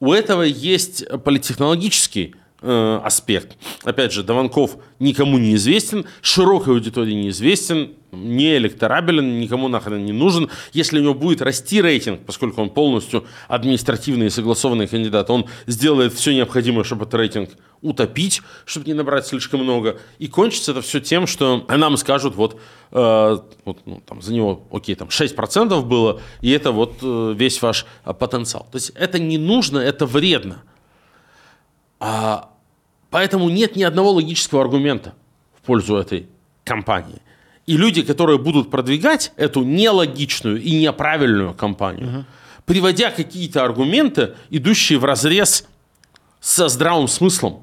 У 0.00 0.12
этого 0.12 0.42
есть 0.42 1.08
политтехнологический 1.24 2.34
э, 2.62 3.00
аспект. 3.02 3.56
Опять 3.82 4.12
же, 4.12 4.22
Дованков 4.22 4.76
никому 4.98 5.38
не 5.38 5.54
известен, 5.54 6.06
широкой 6.22 6.74
аудитории 6.74 7.14
не 7.14 7.28
известен, 7.30 7.90
не 8.12 8.56
электорабелен, 8.56 9.40
никому 9.40 9.68
нахрен 9.68 10.04
не 10.04 10.12
нужен. 10.12 10.50
Если 10.72 10.98
у 10.98 11.02
него 11.02 11.14
будет 11.14 11.42
расти 11.42 11.82
рейтинг, 11.82 12.20
поскольку 12.24 12.62
он 12.62 12.70
полностью 12.70 13.24
административный 13.48 14.26
и 14.26 14.30
согласованный 14.30 14.86
кандидат, 14.86 15.30
он 15.30 15.46
сделает 15.66 16.12
все 16.14 16.34
необходимое, 16.34 16.84
чтобы 16.84 17.04
этот 17.04 17.14
рейтинг 17.14 17.50
утопить, 17.82 18.40
чтобы 18.64 18.86
не 18.86 18.94
набрать 18.94 19.26
слишком 19.26 19.60
много. 19.60 19.98
И 20.18 20.28
кончится 20.28 20.72
это 20.72 20.80
все 20.80 21.00
тем, 21.00 21.26
что 21.26 21.66
нам 21.68 21.96
скажут, 21.96 22.34
вот, 22.34 22.58
э, 22.92 23.38
вот 23.64 23.78
ну, 23.84 24.02
там, 24.06 24.22
за 24.22 24.32
него, 24.32 24.66
окей, 24.70 24.94
там 24.94 25.08
6% 25.08 25.82
было, 25.82 26.20
и 26.40 26.50
это 26.50 26.72
вот 26.72 26.94
э, 27.02 27.34
весь 27.36 27.60
ваш 27.60 27.84
потенциал. 28.04 28.66
То 28.70 28.76
есть 28.76 28.92
это 28.94 29.18
не 29.18 29.38
нужно, 29.38 29.78
это 29.78 30.06
вредно. 30.06 30.62
А, 32.06 32.50
поэтому 33.08 33.48
нет 33.48 33.76
ни 33.76 33.82
одного 33.82 34.12
логического 34.12 34.60
аргумента 34.60 35.14
в 35.56 35.62
пользу 35.62 35.96
этой 35.96 36.28
компании. 36.62 37.22
И 37.64 37.78
люди, 37.78 38.02
которые 38.02 38.38
будут 38.38 38.70
продвигать 38.70 39.32
эту 39.36 39.62
нелогичную 39.62 40.60
и 40.60 40.78
неправильную 40.82 41.54
кампанию, 41.54 42.08
угу. 42.08 42.24
приводя 42.66 43.10
какие-то 43.10 43.64
аргументы, 43.64 44.34
идущие 44.50 44.98
в 44.98 45.06
разрез 45.06 45.66
со 46.40 46.68
здравым 46.68 47.08
смыслом, 47.08 47.62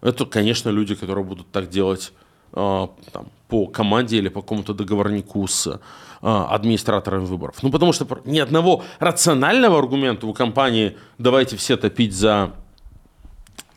это, 0.00 0.24
конечно, 0.24 0.70
люди, 0.70 0.94
которые 0.94 1.26
будут 1.26 1.50
так 1.50 1.68
делать 1.68 2.14
э, 2.54 2.88
там, 3.12 3.26
по 3.48 3.66
команде 3.66 4.16
или 4.16 4.30
по 4.30 4.40
какому-то 4.40 4.72
договорнику 4.72 5.46
с 5.46 5.66
э, 5.66 5.78
администраторами 6.22 7.26
выборов. 7.26 7.56
Ну, 7.62 7.70
потому 7.70 7.92
что 7.92 8.06
ни 8.24 8.38
одного 8.38 8.82
рационального 8.98 9.78
аргумента 9.78 10.26
у 10.26 10.32
компании 10.32 10.96
«давайте 11.18 11.58
все 11.58 11.76
топить 11.76 12.14
за 12.14 12.54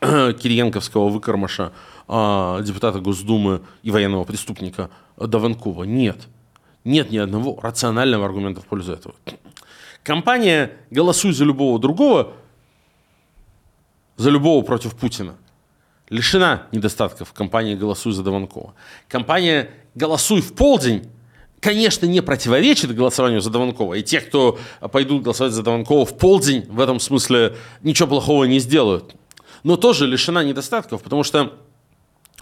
Кириенковского 0.00 1.08
выкормыша 1.08 1.72
э, 2.08 2.60
депутата 2.64 3.00
Госдумы 3.00 3.62
и 3.82 3.90
военного 3.90 4.24
преступника– 4.24 4.90
Даванкова. 5.26 5.84
Нет. 5.84 6.28
Нет 6.84 7.10
ни 7.10 7.18
одного 7.18 7.58
рационального 7.60 8.24
аргумента 8.24 8.60
в 8.60 8.66
пользу 8.66 8.92
этого. 8.92 9.14
Компания 10.02 10.72
«Голосуй 10.90 11.32
за 11.32 11.44
любого 11.44 11.78
другого», 11.78 12.32
за 14.16 14.30
любого 14.30 14.64
против 14.64 14.94
Путина, 14.94 15.34
лишена 16.08 16.64
недостатков 16.72 17.32
компании 17.32 17.74
«Голосуй 17.74 18.12
за 18.12 18.22
Даванкова». 18.22 18.74
Компания 19.08 19.70
«Голосуй 19.94 20.40
в 20.40 20.54
полдень» 20.54 21.10
конечно, 21.60 22.06
не 22.06 22.20
противоречит 22.22 22.94
голосованию 22.94 23.40
за 23.40 23.50
Даванкова. 23.50 23.94
И 23.94 24.02
те, 24.04 24.20
кто 24.20 24.60
пойдут 24.92 25.24
голосовать 25.24 25.52
за 25.52 25.64
Даванкова 25.64 26.06
в 26.06 26.16
полдень, 26.16 26.64
в 26.68 26.78
этом 26.78 27.00
смысле 27.00 27.56
ничего 27.82 28.06
плохого 28.06 28.44
не 28.44 28.60
сделают. 28.60 29.16
Но 29.64 29.76
тоже 29.76 30.06
лишена 30.06 30.44
недостатков, 30.44 31.02
потому 31.02 31.24
что 31.24 31.54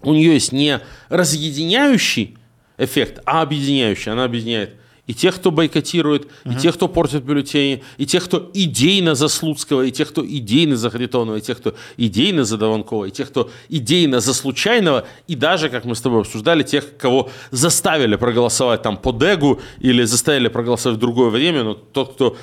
у 0.02 0.12
нее 0.12 0.34
есть 0.34 0.52
не 0.52 0.80
разъединяющий 1.08 2.36
эффект, 2.78 3.20
а 3.24 3.42
объединяющий. 3.42 4.12
Она 4.12 4.24
объединяет 4.24 4.76
и 5.06 5.14
тех, 5.14 5.36
кто 5.36 5.50
бойкотирует, 5.50 6.26
угу. 6.44 6.54
и 6.54 6.56
тех, 6.56 6.74
кто 6.74 6.88
портит 6.88 7.22
бюллетени, 7.22 7.82
и 7.96 8.06
тех, 8.06 8.24
кто 8.24 8.50
идейно 8.54 9.14
за 9.14 9.28
Слуцкого, 9.28 9.82
и 9.82 9.90
тех, 9.90 10.08
кто 10.08 10.26
идейно 10.26 10.76
за 10.76 10.90
Харитонова, 10.90 11.36
и 11.36 11.40
тех, 11.40 11.58
кто 11.58 11.74
идейно 11.96 12.44
за 12.44 12.58
Даванкова, 12.58 13.06
и 13.06 13.10
тех, 13.10 13.28
кто 13.28 13.50
идейно 13.68 14.20
за 14.20 14.34
Случайного, 14.34 15.06
и 15.28 15.36
даже, 15.36 15.68
как 15.68 15.84
мы 15.84 15.94
с 15.94 16.00
тобой 16.00 16.20
обсуждали, 16.20 16.62
тех, 16.62 16.96
кого 16.96 17.30
заставили 17.50 18.16
проголосовать 18.16 18.82
там 18.82 18.96
по 18.96 19.12
Дегу 19.12 19.60
или 19.78 20.02
заставили 20.04 20.48
проголосовать 20.48 20.98
в 20.98 21.00
другое 21.00 21.30
время, 21.30 21.62
но 21.62 21.74
тот, 21.74 22.14
кто 22.14 22.36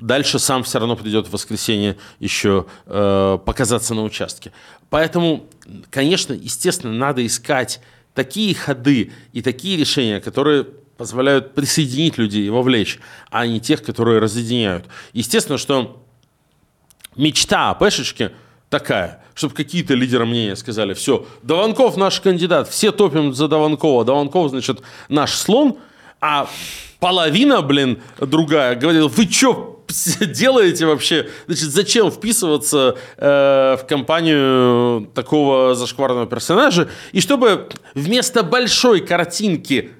дальше 0.00 0.38
сам 0.38 0.62
все 0.62 0.78
равно 0.78 0.96
придет 0.96 1.28
в 1.28 1.32
воскресенье 1.32 1.96
еще 2.18 2.66
э, 2.86 3.38
показаться 3.44 3.94
на 3.94 4.02
участке. 4.02 4.52
Поэтому, 4.88 5.46
конечно, 5.90 6.32
естественно, 6.32 6.92
надо 6.92 7.24
искать 7.24 7.80
такие 8.14 8.54
ходы 8.54 9.12
и 9.32 9.42
такие 9.42 9.76
решения, 9.76 10.20
которые 10.20 10.66
позволяют 10.96 11.54
присоединить 11.54 12.18
людей 12.18 12.46
и 12.46 12.50
вовлечь, 12.50 12.98
а 13.30 13.46
не 13.46 13.60
тех, 13.60 13.82
которые 13.82 14.18
разъединяют. 14.18 14.86
Естественно, 15.12 15.56
что 15.56 16.04
мечта 17.16 17.70
о 17.70 17.74
Пешечке 17.74 18.32
такая, 18.68 19.22
чтобы 19.34 19.54
какие-то 19.54 19.94
лидеры 19.94 20.26
мнения 20.26 20.56
сказали, 20.56 20.92
все, 20.94 21.26
Даванков 21.42 21.96
наш 21.96 22.20
кандидат, 22.20 22.68
все 22.68 22.92
топим 22.92 23.32
за 23.32 23.48
Даванкова, 23.48 24.04
Даванков, 24.04 24.50
значит, 24.50 24.82
наш 25.08 25.32
слон, 25.32 25.78
а 26.20 26.48
половина, 26.98 27.62
блин, 27.62 28.02
другая 28.18 28.74
говорила, 28.74 29.08
вы 29.08 29.24
что, 29.24 29.79
делаете 30.20 30.86
вообще? 30.86 31.28
Значит, 31.46 31.70
зачем 31.70 32.10
вписываться 32.10 32.96
э, 33.16 33.76
в 33.80 33.86
компанию 33.88 35.10
такого 35.14 35.74
зашкварного 35.74 36.26
персонажа? 36.26 36.88
И 37.12 37.20
чтобы 37.20 37.68
вместо 37.94 38.42
большой 38.42 39.00
картинки 39.00 39.90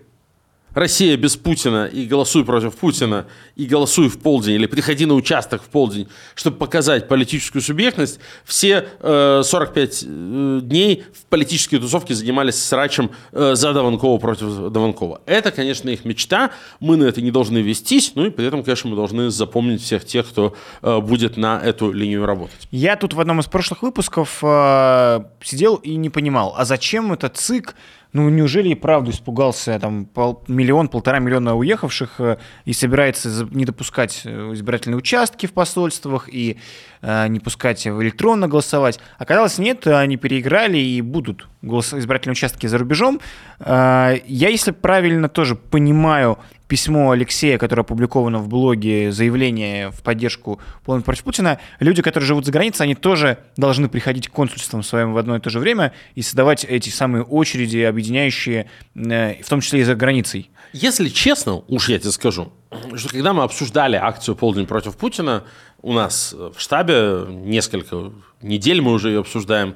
Россия 0.74 1.16
без 1.16 1.36
Путина 1.36 1.86
и 1.86 2.06
голосуй 2.06 2.44
против 2.44 2.76
Путина, 2.76 3.26
и 3.56 3.66
голосуй 3.66 4.08
в 4.08 4.18
полдень, 4.18 4.54
или 4.54 4.66
приходи 4.66 5.06
на 5.06 5.14
участок 5.14 5.62
в 5.62 5.66
полдень, 5.66 6.08
чтобы 6.34 6.58
показать 6.58 7.08
политическую 7.08 7.62
субъектность, 7.62 8.20
все 8.44 8.86
э, 9.00 9.42
45 9.44 10.04
э, 10.06 10.60
дней 10.62 11.04
в 11.12 11.26
политические 11.26 11.80
тусовки 11.80 12.12
занимались 12.12 12.62
срачем 12.62 13.10
э, 13.32 13.54
за 13.54 13.72
Даванкова 13.72 14.18
против 14.18 14.70
Даванкова. 14.70 15.22
Это, 15.26 15.50
конечно, 15.50 15.90
их 15.90 16.04
мечта, 16.04 16.52
мы 16.78 16.96
на 16.96 17.04
это 17.04 17.20
не 17.20 17.30
должны 17.30 17.58
вестись, 17.58 18.12
ну 18.14 18.26
и 18.26 18.30
при 18.30 18.46
этом, 18.46 18.62
конечно, 18.62 18.90
мы 18.90 18.96
должны 18.96 19.30
запомнить 19.30 19.82
всех 19.82 20.04
тех, 20.04 20.28
кто 20.28 20.54
э, 20.82 21.00
будет 21.00 21.36
на 21.36 21.60
эту 21.60 21.90
линию 21.90 22.24
работать. 22.24 22.68
Я 22.70 22.96
тут 22.96 23.14
в 23.14 23.20
одном 23.20 23.40
из 23.40 23.46
прошлых 23.46 23.82
выпусков 23.82 24.38
э, 24.42 25.24
сидел 25.42 25.76
и 25.76 25.96
не 25.96 26.10
понимал, 26.10 26.54
а 26.56 26.64
зачем 26.64 27.12
этот 27.12 27.36
ЦИК 27.36 27.74
ну, 28.12 28.28
неужели 28.28 28.70
и 28.70 28.74
правду 28.74 29.10
испугался 29.10 29.78
там 29.78 30.04
пол, 30.04 30.42
миллион, 30.48 30.88
полтора 30.88 31.20
миллиона 31.20 31.54
уехавших 31.54 32.20
э, 32.20 32.36
и 32.64 32.72
собирается 32.72 33.48
не 33.50 33.64
допускать 33.64 34.22
э, 34.24 34.52
избирательные 34.52 34.98
участки 34.98 35.46
в 35.46 35.52
посольствах 35.52 36.28
и 36.28 36.58
э, 37.02 37.28
не 37.28 37.38
пускать 37.38 37.86
в 37.86 38.02
электронно 38.02 38.48
голосовать? 38.48 38.98
Оказалось, 39.18 39.58
нет, 39.58 39.86
они 39.86 40.16
переиграли 40.16 40.78
и 40.78 41.00
будут 41.02 41.48
голос, 41.62 41.94
избирательные 41.94 42.32
участки 42.32 42.66
за 42.66 42.78
рубежом. 42.78 43.20
Э, 43.60 44.16
я, 44.26 44.48
если 44.48 44.72
правильно 44.72 45.28
тоже 45.28 45.54
понимаю 45.54 46.38
письмо 46.70 47.10
Алексея, 47.10 47.58
которое 47.58 47.82
опубликовано 47.82 48.38
в 48.38 48.48
блоге, 48.48 49.10
заявление 49.10 49.90
в 49.90 50.02
поддержку 50.02 50.60
полной 50.84 51.02
против 51.02 51.24
Путина, 51.24 51.58
люди, 51.80 52.00
которые 52.00 52.28
живут 52.28 52.46
за 52.46 52.52
границей, 52.52 52.84
они 52.84 52.94
тоже 52.94 53.38
должны 53.56 53.88
приходить 53.88 54.28
к 54.28 54.30
консульствам 54.30 54.84
своим 54.84 55.12
в 55.12 55.18
одно 55.18 55.34
и 55.34 55.40
то 55.40 55.50
же 55.50 55.58
время 55.58 55.92
и 56.14 56.22
создавать 56.22 56.64
эти 56.64 56.88
самые 56.88 57.24
очереди, 57.24 57.78
объединяющие, 57.78 58.70
э, 58.94 59.42
в 59.42 59.48
том 59.48 59.60
числе 59.60 59.80
и 59.80 59.82
за 59.82 59.96
границей. 59.96 60.48
Если 60.72 61.08
честно, 61.08 61.56
уж 61.66 61.88
я 61.88 61.98
тебе 61.98 62.12
скажу, 62.12 62.52
что 62.94 63.08
когда 63.08 63.32
мы 63.32 63.42
обсуждали 63.42 63.96
акцию 63.96 64.36
«Полдень 64.36 64.66
против 64.66 64.96
Путина», 64.96 65.42
у 65.82 65.92
нас 65.92 66.32
в 66.32 66.60
штабе 66.60 67.24
несколько 67.28 68.12
недель 68.42 68.80
мы 68.80 68.92
уже 68.92 69.08
ее 69.08 69.20
обсуждаем, 69.20 69.74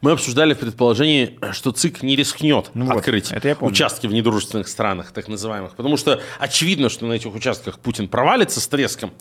мы 0.00 0.12
обсуждали 0.12 0.54
в 0.54 0.58
предположении, 0.58 1.38
что 1.52 1.72
ЦИК 1.72 2.02
не 2.02 2.16
рискнет 2.16 2.70
ну 2.74 2.90
открыть 2.90 3.32
вот, 3.32 3.62
участки 3.62 4.06
в 4.06 4.12
недружественных 4.12 4.68
странах, 4.68 5.12
так 5.12 5.28
называемых. 5.28 5.74
Потому 5.76 5.96
что 5.96 6.20
очевидно, 6.38 6.88
что 6.88 7.06
на 7.06 7.14
этих 7.14 7.34
участках 7.34 7.78
Путин 7.78 8.08
провалится 8.08 8.60
с 8.60 8.68
треском, 8.68 9.12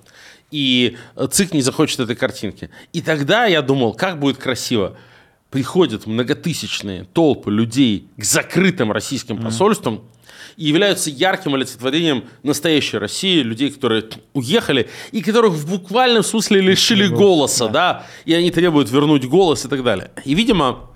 и 0.51 0.97
ЦИК 1.31 1.53
не 1.53 1.61
захочет 1.61 1.99
этой 1.99 2.15
картинки. 2.15 2.69
И 2.93 3.01
тогда 3.01 3.45
я 3.45 3.61
думал, 3.61 3.93
как 3.93 4.19
будет 4.19 4.37
красиво. 4.37 4.97
Приходят 5.49 6.05
многотысячные 6.05 7.05
толпы 7.05 7.51
людей 7.51 8.07
к 8.17 8.23
закрытым 8.23 8.91
российским 8.91 9.41
посольствам, 9.41 9.95
mm-hmm 9.95 10.19
и 10.59 10.65
являются 10.65 11.09
ярким 11.09 11.55
олицетворением 11.55 12.25
настоящей 12.43 12.97
России, 12.97 13.41
людей, 13.41 13.71
которые 13.71 14.03
уехали 14.33 14.89
и 15.13 15.21
которых 15.21 15.53
в 15.53 15.69
буквальном 15.69 16.21
смысле 16.21 16.59
лишили 16.59 17.07
голоса, 17.07 17.67
да. 17.67 17.71
да, 17.71 18.05
и 18.25 18.33
они 18.33 18.51
требуют 18.51 18.91
вернуть 18.91 19.25
голос 19.25 19.63
и 19.63 19.69
так 19.69 19.83
далее. 19.83 20.11
И, 20.25 20.33
видимо, 20.33 20.89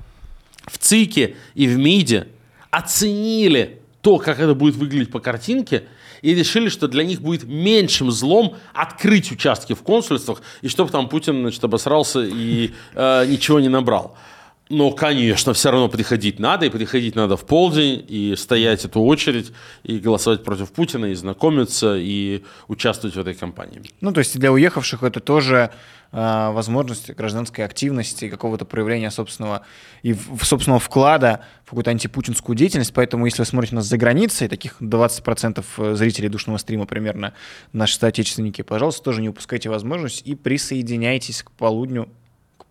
в 0.66 0.78
ЦИКе 0.78 1.38
и 1.56 1.68
в 1.68 1.78
МИДе 1.78 2.28
оценили 2.72 3.80
то, 4.02 4.18
как 4.18 4.40
это 4.40 4.54
будет 4.54 4.76
выглядеть 4.76 5.12
по 5.12 5.22
картинке, 5.22 5.86
и 6.22 6.34
решили, 6.34 6.68
что 6.68 6.90
для 6.90 7.04
них 7.04 7.22
будет 7.22 7.44
меньшим 7.44 8.12
злом 8.12 8.58
открыть 8.74 9.32
участки 9.32 9.74
в 9.74 9.82
консульствах, 9.82 10.42
и 10.62 10.68
чтобы 10.68 10.92
там 10.92 11.08
Путин 11.08 11.42
значит, 11.42 11.64
обосрался 11.64 12.22
и 12.24 12.72
э, 12.96 13.26
ничего 13.28 13.60
не 13.62 13.70
набрал. 13.70 14.18
Но, 14.70 14.92
конечно, 14.92 15.54
все 15.54 15.72
равно 15.72 15.90
приходить 15.90 16.40
надо, 16.40 16.66
и 16.66 16.70
приходить 16.70 17.16
надо 17.16 17.36
в 17.36 17.46
полдень, 17.46 18.04
и 18.08 18.34
стоять 18.38 18.86
эту 18.86 19.02
очередь, 19.02 19.52
и 19.84 20.00
голосовать 20.00 20.44
против 20.44 20.72
Путина, 20.72 21.08
и 21.08 21.16
знакомиться, 21.16 21.96
и 21.98 22.44
участвовать 22.70 23.16
в 23.16 23.20
этой 23.20 23.34
кампании. 23.34 23.82
Ну, 24.00 24.14
то 24.14 24.20
есть 24.20 24.40
для 24.40 24.54
уехавших 24.54 25.04
это 25.04 25.20
тоже 25.20 25.72
э, 26.14 26.50
возможность 26.52 27.12
гражданской 27.12 27.66
активности, 27.66 28.30
какого-то 28.30 28.64
проявления 28.64 29.12
собственного 29.12 29.66
и 30.02 30.14
в, 30.14 30.46
собственного 30.46 30.80
вклада 30.80 31.42
в 31.66 31.72
какую-то 31.72 31.92
антипутинскую 31.92 32.56
деятельность. 32.56 32.94
Поэтому, 32.94 33.26
если 33.26 33.42
вы 33.42 33.46
смотрите 33.46 33.76
нас 33.76 33.86
за 33.86 33.98
границей, 33.98 34.48
таких 34.48 34.82
20% 34.82 35.64
э, 35.78 35.96
зрителей 35.96 36.30
душного 36.30 36.58
стрима 36.58 36.86
примерно 36.86 37.34
наши 37.74 37.98
соотечественники, 37.98 38.62
пожалуйста, 38.62 39.04
тоже 39.04 39.22
не 39.22 39.28
упускайте 39.28 39.70
возможность 39.70 40.26
и 40.26 40.36
присоединяйтесь 40.36 41.44
к 41.44 41.52
полудню 41.52 42.08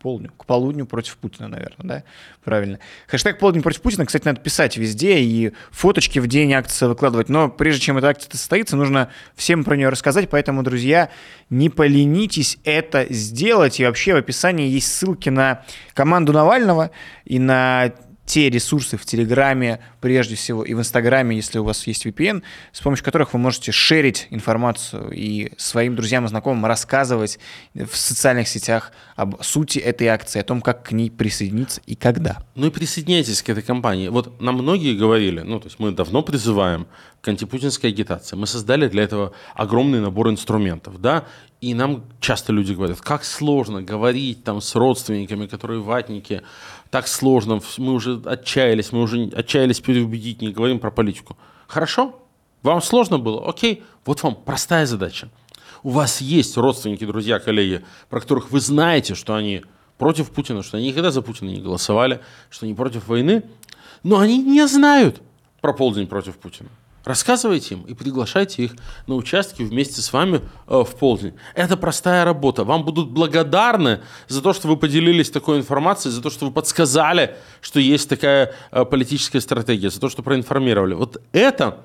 полдню. 0.03 0.31
К 0.37 0.45
полудню 0.45 0.85
против 0.85 1.17
Путина, 1.17 1.49
наверное, 1.49 1.87
да? 1.87 2.05
Правильно. 2.45 2.81
Хэштег 3.07 3.39
полдень 3.39 3.63
против 3.63 3.81
Путина, 3.81 4.05
кстати, 4.05 4.25
надо 4.25 4.41
писать 4.41 4.77
везде 4.77 5.21
и 5.21 5.53
фоточки 5.71 6.19
в 6.19 6.27
день 6.27 6.53
акции 6.53 6.87
выкладывать. 6.87 7.29
Но 7.29 7.49
прежде 7.49 7.81
чем 7.81 7.99
эта 7.99 8.09
акция 8.09 8.31
состоится, 8.37 8.77
нужно 8.77 9.11
всем 9.37 9.65
про 9.65 9.77
нее 9.77 9.89
рассказать. 9.89 10.29
Поэтому, 10.29 10.63
друзья, 10.63 11.09
не 11.49 11.71
поленитесь 11.71 12.59
это 12.65 13.07
сделать. 13.11 13.81
И 13.81 13.85
вообще 13.85 14.15
в 14.15 14.17
описании 14.17 14.69
есть 14.69 14.93
ссылки 14.93 15.29
на 15.29 15.65
команду 15.95 16.33
Навального 16.33 16.91
и 17.25 17.39
на 17.39 17.93
те 18.25 18.49
ресурсы 18.51 18.97
в 18.97 19.05
Телеграме, 19.05 19.81
прежде 20.01 20.37
всего, 20.37 20.63
и 20.63 20.75
в 20.75 20.79
Инстаграме, 20.79 21.37
если 21.37 21.59
у 21.59 21.65
вас 21.65 21.87
есть 21.87 22.07
VPN, 22.07 22.43
с 22.73 22.81
помощью 22.81 23.05
которых 23.05 23.33
вы 23.33 23.39
можете 23.39 23.73
шерить 23.73 24.29
информацию 24.31 25.11
и 25.13 25.53
своим 25.57 25.97
друзьям 25.97 26.25
и 26.25 26.29
знакомым 26.29 26.65
рассказывать 26.67 27.39
в 27.75 27.95
социальных 27.97 28.49
сетях 28.49 28.93
об 29.17 29.43
сути 29.43 29.79
этой 29.79 30.07
акции, 30.07 30.41
о 30.41 30.45
том, 30.45 30.61
как 30.61 30.85
к 30.85 30.93
ней 30.93 31.11
присоединиться 31.11 31.81
и 31.87 31.95
когда. 31.95 32.43
Ну 32.55 32.69
и 32.69 32.71
присоединяйтесь 32.71 33.43
к 33.43 33.49
этой 33.49 33.63
кампании. 33.63 34.09
Вот 34.09 34.41
нам 34.41 34.57
многие 34.57 34.97
говорили, 34.97 35.41
ну 35.41 35.59
то 35.59 35.67
есть 35.67 35.79
мы 35.79 35.91
давно 35.93 36.23
призываем 36.23 36.87
к 37.23 37.29
антипутинской 37.29 37.91
агитации. 37.91 38.37
Мы 38.37 38.47
создали 38.47 38.89
для 38.89 39.05
этого 39.05 39.33
огромный 39.55 40.01
набор 40.01 40.29
инструментов, 40.29 41.01
да, 41.01 41.25
и 41.61 41.73
нам 41.73 42.05
часто 42.21 42.53
люди 42.53 42.73
говорят, 42.73 43.01
как 43.01 43.25
сложно 43.25 43.81
говорить 43.81 44.43
там 44.43 44.61
с 44.61 44.75
родственниками, 44.75 45.47
которые 45.47 45.81
ватники, 45.81 46.43
так 46.91 47.07
сложно, 47.07 47.61
мы 47.79 47.93
уже 47.93 48.21
отчаялись, 48.27 48.91
мы 48.91 49.03
уже 49.03 49.31
отчаялись 49.37 49.81
переубедить, 49.81 50.43
не 50.43 50.51
говорим 50.51 50.81
про 50.81 50.91
политику. 50.91 51.39
Хорошо? 51.69 52.19
Вам 52.63 52.83
сложно 52.83 53.19
было? 53.19 53.49
Окей, 53.49 53.85
вот 54.05 54.21
вам 54.25 54.35
простая 54.35 54.85
задача. 54.87 55.29
У 55.85 55.91
вас 55.91 56.21
есть 56.21 56.57
родственники, 56.57 57.07
друзья, 57.07 57.39
коллеги, 57.39 57.85
про 58.11 58.21
которых 58.21 58.51
вы 58.51 58.61
знаете, 58.61 59.15
что 59.15 59.37
они 59.37 59.63
против 59.97 60.31
Путина, 60.31 60.65
что 60.65 60.77
они 60.77 60.89
никогда 60.89 61.13
за 61.13 61.23
Путина 61.23 61.51
не 61.51 61.61
голосовали, 61.61 62.21
что 62.51 62.67
они 62.67 62.75
против 62.75 63.07
войны, 63.07 63.45
но 64.03 64.19
они 64.19 64.43
не 64.43 64.67
знают 64.67 65.23
про 65.61 65.73
полдень 65.73 66.09
против 66.09 66.37
Путина. 66.39 66.69
Рассказывайте 67.05 67.75
им 67.75 67.83
и 67.83 67.95
приглашайте 67.95 68.65
их 68.65 68.77
на 69.07 69.17
участки 69.17 69.63
вместе 69.63 70.01
с 70.01 70.13
вами 70.13 70.41
э, 70.69 70.85
в 70.85 70.95
полдень. 70.95 71.35
Это 71.55 71.77
простая 71.77 72.25
работа. 72.25 72.63
Вам 72.65 72.85
будут 72.85 73.11
благодарны 73.11 74.01
за 74.29 74.41
то, 74.41 74.53
что 74.53 74.69
вы 74.69 74.77
поделились 74.77 75.31
такой 75.31 75.59
информацией, 75.59 76.13
за 76.13 76.23
то, 76.23 76.31
что 76.31 76.47
вы 76.47 76.53
подсказали, 76.53 77.37
что 77.61 77.81
есть 77.81 78.09
такая 78.09 78.55
э, 78.71 78.85
политическая 78.85 79.41
стратегия, 79.41 79.91
за 79.91 80.01
то, 80.01 80.09
что 80.09 80.23
проинформировали. 80.23 80.95
Вот 80.95 81.21
это 81.33 81.81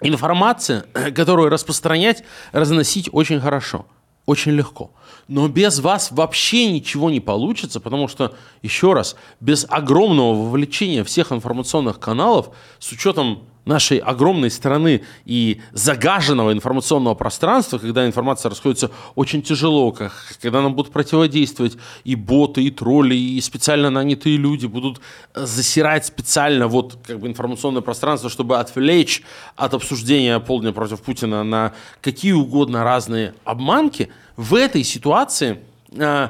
информация, 0.00 0.82
которую 1.14 1.48
распространять, 1.48 2.22
разносить 2.52 3.08
очень 3.10 3.40
хорошо, 3.40 3.86
очень 4.24 4.52
легко. 4.52 4.92
Но 5.26 5.48
без 5.48 5.80
вас 5.80 6.12
вообще 6.12 6.70
ничего 6.70 7.10
не 7.10 7.20
получится, 7.20 7.80
потому 7.80 8.06
что, 8.06 8.34
еще 8.62 8.92
раз, 8.92 9.16
без 9.40 9.66
огромного 9.68 10.44
вовлечения 10.44 11.02
всех 11.02 11.32
информационных 11.32 11.98
каналов, 11.98 12.50
с 12.78 12.92
учетом 12.92 13.42
нашей 13.68 13.98
огромной 13.98 14.50
страны 14.50 15.02
и 15.24 15.60
загаженного 15.72 16.52
информационного 16.52 17.14
пространства, 17.14 17.78
когда 17.78 18.06
информация 18.06 18.50
расходится 18.50 18.90
очень 19.14 19.42
тяжело, 19.42 19.92
когда 20.40 20.62
нам 20.62 20.74
будут 20.74 20.92
противодействовать 20.92 21.76
и 22.02 22.14
боты, 22.14 22.64
и 22.64 22.70
тролли, 22.70 23.14
и 23.14 23.40
специально 23.40 23.90
нанятые 23.90 24.36
люди 24.36 24.66
будут 24.66 25.00
э, 25.34 25.44
засирать 25.44 26.06
специально 26.06 26.66
вот 26.66 26.98
как 27.06 27.20
бы 27.20 27.28
информационное 27.28 27.82
пространство, 27.82 28.30
чтобы 28.30 28.58
отвлечь 28.58 29.22
от 29.54 29.74
обсуждения 29.74 30.40
полдня 30.40 30.72
против 30.72 31.02
Путина 31.02 31.44
на 31.44 31.74
какие 32.00 32.32
угодно 32.32 32.82
разные 32.82 33.34
обманки, 33.44 34.08
в 34.36 34.54
этой 34.54 34.82
ситуации 34.82 35.60
э, 35.92 36.28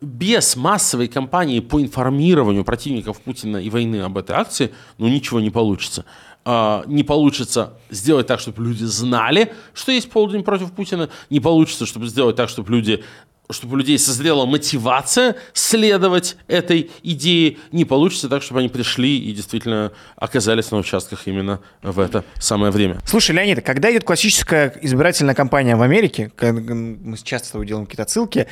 без 0.00 0.56
массовой 0.56 1.08
кампании 1.08 1.60
по 1.60 1.80
информированию 1.80 2.64
противников 2.64 3.20
Путина 3.20 3.56
и 3.56 3.70
войны 3.70 4.02
об 4.02 4.18
этой 4.18 4.36
акции, 4.36 4.72
ну 4.98 5.08
ничего 5.08 5.40
не 5.40 5.50
получится. 5.50 6.04
А, 6.48 6.84
не 6.86 7.02
получится 7.02 7.72
сделать 7.90 8.28
так, 8.28 8.38
чтобы 8.38 8.62
люди 8.62 8.84
знали, 8.84 9.52
что 9.74 9.90
есть 9.90 10.08
полдень 10.08 10.44
против 10.44 10.70
Путина, 10.70 11.10
не 11.28 11.40
получится, 11.40 11.86
чтобы 11.86 12.06
сделать 12.06 12.36
так, 12.36 12.48
чтобы 12.48 12.70
люди 12.70 13.02
чтобы 13.50 13.74
у 13.74 13.76
людей 13.76 13.98
созрела 13.98 14.44
мотивация 14.44 15.36
следовать 15.52 16.36
этой 16.48 16.90
идее, 17.02 17.58
не 17.70 17.84
получится 17.84 18.28
так, 18.28 18.42
чтобы 18.42 18.60
они 18.60 18.68
пришли 18.68 19.18
и 19.18 19.32
действительно 19.32 19.92
оказались 20.16 20.70
на 20.70 20.78
участках 20.78 21.26
именно 21.26 21.60
в 21.82 22.00
это 22.00 22.24
самое 22.40 22.72
время. 22.72 23.00
Слушай, 23.04 23.36
Леонид, 23.36 23.64
когда 23.64 23.90
идет 23.92 24.04
классическая 24.04 24.76
избирательная 24.82 25.34
кампания 25.34 25.76
в 25.76 25.82
Америке, 25.82 26.32
мы 26.40 27.16
часто 27.22 27.64
делаем 27.64 27.86
какие-то 27.86 28.02
отсылки, 28.02 28.38
э, 28.40 28.46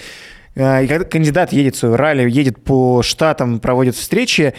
и 0.55 0.87
когда 0.87 1.05
кандидат 1.05 1.53
едет 1.53 1.75
в 1.75 1.79
свою 1.79 1.97
ралли, 1.97 2.31
едет 2.31 2.63
по 2.63 3.03
штатам, 3.03 3.59
проводит 3.59 3.97
встречи, 3.97 4.55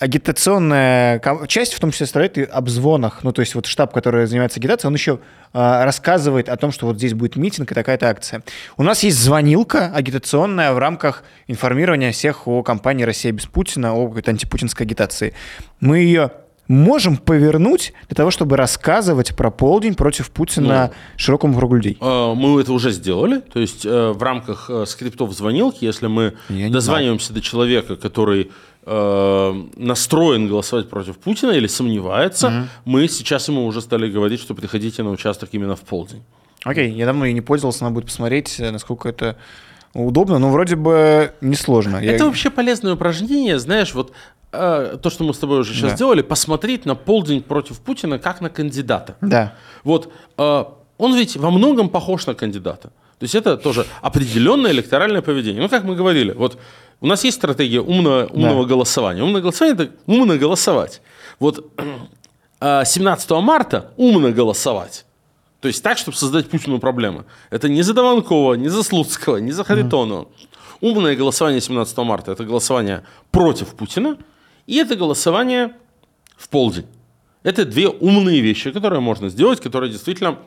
агитационная 0.00 1.22
часть 1.46 1.74
в 1.74 1.80
том 1.80 1.92
числе 1.92 2.06
состоит 2.06 2.38
и 2.38 2.42
обзвонах. 2.42 3.22
Ну, 3.22 3.32
то 3.32 3.40
есть 3.40 3.54
вот 3.54 3.66
штаб, 3.66 3.94
который 3.94 4.26
занимается 4.26 4.58
агитацией, 4.58 4.88
он 4.88 4.94
еще 4.94 5.20
э, 5.52 5.84
рассказывает 5.84 6.48
о 6.48 6.56
том, 6.56 6.72
что 6.72 6.86
вот 6.86 6.96
здесь 6.96 7.14
будет 7.14 7.36
митинг 7.36 7.70
и 7.70 7.74
такая-то 7.74 8.08
акция. 8.08 8.42
У 8.76 8.82
нас 8.82 9.04
есть 9.04 9.18
звонилка 9.18 9.92
агитационная 9.94 10.72
в 10.72 10.78
рамках 10.78 11.22
информирования 11.46 12.10
всех 12.10 12.48
о 12.48 12.64
кампании 12.64 13.04
«Россия 13.04 13.30
без 13.30 13.46
Путина», 13.46 13.94
о 13.94 14.08
какой-то 14.08 14.32
антипутинской 14.32 14.86
агитации. 14.86 15.34
Мы 15.78 15.98
ее 15.98 16.32
можем 16.68 17.16
повернуть 17.16 17.94
для 18.08 18.14
того, 18.14 18.30
чтобы 18.30 18.56
рассказывать 18.56 19.34
про 19.34 19.50
полдень 19.50 19.94
против 19.94 20.30
Путина 20.30 20.92
ну, 20.92 20.94
широкому 21.16 21.56
кругу 21.56 21.76
людей? 21.76 21.96
Э, 22.00 22.34
мы 22.34 22.60
это 22.60 22.72
уже 22.72 22.92
сделали. 22.92 23.40
То 23.40 23.58
есть 23.58 23.84
э, 23.84 24.12
в 24.12 24.22
рамках 24.22 24.70
э, 24.70 24.84
скриптов 24.86 25.32
звонилки, 25.32 25.84
если 25.84 26.06
мы 26.06 26.34
Я 26.48 26.70
дозваниваемся 26.70 27.32
до 27.32 27.40
человека, 27.40 27.96
который 27.96 28.50
настроен 28.86 30.48
голосовать 30.48 30.88
против 30.88 31.18
Путина 31.18 31.50
или 31.50 31.66
сомневается, 31.66 32.46
угу. 32.46 32.56
мы 32.86 33.08
сейчас 33.08 33.46
ему 33.48 33.66
уже 33.66 33.82
стали 33.82 34.10
говорить, 34.10 34.40
что 34.40 34.54
приходите 34.54 35.02
на 35.02 35.10
участок 35.10 35.50
именно 35.52 35.76
в 35.76 35.80
полдень. 35.80 36.22
Окей, 36.64 36.90
я 36.92 37.04
давно 37.04 37.26
и 37.26 37.34
не 37.34 37.42
пользовался, 37.42 37.84
надо 37.84 37.96
будет 37.96 38.06
посмотреть, 38.06 38.58
насколько 38.58 39.10
это 39.10 39.36
удобно, 39.94 40.38
но 40.38 40.50
вроде 40.50 40.76
бы 40.76 41.32
несложно. 41.40 41.96
Это 41.96 42.24
я... 42.24 42.24
вообще 42.24 42.50
полезное 42.50 42.94
упражнение, 42.94 43.58
знаешь, 43.58 43.94
вот 43.94 44.12
Э, 44.50 44.96
то, 45.02 45.10
что 45.10 45.24
мы 45.24 45.34
с 45.34 45.38
тобой 45.38 45.60
уже 45.60 45.74
сейчас 45.74 45.90
да. 45.90 45.96
сделали, 45.96 46.22
посмотреть 46.22 46.86
на 46.86 46.94
полдень 46.94 47.42
против 47.42 47.80
Путина 47.80 48.18
как 48.18 48.40
на 48.40 48.48
кандидата. 48.48 49.16
Да. 49.20 49.54
Вот 49.84 50.10
э, 50.38 50.64
он 50.96 51.14
ведь 51.14 51.36
во 51.36 51.50
многом 51.50 51.90
похож 51.90 52.26
на 52.26 52.34
кандидата. 52.34 52.88
То 53.18 53.24
есть 53.24 53.34
это 53.34 53.58
тоже 53.58 53.84
определенное 54.00 54.70
электоральное 54.70 55.20
поведение. 55.20 55.60
Ну, 55.60 55.68
как 55.68 55.84
мы 55.84 55.96
говорили, 55.96 56.32
вот 56.32 56.58
у 57.00 57.06
нас 57.06 57.24
есть 57.24 57.36
стратегия 57.36 57.80
умного, 57.80 58.26
умного 58.26 58.62
да. 58.62 58.68
голосования. 58.70 59.22
Умное 59.22 59.42
голосование– 59.42 59.74
это 59.84 59.92
умно 60.06 60.38
голосовать. 60.38 61.02
Вот 61.38 61.70
17 62.60 63.30
э, 63.30 63.40
марта 63.40 63.92
умно 63.98 64.30
голосовать. 64.30 65.04
То 65.60 65.68
есть 65.68 65.82
так, 65.82 65.98
чтобы 65.98 66.16
создать 66.16 66.48
Путину 66.48 66.78
проблемы. 66.78 67.24
Это 67.50 67.68
не 67.68 67.82
за 67.82 67.94
Дованкова, 67.94 68.54
не 68.54 68.68
за 68.68 68.82
Слуцкого, 68.82 69.38
не 69.38 69.52
за 69.52 69.64
Харитонова. 69.64 70.22
Mm. 70.22 70.28
Умное 70.80 71.16
голосование 71.16 71.60
17 71.60 71.98
марта– 71.98 72.32
это 72.32 72.44
голосование 72.44 73.02
против 73.30 73.74
Путина– 73.74 74.16
и 74.68 74.76
это 74.76 74.96
голосование 74.96 75.72
в 76.36 76.48
полдень. 76.50 76.84
Это 77.42 77.64
две 77.64 77.88
умные 77.88 78.40
вещи, 78.40 78.70
которые 78.70 79.00
можно 79.00 79.30
сделать, 79.30 79.60
которые 79.60 79.90
действительно 79.90 80.38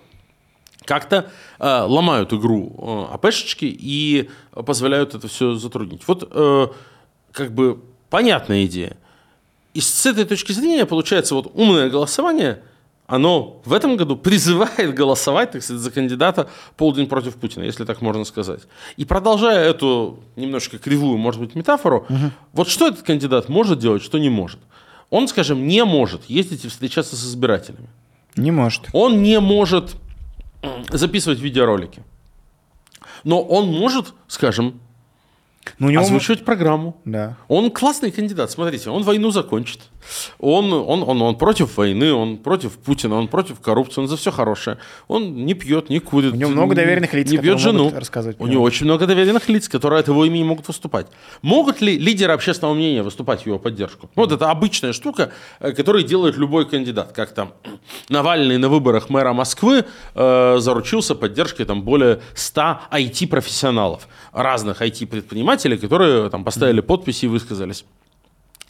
как-то 0.86 1.32
э, 1.58 1.82
ломают 1.82 2.32
игру 2.32 3.08
э, 3.10 3.14
АПшечки 3.16 3.66
и 3.66 4.30
позволяют 4.52 5.16
это 5.16 5.28
все 5.28 5.56
затруднить. 5.56 6.04
Вот 6.08 6.30
э, 6.32 6.68
как 7.32 7.52
бы 7.52 7.82
понятная 8.12 8.66
идея. 8.66 8.96
И 9.74 9.82
с 9.82 10.06
этой 10.06 10.26
точки 10.26 10.52
зрения 10.52 10.86
получается 10.86 11.34
вот 11.34 11.52
умное 11.56 11.90
голосование, 11.90 12.62
оно 13.12 13.62
в 13.66 13.74
этом 13.74 13.98
году 13.98 14.16
призывает 14.16 14.94
голосовать, 14.94 15.52
так 15.52 15.62
сказать, 15.62 15.82
за 15.82 15.92
кандидата 15.92 16.50
полдень 16.78 17.08
против 17.08 17.36
Путина, 17.36 17.66
если 17.66 17.84
так 17.84 18.02
можно 18.02 18.24
сказать. 18.24 18.62
И 18.96 19.04
продолжая 19.04 19.70
эту 19.70 20.20
немножко 20.38 20.78
кривую, 20.78 21.18
может 21.18 21.42
быть, 21.42 21.54
метафору, 21.54 22.06
угу. 22.08 22.32
вот 22.54 22.70
что 22.70 22.88
этот 22.88 23.02
кандидат 23.02 23.50
может 23.50 23.80
делать, 23.80 24.02
что 24.02 24.18
не 24.18 24.30
может? 24.30 24.60
Он, 25.10 25.28
скажем, 25.28 25.68
не 25.68 25.84
может 25.84 26.24
ездить 26.30 26.64
и 26.64 26.70
встречаться 26.70 27.18
с 27.18 27.26
избирателями. 27.26 27.90
Не 28.38 28.52
может. 28.52 28.84
Он 28.94 29.22
не 29.22 29.42
может 29.42 29.98
записывать 30.90 31.40
видеоролики. 31.40 32.04
Но 33.26 33.42
он 33.42 33.68
может, 33.68 34.14
скажем, 34.28 34.80
Ну, 35.80 35.88
у 35.88 35.90
него... 35.90 36.02
озвучивать 36.02 36.46
программу. 36.46 36.96
Да. 37.04 37.36
Он 37.50 37.72
классный 37.72 38.12
кандидат. 38.12 38.52
Смотрите, 38.52 38.90
он 38.90 39.04
войну 39.04 39.32
закончит. 39.32 39.82
Он, 40.40 40.74
он, 40.74 41.04
он, 41.04 41.22
он 41.22 41.36
против 41.36 41.78
войны, 41.78 42.14
он 42.14 42.38
против 42.38 42.74
Путина, 42.74 43.16
он 43.16 43.28
против 43.28 43.60
коррупции, 43.60 44.02
он 44.02 44.08
за 44.08 44.18
все 44.18 44.32
хорошее. 44.32 44.78
Он 45.08 45.46
не 45.46 45.54
пьет, 45.54 45.90
не 45.90 46.00
курит. 46.00 46.34
У 46.34 46.36
него 46.36 46.52
много 46.52 46.76
доверенных 46.76 47.14
лиц, 47.14 47.30
Не 47.30 47.38
бьет 47.38 47.60
жену. 47.60 47.92
рассказывать 47.94 48.38
У 48.40 48.48
него 48.48 48.64
очень 48.64 48.86
много 48.86 49.08
доверенных 49.08 49.50
лиц, 49.50 49.70
которые 49.70 50.00
от 50.00 50.08
его 50.08 50.26
имени 50.26 50.44
могут 50.44 50.68
выступать. 50.68 51.08
Могут 51.42 51.82
ли 51.82 51.98
лидеры 51.98 52.34
общественного 52.34 52.74
мнения 52.74 53.04
выступать 53.04 53.44
в 53.44 53.46
его 53.46 53.60
поддержку? 53.60 54.10
Вот 54.16 54.32
это 54.32 54.50
обычная 54.50 54.94
штука, 54.94 55.32
э, 55.60 55.72
которую 55.72 56.04
делает 56.04 56.38
любой 56.38 56.68
кандидат. 56.68 57.12
Как 57.14 57.34
там 57.34 57.54
Навальный 58.10 58.58
на 58.58 58.70
выборах 58.70 59.10
мэра 59.10 59.34
Москвы 59.34 59.86
э, 60.16 60.58
заручился 60.60 61.16
поддержкой 61.16 61.66
там 61.66 61.84
более 61.84 62.22
100 62.36 62.62
IT-профессионалов, 62.92 64.08
разных 64.34 64.82
IT-предпринимателей, 64.82 65.78
которые 65.78 66.30
там 66.30 66.44
поставили 66.44 66.82
подписи 66.82 67.26
и 67.26 67.28
высказались 67.28 67.86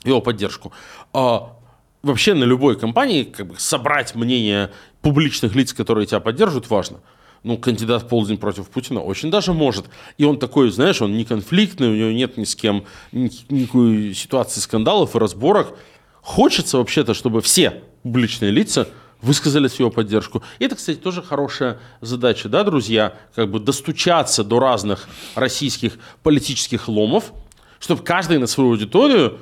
его 0.04 0.22
поддержку. 0.22 0.72
А 1.14 1.58
вообще 2.04 2.34
на 2.34 2.44
любой 2.44 2.78
компании 2.78 3.24
как 3.24 3.48
бы, 3.48 3.56
собрать 3.58 4.16
мнение 4.16 4.72
публичных 5.02 5.56
лиц, 5.56 5.74
которые 5.74 6.06
тебя 6.06 6.20
поддерживают, 6.20 6.70
важно. 6.70 7.00
Ну, 7.44 7.58
кандидат 7.58 8.04
в 8.04 8.08
полдень 8.08 8.38
против 8.38 8.70
Путина 8.70 9.02
очень 9.02 9.32
даже 9.32 9.52
может. 9.52 9.86
И 10.20 10.26
он 10.26 10.38
такой, 10.38 10.70
знаешь, 10.70 11.02
он 11.02 11.18
не 11.18 11.26
конфликтный, 11.26 11.90
у 11.90 11.96
него 11.96 12.12
нет 12.12 12.38
ни 12.38 12.44
с 12.44 12.56
кем 12.56 12.86
ни- 13.12 13.32
никакой 13.52 14.14
ситуации 14.14 14.60
скандалов 14.60 15.16
и 15.16 15.20
разборок. 15.20 15.76
Хочется 16.22 16.78
вообще-то, 16.78 17.16
чтобы 17.16 17.42
все 17.42 17.82
публичные 18.04 18.52
лица 18.52 18.88
высказались 19.22 19.74
в 19.74 19.80
его 19.80 19.90
поддержку. 19.90 20.44
И 20.60 20.66
это, 20.66 20.76
кстати, 20.76 20.98
тоже 20.98 21.24
хорошая 21.24 21.80
задача, 22.00 22.48
да, 22.48 22.64
друзья, 22.64 23.16
как 23.36 23.50
бы 23.50 23.60
достучаться 23.60 24.44
до 24.44 24.60
разных 24.60 25.08
российских 25.34 25.94
политических 26.22 26.88
ломов, 26.88 27.34
чтобы 27.80 28.04
каждый 28.04 28.38
на 28.38 28.48
свою 28.48 28.72
аудиторию 28.72 29.40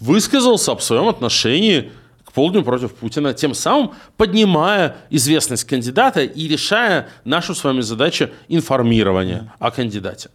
высказался 0.00 0.72
об 0.72 0.80
своем 0.80 1.08
отношении 1.08 1.92
к 2.24 2.32
полдню 2.32 2.62
против 2.62 2.94
Путина, 2.94 3.34
тем 3.34 3.54
самым 3.54 3.92
поднимая 4.16 4.96
известность 5.10 5.64
кандидата 5.64 6.22
и 6.22 6.48
решая 6.48 7.08
нашу 7.24 7.54
с 7.54 7.64
вами 7.64 7.80
задачу 7.80 8.30
информирования 8.48 9.52
о 9.58 9.70
кандидате. 9.70 10.30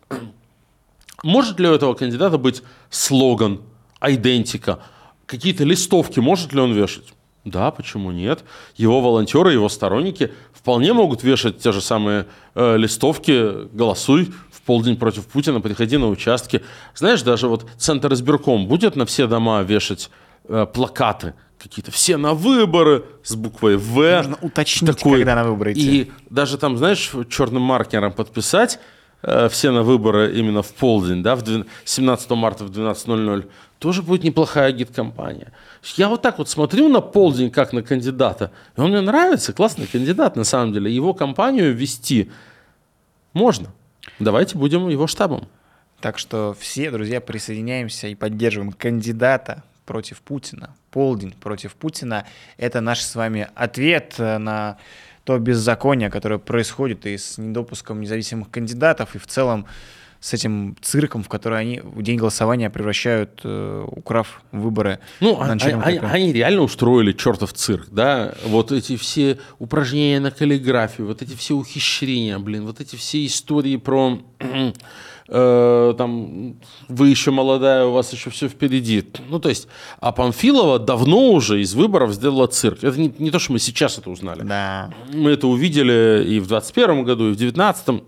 Может 1.24 1.60
ли 1.60 1.68
у 1.68 1.74
этого 1.74 1.93
кандидата 1.93 2.38
быть 2.38 2.62
слоган, 2.89 3.62
идентика, 4.02 4.80
какие-то 5.26 5.64
листовки, 5.64 6.20
может 6.20 6.54
ли 6.54 6.60
он 6.60 6.74
вешать? 6.74 7.14
Да, 7.43 7.72
почему 7.72 8.12
нет? 8.12 8.43
Его 8.76 9.00
волонтеры, 9.00 9.54
его 9.54 9.70
сторонники 9.70 10.34
вполне 10.54 10.91
могут 10.91 11.24
вешать 11.24 11.60
те 11.60 11.72
же 11.72 11.80
самые 11.80 12.28
э, 12.56 12.76
листовки 12.78 13.68
«Голосуй 13.74 14.34
полдень 14.68 14.97
против 14.97 15.26
Путина, 15.26 15.61
приходи 15.61 15.97
на 15.97 16.07
участки». 16.09 16.61
Знаешь, 16.93 17.24
даже 17.24 17.47
вот 17.47 17.65
Центр 17.78 18.13
избирком 18.13 18.68
будет 18.68 18.95
на 18.95 19.05
все 19.07 19.26
дома 19.26 19.63
вешать 19.63 20.11
э, 20.47 20.68
плакаты 20.72 21.34
какие-то, 21.57 21.91
все 21.91 22.18
на 22.18 22.34
выборы 22.34 23.05
с 23.24 23.36
буквой 23.36 23.78
«В». 23.78 23.95
Нужно 23.95 24.38
уточнить, 24.41 25.01
когда 25.01 25.36
на 25.36 25.43
выборы 25.45 25.74
идти. 25.74 26.01
И 26.01 26.11
даже 26.30 26.57
там, 26.57 26.78
знаешь, 26.78 27.11
черным 27.30 27.63
маркером 27.63 28.13
подписать 28.13 28.80
э, 29.24 29.49
все 29.49 29.72
на 29.72 29.82
выборы 29.82 30.38
именно 30.38 30.61
в 30.61 30.74
полдень, 30.74 31.24
да, 31.24 31.36
в 31.36 31.43
двен- 31.43 31.65
17 31.86 32.30
марта 32.32 32.63
в 32.63 32.70
12.00, 32.70 33.49
тоже 33.80 34.01
будет 34.01 34.24
неплохая 34.24 34.72
гид-компания. 34.72 35.51
Я 35.95 36.09
вот 36.09 36.22
так 36.22 36.38
вот 36.38 36.49
смотрю 36.49 36.89
на 36.89 37.01
полдень, 37.01 37.51
как 37.51 37.74
на 37.74 37.82
кандидата, 37.82 38.51
и 38.76 38.82
он 38.82 38.89
мне 38.89 39.01
нравится, 39.01 39.53
классный 39.53 39.88
кандидат 39.88 40.36
на 40.36 40.43
самом 40.43 40.74
деле. 40.74 40.93
Его 40.93 41.13
компанию 41.13 41.76
вести 41.76 42.32
можно. 43.34 43.70
Давайте 44.20 44.58
будем 44.58 44.88
его 44.89 45.08
штабом. 45.08 45.47
Так 45.99 46.20
что 46.20 46.55
все, 46.60 46.91
друзья, 46.91 47.22
присоединяемся 47.22 48.08
и 48.08 48.16
поддерживаем 48.16 48.72
кандидата 48.72 49.64
против 49.86 50.22
Путина. 50.22 50.76
Полдень 50.91 51.34
против 51.34 51.76
Путина. 51.76 52.26
Это 52.58 52.82
наш 52.82 53.01
с 53.01 53.16
вами 53.16 53.49
ответ 53.55 54.16
э, 54.18 54.38
на 54.38 54.78
то 55.24 55.38
беззаконие, 55.39 56.10
которое 56.10 56.38
происходит 56.38 57.05
и 57.05 57.18
с 57.18 57.38
недопуском 57.38 57.99
независимых 57.99 58.49
кандидатов, 58.51 59.16
и 59.16 59.18
в 59.18 59.28
целом 59.28 59.66
с 60.28 60.34
этим 60.34 60.75
цирком, 60.82 61.23
в 61.23 61.30
который 61.30 61.57
они 61.57 61.80
в 61.82 62.03
день 62.03 62.17
голосования 62.17 62.69
превращают, 62.69 63.39
э, 63.45 63.86
украв 63.89 64.41
выборы. 64.51 64.99
Ну, 65.21 65.38
на 65.38 65.45
а- 65.45 65.51
они, 65.51 65.71
этапе. 65.71 66.01
они 66.01 66.34
реально 66.34 66.63
устроили 66.63 67.13
чертов 67.13 67.53
цирк, 67.53 67.88
да? 67.91 68.34
Вот 68.45 68.73
эти 68.73 68.97
все 68.97 69.39
упражнения 69.57 70.19
на 70.19 70.32
каллиграфию, 70.32 71.07
вот 71.07 71.21
эти 71.21 71.34
все 71.34 71.55
ухищрения, 71.55 72.39
блин, 72.39 72.65
вот 72.65 72.82
эти 72.82 72.97
все 72.97 73.25
истории 73.25 73.78
про 73.78 74.19
э, 75.30 75.93
там 75.97 76.57
вы 76.89 77.07
еще 77.07 77.32
молодая, 77.32 77.86
у 77.86 77.93
вас 77.93 78.11
еще 78.11 78.30
все 78.30 78.49
впереди. 78.49 79.05
Ну, 79.30 79.39
то 79.39 79.47
есть, 79.47 79.69
а 80.01 80.11
Памфилова 80.11 80.78
давно 80.78 81.32
уже 81.32 81.61
из 81.61 81.73
выборов 81.73 82.11
сделала 82.11 82.47
цирк. 82.47 82.84
Это 82.84 82.99
не, 82.99 83.13
не 83.17 83.32
то, 83.32 83.39
что 83.39 83.53
мы 83.53 83.59
сейчас 83.59 83.97
это 83.97 84.09
узнали. 84.09 84.41
Да. 84.43 84.93
Мы 85.13 85.32
это 85.32 85.47
увидели 85.47 86.25
и 86.28 86.41
в 86.41 86.47
21 86.47 87.05
году, 87.05 87.30
и 87.30 87.32
в 87.32 87.38
19 87.38 88.03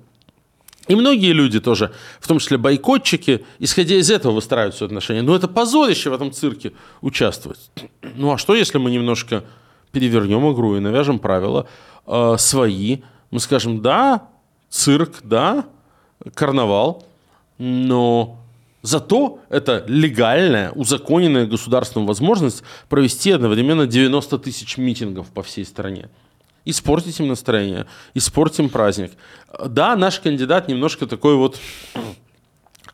и 0.89 0.95
многие 0.95 1.33
люди 1.33 1.59
тоже, 1.59 1.91
в 2.19 2.27
том 2.27 2.39
числе 2.39 2.57
бойкотчики, 2.57 3.45
исходя 3.59 3.95
из 3.95 4.09
этого 4.09 4.33
выстраивают 4.33 4.75
свои 4.75 4.87
отношения. 4.87 5.21
Но 5.21 5.35
это 5.35 5.47
позорище 5.47 6.09
в 6.09 6.13
этом 6.13 6.31
цирке 6.31 6.73
участвовать. 7.01 7.69
Ну 8.15 8.33
а 8.33 8.39
что, 8.39 8.55
если 8.55 8.79
мы 8.79 8.89
немножко 8.89 9.43
перевернем 9.91 10.51
игру 10.51 10.77
и 10.77 10.79
навяжем 10.79 11.19
правила 11.19 11.67
э, 12.07 12.35
свои? 12.39 12.97
Мы 13.29 13.39
скажем, 13.39 13.83
да, 13.83 14.29
цирк, 14.71 15.19
да, 15.21 15.65
карнавал, 16.33 17.05
но 17.59 18.39
зато 18.81 19.39
это 19.49 19.85
легальная, 19.87 20.71
узаконенная 20.71 21.45
государственная 21.45 22.07
возможность 22.07 22.63
провести 22.89 23.29
одновременно 23.29 23.85
90 23.85 24.39
тысяч 24.39 24.77
митингов 24.77 25.27
по 25.27 25.43
всей 25.43 25.65
стране. 25.65 26.09
Испортить 26.65 27.19
им 27.19 27.27
настроение, 27.27 27.85
испортим 28.13 28.69
праздник. 28.69 29.11
Да, 29.65 29.95
наш 29.95 30.19
кандидат 30.19 30.67
немножко 30.67 31.07
такой 31.07 31.35
вот 31.35 31.57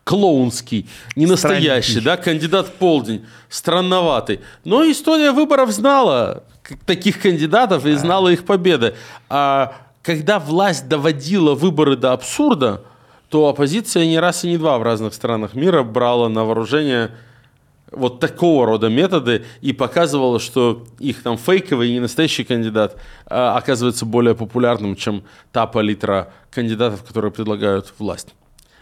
клоунский, 0.04 0.88
не 1.16 1.26
настоящий, 1.26 2.00
да, 2.00 2.16
кандидат 2.16 2.68
в 2.68 2.72
полдень, 2.72 3.26
странноватый. 3.48 4.40
Но 4.64 4.88
история 4.88 5.32
выборов 5.32 5.72
знала 5.72 6.44
таких 6.86 7.20
кандидатов 7.20 7.84
и 7.86 7.92
знала 7.94 8.28
их 8.28 8.44
победы. 8.44 8.94
А 9.28 9.74
когда 10.02 10.38
власть 10.38 10.86
доводила 10.88 11.54
выборы 11.54 11.96
до 11.96 12.12
абсурда, 12.12 12.84
то 13.28 13.48
оппозиция 13.48 14.06
не 14.06 14.20
раз 14.20 14.44
и 14.44 14.48
не 14.48 14.58
два 14.58 14.78
в 14.78 14.84
разных 14.84 15.12
странах 15.12 15.54
мира 15.54 15.82
брала 15.82 16.28
на 16.28 16.44
вооружение 16.44 17.10
вот 17.92 18.20
такого 18.20 18.66
рода 18.66 18.88
методы 18.88 19.44
и 19.60 19.72
показывала, 19.72 20.40
что 20.40 20.84
их 20.98 21.22
там 21.22 21.38
фейковый 21.38 21.88
и 21.88 21.92
не 21.92 22.00
настоящий 22.00 22.44
кандидат 22.44 22.96
а, 23.26 23.56
оказывается 23.56 24.04
более 24.04 24.34
популярным, 24.34 24.96
чем 24.96 25.24
та 25.52 25.66
палитра 25.66 26.32
кандидатов, 26.50 27.04
которые 27.04 27.30
предлагают 27.30 27.92
власть. 27.98 28.34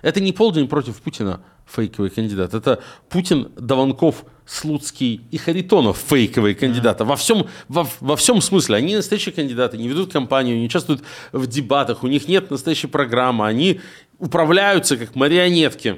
Это 0.03 0.21
не 0.21 0.33
полдень 0.33 0.69
против 0.69 1.01
Путина 1.01 1.41
фейковый 1.67 2.11
кандидат. 2.11 2.53
Это 2.53 2.83
Путин, 3.09 3.51
Даванков, 3.57 4.25
Слуцкий 4.45 5.23
и 5.31 5.39
Харитонов 5.39 5.97
фейковые 5.97 6.55
кандидаты. 6.55 7.05
Во, 7.05 7.17
всем, 7.17 7.47
во, 7.69 7.87
во 8.01 8.17
всем 8.17 8.43
смысле. 8.43 8.77
Они 8.77 8.95
настоящие 8.95 9.35
кандидаты, 9.35 9.79
не 9.79 9.89
ведут 9.89 10.13
кампанию, 10.13 10.59
не 10.59 10.67
участвуют 10.67 11.03
в 11.33 11.47
дебатах, 11.47 12.03
у 12.03 12.07
них 12.07 12.29
нет 12.29 12.51
настоящей 12.51 12.87
программы. 12.87 13.47
Они 13.47 13.81
управляются 14.19 14.99
как 14.99 15.15
марионетки 15.15 15.97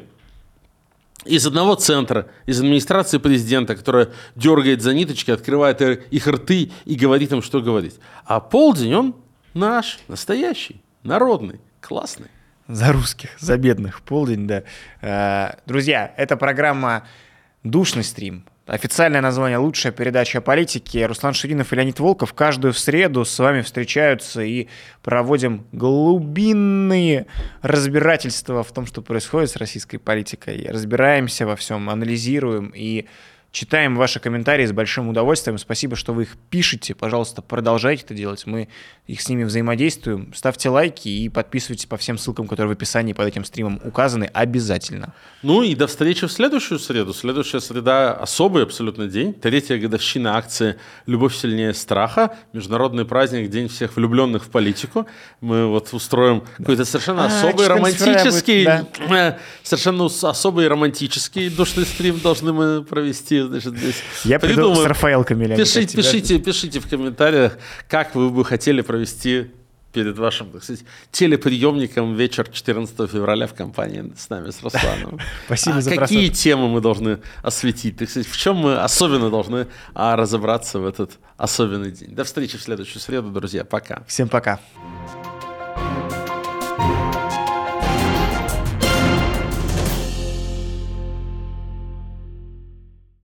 из 1.27 1.47
одного 1.47 1.74
центра, 1.74 2.29
из 2.47 2.61
администрации 2.61 3.18
президента, 3.18 3.77
которая 3.77 4.09
дергает 4.35 4.83
за 4.83 4.95
ниточки, 4.95 5.31
открывает 5.31 5.81
их 5.81 6.27
рты 6.27 6.70
и 6.85 6.95
говорит 6.95 7.33
им, 7.33 7.43
что 7.43 7.61
говорить. 7.61 7.99
А 8.24 8.41
полдень 8.41 8.95
он 8.95 9.16
наш, 9.55 9.99
настоящий, 10.09 10.83
народный, 11.03 11.61
классный. 11.81 12.29
За 12.68 12.93
русских, 12.93 13.31
за 13.39 13.57
бедных. 13.57 14.03
Полдень, 14.03 14.47
да. 14.47 14.64
Э, 15.01 15.59
Друзья, 15.66 16.12
это 16.16 16.37
программа 16.37 17.07
«Душный 17.62 18.03
стрим». 18.03 18.45
Официальное 18.67 19.21
название 19.21 19.59
«Лучшая 19.59 19.93
передача 19.93 20.39
о 20.39 20.41
политике». 20.41 21.07
Руслан 21.07 21.35
Ширинов 21.35 21.73
и 21.73 21.77
Леонид 21.77 22.01
Волков 22.01 22.35
каждую 22.35 22.73
среду 22.73 23.25
с 23.25 23.39
вами 23.39 23.61
встречаются 23.61 24.43
и 24.43 24.67
проводим 25.05 25.69
глубинные 25.71 27.29
разбирательства 27.62 28.64
в 28.64 28.73
том, 28.73 28.85
что 28.87 29.03
происходит 29.03 29.51
с 29.51 29.57
российской 29.57 29.99
политикой. 29.99 30.67
Разбираемся 30.69 31.47
во 31.47 31.55
всем, 31.55 31.89
анализируем 31.89 32.73
и 32.75 33.07
Читаем 33.57 33.96
ваши 33.96 34.20
комментарии 34.20 34.66
с 34.66 34.72
большим 34.72 35.09
удовольствием. 35.09 35.57
Спасибо, 35.57 35.96
что 35.96 36.12
вы 36.12 36.24
их 36.24 36.36
пишете. 36.50 36.94
Пожалуйста, 36.94 37.40
продолжайте 37.40 38.04
это 38.04 38.12
делать. 38.12 38.44
Мы 38.44 38.68
их 39.07 39.22
с 39.22 39.30
ними 39.30 39.44
взаимодействуем. 39.44 40.30
Ставьте 40.34 40.68
лайки 40.68 41.09
и 41.09 41.30
подписывайтесь 41.30 41.86
по 41.86 41.96
всем 41.96 42.18
ссылкам, 42.18 42.48
которые 42.48 42.68
в 42.68 42.72
описании 42.72 43.14
под 43.14 43.28
этим 43.28 43.46
стримом 43.46 43.80
указаны 43.82 44.24
обязательно. 44.24 45.14
Ну 45.42 45.62
и 45.62 45.74
до 45.74 45.86
встречи 45.86 46.26
в 46.26 46.32
следующую 46.32 46.78
среду. 46.78 47.14
Следующая 47.14 47.61
среда– 47.61 48.12
особый 48.20 48.62
абсолютно 48.62 49.07
день. 49.07 49.32
Третья 49.32 49.78
годовщина 49.78 50.36
акции 50.36 50.76
«Любовь 51.07 51.34
сильнее 51.34 51.72
страха». 51.72 52.36
Международный 52.52 53.07
праздник, 53.07 53.48
День 53.48 53.68
всех 53.68 53.96
влюбленных 53.96 54.44
в 54.44 54.50
политику. 54.50 55.07
Мы 55.40 55.66
вот 55.66 55.94
устроим 55.94 56.40
да. 56.40 56.46
какой-то 56.59 56.84
совершенно 56.84 57.24
а, 57.24 57.28
особый 57.28 57.68
романтический, 57.68 58.66
будет, 58.66 59.09
да. 59.09 59.38
совершенно 59.62 60.04
особый 60.04 60.68
романтический 60.68 61.48
душный 61.48 61.86
стрим 61.86 62.20
должны 62.20 62.52
мы 62.52 62.82
провести 62.84 63.45
значит, 63.49 63.76
здесь. 63.76 64.03
Я 64.24 64.38
приду 64.38 64.74
с 64.74 64.84
Рафаэл 64.84 65.24
Камилями. 65.24 65.59
Пишите, 65.59 65.97
пишите, 65.97 66.38
пишите 66.38 66.80
в 66.80 66.88
комментариях, 66.88 67.59
как 67.88 68.14
вы 68.14 68.30
бы 68.30 68.44
хотели 68.44 68.80
провести 68.82 69.51
перед 69.97 70.18
вашим, 70.18 70.51
так 70.51 70.62
сказать, 70.62 70.84
телеприемником 71.11 72.14
вечер 72.16 72.47
14 72.47 73.11
февраля 73.11 73.47
в 73.47 73.55
компании 73.55 74.12
с 74.14 74.28
нами, 74.28 74.51
с 74.51 74.62
Русланом. 74.62 75.18
Спасибо 75.47 75.76
а 75.78 75.80
за 75.80 75.97
Какие 75.97 76.28
темы 76.28 76.68
мы 76.68 76.82
должны 76.82 77.20
осветить? 77.42 77.97
Так 77.97 78.11
сказать, 78.11 78.28
в 78.28 78.36
чем 78.36 78.57
мы 78.57 78.76
особенно 78.76 79.30
должны 79.30 79.68
а, 79.94 80.16
разобраться 80.16 80.80
в 80.80 80.86
этот 80.86 81.12
особенный 81.38 81.92
день? 81.92 82.14
До 82.14 82.24
встречи 82.24 82.59
в 82.59 82.62
следующую 82.62 83.01
среду, 83.01 83.30
друзья. 83.30 83.64
Пока. 83.64 84.05
Всем 84.07 84.28
пока. 84.28 84.61